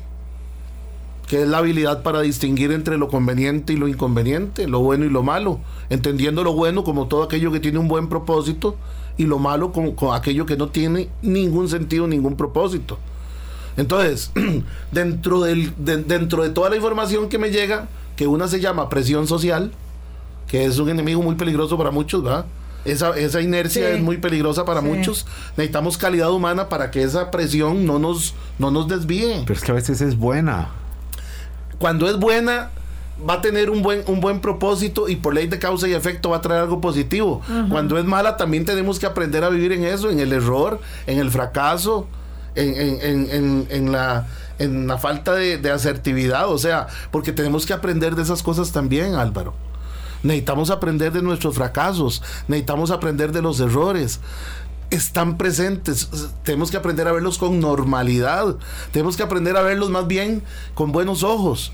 que 1.27 1.41
es 1.41 1.47
la 1.47 1.59
habilidad 1.59 2.03
para 2.03 2.21
distinguir 2.21 2.71
entre 2.71 2.97
lo 2.97 3.07
conveniente 3.07 3.73
y 3.73 3.77
lo 3.77 3.87
inconveniente, 3.87 4.67
lo 4.67 4.81
bueno 4.81 5.05
y 5.05 5.09
lo 5.09 5.23
malo, 5.23 5.59
entendiendo 5.89 6.43
lo 6.43 6.53
bueno 6.53 6.83
como 6.83 7.07
todo 7.07 7.23
aquello 7.23 7.51
que 7.51 7.59
tiene 7.59 7.79
un 7.79 7.87
buen 7.87 8.07
propósito 8.07 8.77
y 9.17 9.25
lo 9.25 9.39
malo 9.39 9.71
como, 9.71 9.95
como 9.95 10.13
aquello 10.13 10.45
que 10.45 10.57
no 10.57 10.69
tiene 10.69 11.09
ningún 11.21 11.69
sentido, 11.69 12.07
ningún 12.07 12.35
propósito. 12.35 12.97
Entonces, 13.77 14.31
dentro, 14.91 15.41
del, 15.41 15.73
de- 15.77 15.97
dentro 16.03 16.43
de 16.43 16.49
toda 16.49 16.69
la 16.69 16.75
información 16.75 17.29
que 17.29 17.37
me 17.37 17.49
llega, 17.51 17.87
que 18.15 18.27
una 18.27 18.47
se 18.47 18.59
llama 18.59 18.89
presión 18.89 19.27
social, 19.27 19.71
que 20.47 20.65
es 20.65 20.77
un 20.79 20.89
enemigo 20.89 21.21
muy 21.21 21.35
peligroso 21.35 21.77
para 21.77 21.89
muchos, 21.91 22.23
¿verdad? 22.23 22.45
Esa, 22.85 23.17
esa 23.17 23.39
inercia 23.41 23.87
Sí. 23.87 23.95
es 23.95 24.01
muy 24.01 24.17
peligrosa 24.17 24.65
para 24.65 24.81
Sí. 24.81 24.87
muchos. 24.87 25.25
Necesitamos 25.57 25.97
calidad 25.97 26.31
humana 26.31 26.67
para 26.69 26.91
que 26.91 27.01
esa 27.01 27.31
presión 27.31 27.85
no 27.85 27.97
nos, 27.97 28.33
no 28.59 28.69
nos 28.71 28.87
desvíe. 28.87 29.43
Pero 29.47 29.57
es 29.57 29.63
que 29.63 29.71
a 29.71 29.75
veces 29.75 30.01
es 30.01 30.17
buena. 30.17 30.69
Cuando 31.79 32.07
es 32.09 32.17
buena, 32.17 32.71
va 33.29 33.35
a 33.35 33.41
tener 33.41 33.69
un 33.69 33.81
buen, 33.81 34.03
un 34.07 34.19
buen 34.19 34.39
propósito 34.41 35.07
y 35.07 35.15
por 35.15 35.33
ley 35.33 35.47
de 35.47 35.59
causa 35.59 35.87
y 35.87 35.93
efecto 35.93 36.29
va 36.31 36.37
a 36.37 36.41
traer 36.41 36.61
algo 36.61 36.81
positivo. 36.81 37.41
Cuando 37.69 37.97
es 37.97 38.05
mala, 38.05 38.37
también 38.37 38.65
tenemos 38.65 38.99
que 38.99 39.05
aprender 39.05 39.43
a 39.43 39.49
vivir 39.49 39.71
en 39.71 39.83
eso, 39.85 40.09
en 40.09 40.19
el 40.19 40.33
error, 40.33 40.79
en 41.07 41.19
el 41.19 41.29
fracaso, 41.31 42.07
en, 42.55 42.69
en- 42.75 42.99
en- 43.01 43.29
en- 43.31 43.67
en 43.69 43.91
la, 43.91 44.27
en 44.59 44.87
la 44.87 44.97
falta 44.97 45.33
de, 45.33 45.57
de 45.57 45.71
asertividad. 45.71 46.49
O 46.49 46.57
sea, 46.57 46.87
porque 47.11 47.31
tenemos 47.31 47.65
que 47.65 47.73
aprender 47.73 48.15
de 48.15 48.23
esas 48.23 48.43
cosas 48.43 48.71
también, 48.71 49.15
Álvaro. 49.15 49.53
Necesitamos 50.23 50.69
aprender 50.69 51.11
de 51.11 51.21
nuestros 51.21 51.55
fracasos, 51.55 52.21
necesitamos 52.47 52.91
aprender 52.91 53.31
de 53.31 53.41
los 53.41 53.59
errores. 53.59 54.19
Están 54.89 55.37
presentes, 55.37 56.07
tenemos 56.43 56.69
que 56.71 56.77
aprender 56.77 57.07
a 57.07 57.11
verlos 57.11 57.37
con 57.39 57.59
normalidad, 57.59 58.55
tenemos 58.91 59.17
que 59.17 59.23
aprender 59.23 59.57
a 59.57 59.61
verlos 59.63 59.89
más 59.89 60.07
bien 60.07 60.43
con 60.75 60.91
buenos 60.91 61.23
ojos. 61.23 61.71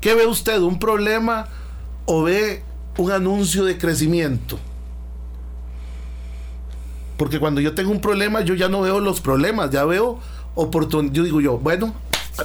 ¿Qué 0.00 0.14
ve 0.14 0.26
usted? 0.26 0.58
¿Un 0.60 0.78
problema 0.78 1.46
o 2.06 2.22
ve 2.22 2.62
un 2.96 3.12
anuncio 3.12 3.64
de 3.64 3.76
crecimiento? 3.78 4.58
Porque 7.16 7.38
cuando 7.38 7.60
yo 7.60 7.74
tengo 7.74 7.90
un 7.90 8.00
problema, 8.00 8.40
yo 8.40 8.54
ya 8.54 8.68
no 8.68 8.80
veo 8.80 8.98
los 8.98 9.20
problemas, 9.20 9.70
ya 9.70 9.84
veo 9.84 10.18
oportunidad. 10.54 11.12
Yo 11.12 11.22
digo 11.22 11.40
yo, 11.42 11.58
bueno, 11.58 11.92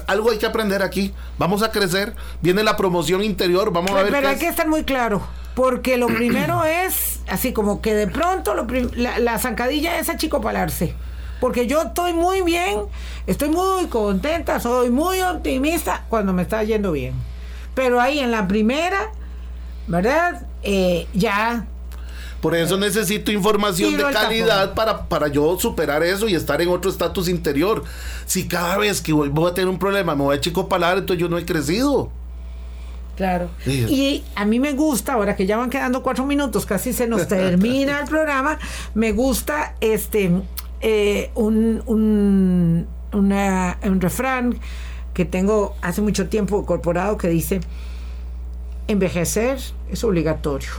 algo 0.08 0.32
hay 0.32 0.38
que 0.38 0.46
aprender 0.46 0.84
aquí. 0.84 1.14
Vamos 1.38 1.64
a 1.64 1.72
crecer. 1.72 2.14
Viene 2.42 2.62
la 2.62 2.76
promoción 2.76 3.24
interior. 3.24 3.72
Vamos 3.72 3.92
a 3.92 4.04
ver. 4.04 4.08
Pero 4.08 4.22
qué 4.22 4.28
hay 4.28 4.34
es. 4.34 4.40
que 4.42 4.48
estar 4.50 4.68
muy 4.68 4.84
claro, 4.84 5.26
porque 5.56 5.98
lo 5.98 6.08
primero 6.16 6.66
es, 6.66 7.22
así 7.28 7.54
como 7.54 7.80
que 7.80 7.94
de 7.94 8.08
pronto 8.08 8.54
lo 8.54 8.68
la, 8.96 9.20
la 9.20 9.40
zancadilla 9.40 9.98
es 9.98 10.10
achicopalarse. 10.10 10.94
Porque 11.40 11.68
yo 11.68 11.82
estoy 11.84 12.14
muy 12.14 12.42
bien, 12.42 12.80
estoy 13.28 13.50
muy 13.50 13.86
contenta, 13.88 14.60
soy 14.60 14.90
muy 14.90 15.22
optimista 15.22 16.06
cuando 16.10 16.34
me 16.34 16.42
está 16.42 16.64
yendo 16.64 16.92
bien. 16.92 17.14
Pero 17.76 18.02
ahí 18.02 18.20
en 18.20 18.32
la 18.32 18.48
primera, 18.48 19.12
¿verdad? 19.88 20.48
Eh, 20.64 21.08
ya 21.14 21.66
Por 22.42 22.56
eso 22.56 22.78
necesito 22.78 23.32
información 23.32 23.96
de 23.98 24.04
calidad 24.12 24.74
para, 24.74 25.08
para 25.08 25.28
yo 25.28 25.60
superar 25.60 26.02
eso 26.04 26.28
y 26.28 26.34
estar 26.36 26.62
en 26.62 26.70
otro 26.70 26.90
estatus 26.90 27.28
interior. 27.30 27.84
Si 28.26 28.48
cada 28.48 28.78
vez 28.78 29.02
que 29.02 29.14
voy, 29.14 29.30
voy 29.30 29.52
a 29.52 29.54
tener 29.54 29.70
un 29.70 29.78
problema 29.80 30.16
me 30.16 30.24
voy 30.24 30.38
a 30.38 30.42
chicopalar, 30.42 30.98
entonces 30.98 31.22
yo 31.22 31.30
no 31.30 31.38
he 31.38 31.46
crecido. 31.46 32.10
Claro. 33.16 33.50
Sí. 33.64 33.86
Y 33.88 34.24
a 34.36 34.44
mí 34.46 34.60
me 34.60 34.74
gusta, 34.74 35.14
ahora 35.14 35.36
que 35.38 35.46
ya 35.46 35.56
van 35.58 35.70
quedando 35.70 36.04
cuatro 36.04 36.26
minutos, 36.26 36.66
casi 36.66 36.92
se 36.94 37.08
nos 37.08 37.28
termina 37.30 38.00
el 38.02 38.08
programa, 38.08 38.60
me 38.94 39.12
gusta 39.14 39.76
este 39.80 40.32
eh, 40.82 41.32
un, 41.36 41.82
un, 41.86 42.88
una- 43.14 43.78
un 43.84 44.02
refrán 44.02 44.60
que 45.16 45.26
tengo 45.26 45.76
hace 45.82 46.02
mucho 46.02 46.28
tiempo 46.28 46.60
incorporado 46.60 47.18
que 47.18 47.30
dice, 47.30 47.62
envejecer 48.88 49.58
es 49.90 50.04
obligatorio, 50.04 50.70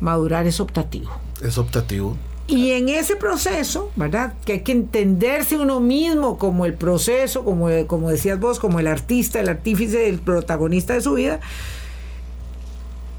madurar 0.00 0.46
es 0.46 0.60
optativo. 0.60 1.10
Es 1.42 1.58
optativo. 1.58 2.16
Y 2.46 2.72
en 2.72 2.90
ese 2.90 3.16
proceso, 3.16 3.90
¿verdad? 3.96 4.34
Que 4.44 4.52
hay 4.52 4.60
que 4.60 4.72
entenderse 4.72 5.56
uno 5.56 5.80
mismo 5.80 6.36
como 6.36 6.66
el 6.66 6.74
proceso, 6.74 7.42
como, 7.42 7.68
como 7.86 8.10
decías 8.10 8.38
vos, 8.38 8.60
como 8.60 8.80
el 8.80 8.86
artista, 8.86 9.40
el 9.40 9.48
artífice, 9.48 10.10
el 10.10 10.18
protagonista 10.18 10.92
de 10.92 11.00
su 11.00 11.14
vida. 11.14 11.40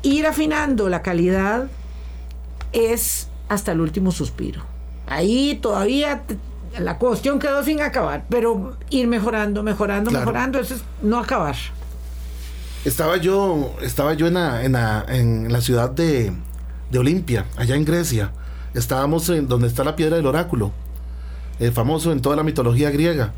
Ir 0.04 0.28
afinando 0.28 0.89
la 0.89 1.02
calidad 1.02 1.68
es 2.72 3.30
hasta 3.50 3.72
el 3.72 3.82
último 3.82 4.12
suspiro. 4.12 4.62
Ahí 5.08 5.58
todavía 5.60 6.22
la 6.80 6.97
cuestión 6.97 7.39
quedó 7.39 7.63
sin 7.63 7.82
acabar, 7.82 8.26
pero 8.30 8.78
ir 8.89 9.07
mejorando, 9.07 9.63
mejorando, 9.63 10.09
Claro. 10.09 10.26
mejorando, 10.26 10.59
eso 10.59 10.76
es 10.76 10.82
no 11.01 11.19
acabar. 11.19 11.55
Estaba 12.84 13.17
yo, 13.17 13.73
estaba 13.82 14.13
yo 14.13 14.28
en 14.28 14.36
la, 14.36 14.63
en 14.63 14.73
la, 14.73 15.05
en 15.07 15.51
la 15.51 15.61
ciudad 15.61 15.89
de, 15.89 16.32
de 16.91 16.99
Olimpia, 16.99 17.45
allá 17.57 17.76
en 17.76 17.84
Grecia. 17.86 18.32
Estábamos 18.76 19.28
en 19.30 19.47
donde 19.47 19.67
está 19.67 19.84
la 19.84 19.95
piedra 19.95 20.17
del 20.17 20.26
oráculo, 20.28 20.71
eh, 21.59 21.71
famoso 21.71 22.11
en 22.11 22.21
toda 22.21 22.36
la 22.36 22.43
mitología 22.43 22.91
griega. 22.91 23.32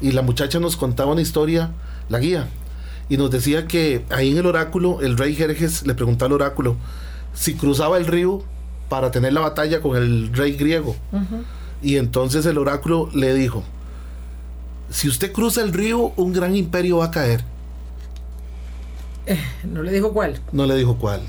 Y 0.00 0.12
la 0.12 0.22
muchacha 0.22 0.58
nos 0.60 0.76
contaba 0.76 1.12
una 1.12 1.22
historia, 1.22 1.70
la 2.08 2.18
guía, 2.18 2.48
y 3.08 3.16
nos 3.16 3.30
decía 3.30 3.66
que 3.66 4.04
ahí 4.10 4.32
en 4.32 4.38
el 4.38 4.46
oráculo, 4.46 5.00
el 5.00 5.16
rey 5.16 5.34
Jerjes 5.34 5.86
le 5.86 5.94
preguntó 5.94 6.24
al 6.26 6.32
oráculo 6.32 6.76
si 7.34 7.54
cruzaba 7.54 7.96
el 7.96 8.06
río 8.06 8.42
para 8.88 9.10
tener 9.10 9.32
la 9.32 9.40
batalla 9.40 9.80
con 9.80 9.96
el 9.96 10.32
rey 10.34 10.52
griego. 10.54 10.94
Y 11.82 11.96
entonces 11.96 12.46
el 12.46 12.58
oráculo 12.58 13.10
le 13.12 13.34
dijo, 13.34 13.64
si 14.90 15.08
usted 15.08 15.32
cruza 15.32 15.62
el 15.62 15.72
río, 15.72 16.12
un 16.16 16.32
gran 16.32 16.54
imperio 16.54 16.98
va 16.98 17.06
a 17.06 17.10
caer. 17.10 17.44
No 19.64 19.82
le 19.82 19.92
dijo 19.92 20.12
cuál. 20.12 20.40
No 20.52 20.66
le 20.66 20.76
dijo 20.76 20.96
cuál. 20.96 21.22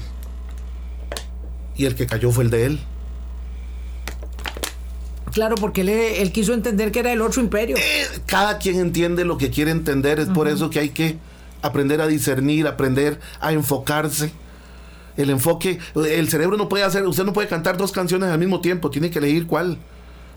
Y 1.75 1.85
el 1.85 1.95
que 1.95 2.05
cayó 2.05 2.31
fue 2.31 2.43
el 2.43 2.49
de 2.49 2.65
él. 2.65 2.79
Claro, 5.31 5.55
porque 5.55 5.81
él, 5.81 5.89
él 5.89 6.31
quiso 6.31 6.53
entender 6.53 6.91
que 6.91 6.99
era 6.99 7.11
el 7.11 7.21
otro 7.21 7.41
imperio. 7.41 7.75
Cada 8.27 8.59
quien 8.59 8.79
entiende 8.79 9.25
lo 9.25 9.37
que 9.37 9.49
quiere 9.49 9.71
entender. 9.71 10.19
Es 10.19 10.29
por 10.29 10.47
eso 10.47 10.69
que 10.69 10.79
hay 10.79 10.89
que 10.89 11.17
aprender 11.63 12.01
a 12.01 12.07
discernir, 12.07 12.67
aprender 12.67 13.19
a 13.39 13.53
enfocarse. 13.53 14.31
El 15.17 15.29
enfoque, 15.29 15.79
el 15.95 16.29
cerebro 16.29 16.57
no 16.57 16.69
puede 16.69 16.83
hacer, 16.83 17.05
usted 17.07 17.23
no 17.23 17.33
puede 17.33 17.47
cantar 17.47 17.77
dos 17.77 17.91
canciones 17.91 18.29
al 18.29 18.39
mismo 18.39 18.61
tiempo, 18.61 18.89
tiene 18.89 19.09
que 19.09 19.19
elegir 19.19 19.47
cuál. 19.47 19.77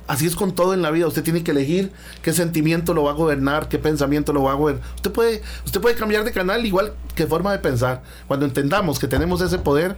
Así 0.06 0.26
es 0.26 0.36
con 0.36 0.52
todo 0.52 0.72
en 0.72 0.82
la 0.82 0.90
vida, 0.90 1.06
usted 1.06 1.22
tiene 1.24 1.42
que 1.42 1.50
elegir 1.50 1.90
qué 2.22 2.32
sentimiento 2.32 2.94
lo 2.94 3.02
va 3.04 3.10
a 3.10 3.14
gobernar, 3.14 3.68
qué 3.68 3.78
pensamiento 3.78 4.32
lo 4.32 4.44
va 4.44 4.52
a 4.52 4.54
gobernar. 4.54 4.84
Usted 4.94 5.10
puede, 5.10 5.42
usted 5.64 5.80
puede 5.80 5.96
cambiar 5.96 6.24
de 6.24 6.32
canal 6.32 6.64
igual 6.64 6.92
que 7.14 7.26
forma 7.26 7.50
de 7.52 7.58
pensar. 7.58 8.02
Cuando 8.28 8.46
entendamos 8.46 8.98
que 8.98 9.08
tenemos 9.08 9.40
ese 9.40 9.58
poder, 9.58 9.96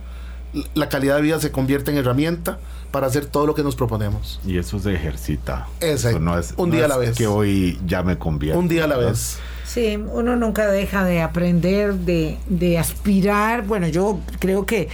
la 0.75 0.89
calidad 0.89 1.17
de 1.17 1.23
vida 1.23 1.39
se 1.41 1.51
convierte 1.51 1.91
en 1.91 1.99
herramienta 1.99 2.59
para 2.91 3.07
hacer 3.07 3.27
todo 3.27 3.47
lo 3.47 3.55
que 3.55 3.63
nos 3.63 3.77
proponemos. 3.77 4.41
Y 4.47 4.57
eso 4.57 4.79
se 4.79 4.95
ejercita. 4.95 5.67
Exacto. 5.81 6.17
Eso 6.17 6.21
no 6.21 6.39
es, 6.39 6.55
Un 6.57 6.71
no 6.71 6.77
día 6.77 6.87
a 6.87 6.89
la 6.89 6.97
vez. 6.97 7.17
Que 7.19 7.27
hoy 7.27 7.79
ya 7.87 8.03
me 8.03 8.17
convierto. 8.17 8.59
Un 8.59 8.69
día 8.69 8.85
a 8.85 8.87
la 8.87 8.97
¿verdad? 8.97 9.11
vez. 9.13 9.39
Sí, 9.67 9.99
uno 9.99 10.37
nunca 10.37 10.67
deja 10.69 11.05
de 11.05 11.21
aprender, 11.21 11.93
de, 11.95 12.39
de 12.49 12.79
aspirar. 12.79 13.67
Bueno, 13.67 13.89
yo 13.89 14.21
creo 14.39 14.65
que 14.65 14.89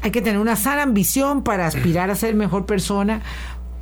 hay 0.00 0.10
que 0.10 0.22
tener 0.22 0.38
una 0.38 0.56
sana 0.56 0.82
ambición 0.82 1.42
para 1.44 1.66
aspirar 1.66 2.10
a 2.10 2.14
ser 2.14 2.34
mejor 2.34 2.64
persona. 2.64 3.20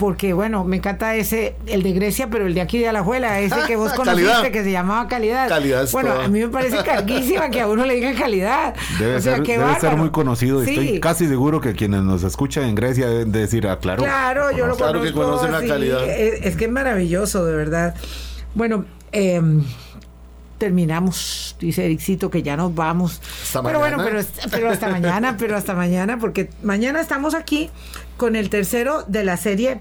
Porque, 0.02 0.32
bueno, 0.32 0.64
me 0.64 0.78
encanta 0.78 1.14
ese, 1.14 1.54
el 1.68 1.84
de 1.84 1.92
Grecia, 1.92 2.28
pero 2.28 2.44
el 2.48 2.54
de 2.54 2.60
aquí 2.60 2.76
de 2.76 2.88
Alajuela, 2.88 3.38
ese 3.38 3.54
que 3.68 3.76
vos 3.76 3.92
conociste, 3.94 4.28
Calidad. 4.32 4.50
que 4.50 4.64
se 4.64 4.72
llamaba 4.72 5.06
calidad. 5.06 5.48
Calidad 5.48 5.84
es 5.84 5.92
bueno, 5.92 6.10
todo. 6.14 6.22
a 6.22 6.26
mí 6.28 6.40
me 6.40 6.48
parece 6.48 6.78
carguísima 6.84 7.50
que 7.50 7.60
a 7.60 7.68
uno 7.68 7.86
le 7.86 7.94
digan 7.94 8.16
calidad. 8.16 8.74
Debe, 8.98 9.14
O 9.14 9.20
sea, 9.20 9.36
ser, 9.36 9.46
debe 9.46 9.78
ser 9.78 9.96
muy 9.96 10.10
conocido. 10.10 10.64
Sí. 10.64 10.70
Estoy 10.70 10.98
casi 10.98 11.28
seguro 11.28 11.60
que 11.60 11.74
quienes 11.74 12.02
nos 12.02 12.24
escuchan 12.24 12.64
en 12.64 12.74
Grecia 12.74 13.06
deben 13.06 13.30
decir, 13.30 13.68
ah, 13.68 13.78
claro. 13.78 14.02
Claro, 14.02 14.50
yo 14.50 14.66
lo 14.66 14.74
Claro 14.74 15.02
que 15.02 15.12
conozco. 15.12 15.36
conocen 15.38 15.52
la 15.52 15.72
calidad. 15.72 16.02
Es, 16.04 16.46
es 16.46 16.56
que 16.56 16.64
es 16.64 16.72
maravilloso, 16.72 17.44
de 17.44 17.54
verdad. 17.54 17.94
Bueno, 18.56 18.84
eh, 19.12 19.40
terminamos, 20.58 21.56
dice 21.60 21.84
Ericito, 21.84 22.28
que 22.28 22.42
ya 22.42 22.56
nos 22.56 22.74
vamos. 22.74 23.20
Hasta 23.44 23.62
pero 23.62 23.78
bueno, 23.78 23.98
pero 24.50 24.68
hasta 24.68 24.88
mañana, 24.88 25.36
pero 25.38 25.56
hasta 25.56 25.74
mañana, 25.74 26.18
porque 26.18 26.50
mañana 26.62 27.00
estamos 27.00 27.34
aquí 27.34 27.70
con 28.22 28.36
el 28.36 28.50
tercero 28.50 29.02
de 29.08 29.24
la 29.24 29.36
serie. 29.36 29.80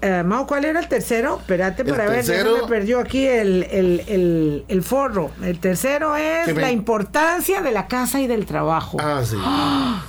Eh, 0.00 0.22
Mau, 0.24 0.46
¿cuál 0.46 0.64
era 0.64 0.80
el 0.80 0.88
tercero? 0.88 1.36
Espérate 1.40 1.84
para 1.84 2.06
ver, 2.08 2.24
me 2.26 2.66
perdió 2.66 2.98
aquí 3.00 3.26
el, 3.26 3.64
el, 3.70 4.02
el, 4.08 4.64
el 4.66 4.82
forro. 4.82 5.30
El 5.44 5.58
tercero 5.60 6.16
es 6.16 6.46
me- 6.54 6.60
la 6.62 6.72
importancia 6.72 7.60
de 7.60 7.70
la 7.70 7.88
casa 7.88 8.18
y 8.18 8.26
del 8.26 8.46
trabajo. 8.46 8.96
Ah, 8.98 9.20
sí. 9.22 9.36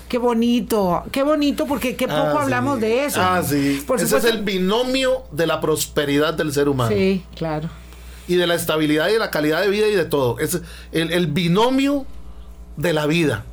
Qué 0.08 0.18
bonito, 0.18 1.04
qué 1.12 1.24
bonito, 1.24 1.66
porque 1.68 1.98
qué 1.98 2.08
poco 2.08 2.22
Ah, 2.22 2.32
sí. 2.32 2.38
hablamos 2.44 2.80
de 2.80 3.04
eso. 3.04 3.22
Ah, 3.22 3.44
sí. 3.46 3.84
Por 3.86 3.98
Ese 3.98 4.06
supuesto. 4.08 4.30
es 4.30 4.34
el 4.34 4.44
binomio 4.44 5.24
de 5.34 5.46
la 5.46 5.60
prosperidad 5.60 6.34
del 6.34 6.54
ser 6.54 6.70
humano. 6.70 6.90
Sí, 6.96 7.22
claro. 7.36 7.70
Y 8.30 8.36
de 8.36 8.48
la 8.48 8.56
estabilidad 8.56 9.10
y 9.10 9.14
de 9.14 9.20
la 9.20 9.30
calidad 9.30 9.60
de 9.62 9.68
vida 9.70 9.88
y 9.90 9.94
de 9.96 10.06
todo. 10.06 10.40
Es 10.40 10.62
el 10.94 11.28
binomio 11.28 12.06
de 12.78 12.94
la 12.94 13.08
vida. 13.08 13.44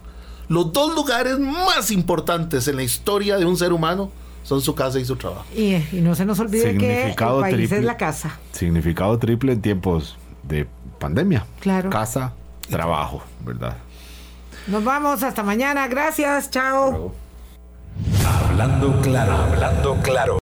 Los 0.49 0.73
dos 0.73 0.95
lugares 0.95 1.39
más 1.39 1.91
importantes 1.91 2.67
en 2.69 2.77
la 2.77 2.83
historia 2.85 3.37
de 3.37 3.45
un 3.45 3.57
ser 3.59 3.73
humano 3.73 4.11
son 4.43 4.61
su 4.61 4.75
casa 4.75 4.99
y 4.99 5.05
su 5.05 5.17
trabajo. 5.17 5.45
Y, 5.55 5.75
y 5.93 6.01
no 6.03 6.15
se 6.15 6.25
nos 6.25 6.39
olvide 6.41 6.77
que 6.77 6.91
el 6.91 6.97
Significado 6.99 7.41
país 7.41 7.55
triple. 7.57 7.79
es 7.79 7.85
la 7.85 7.97
casa. 7.97 8.39
Significado 8.53 9.19
triple 9.19 9.53
en 9.53 9.61
tiempos 9.63 10.17
de 10.43 10.67
pandemia. 10.99 11.45
Claro. 11.61 11.91
Casa, 11.91 12.33
trabajo, 12.69 13.23
¿verdad? 13.45 13.77
Nos 14.67 14.85
vamos, 14.85 15.23
hasta 15.23 15.43
mañana. 15.43 15.89
Gracias, 15.89 16.51
chao. 16.51 17.13
Hablando 18.25 19.01
claro, 19.03 19.33
hablando 19.33 19.97
claro. 20.03 20.37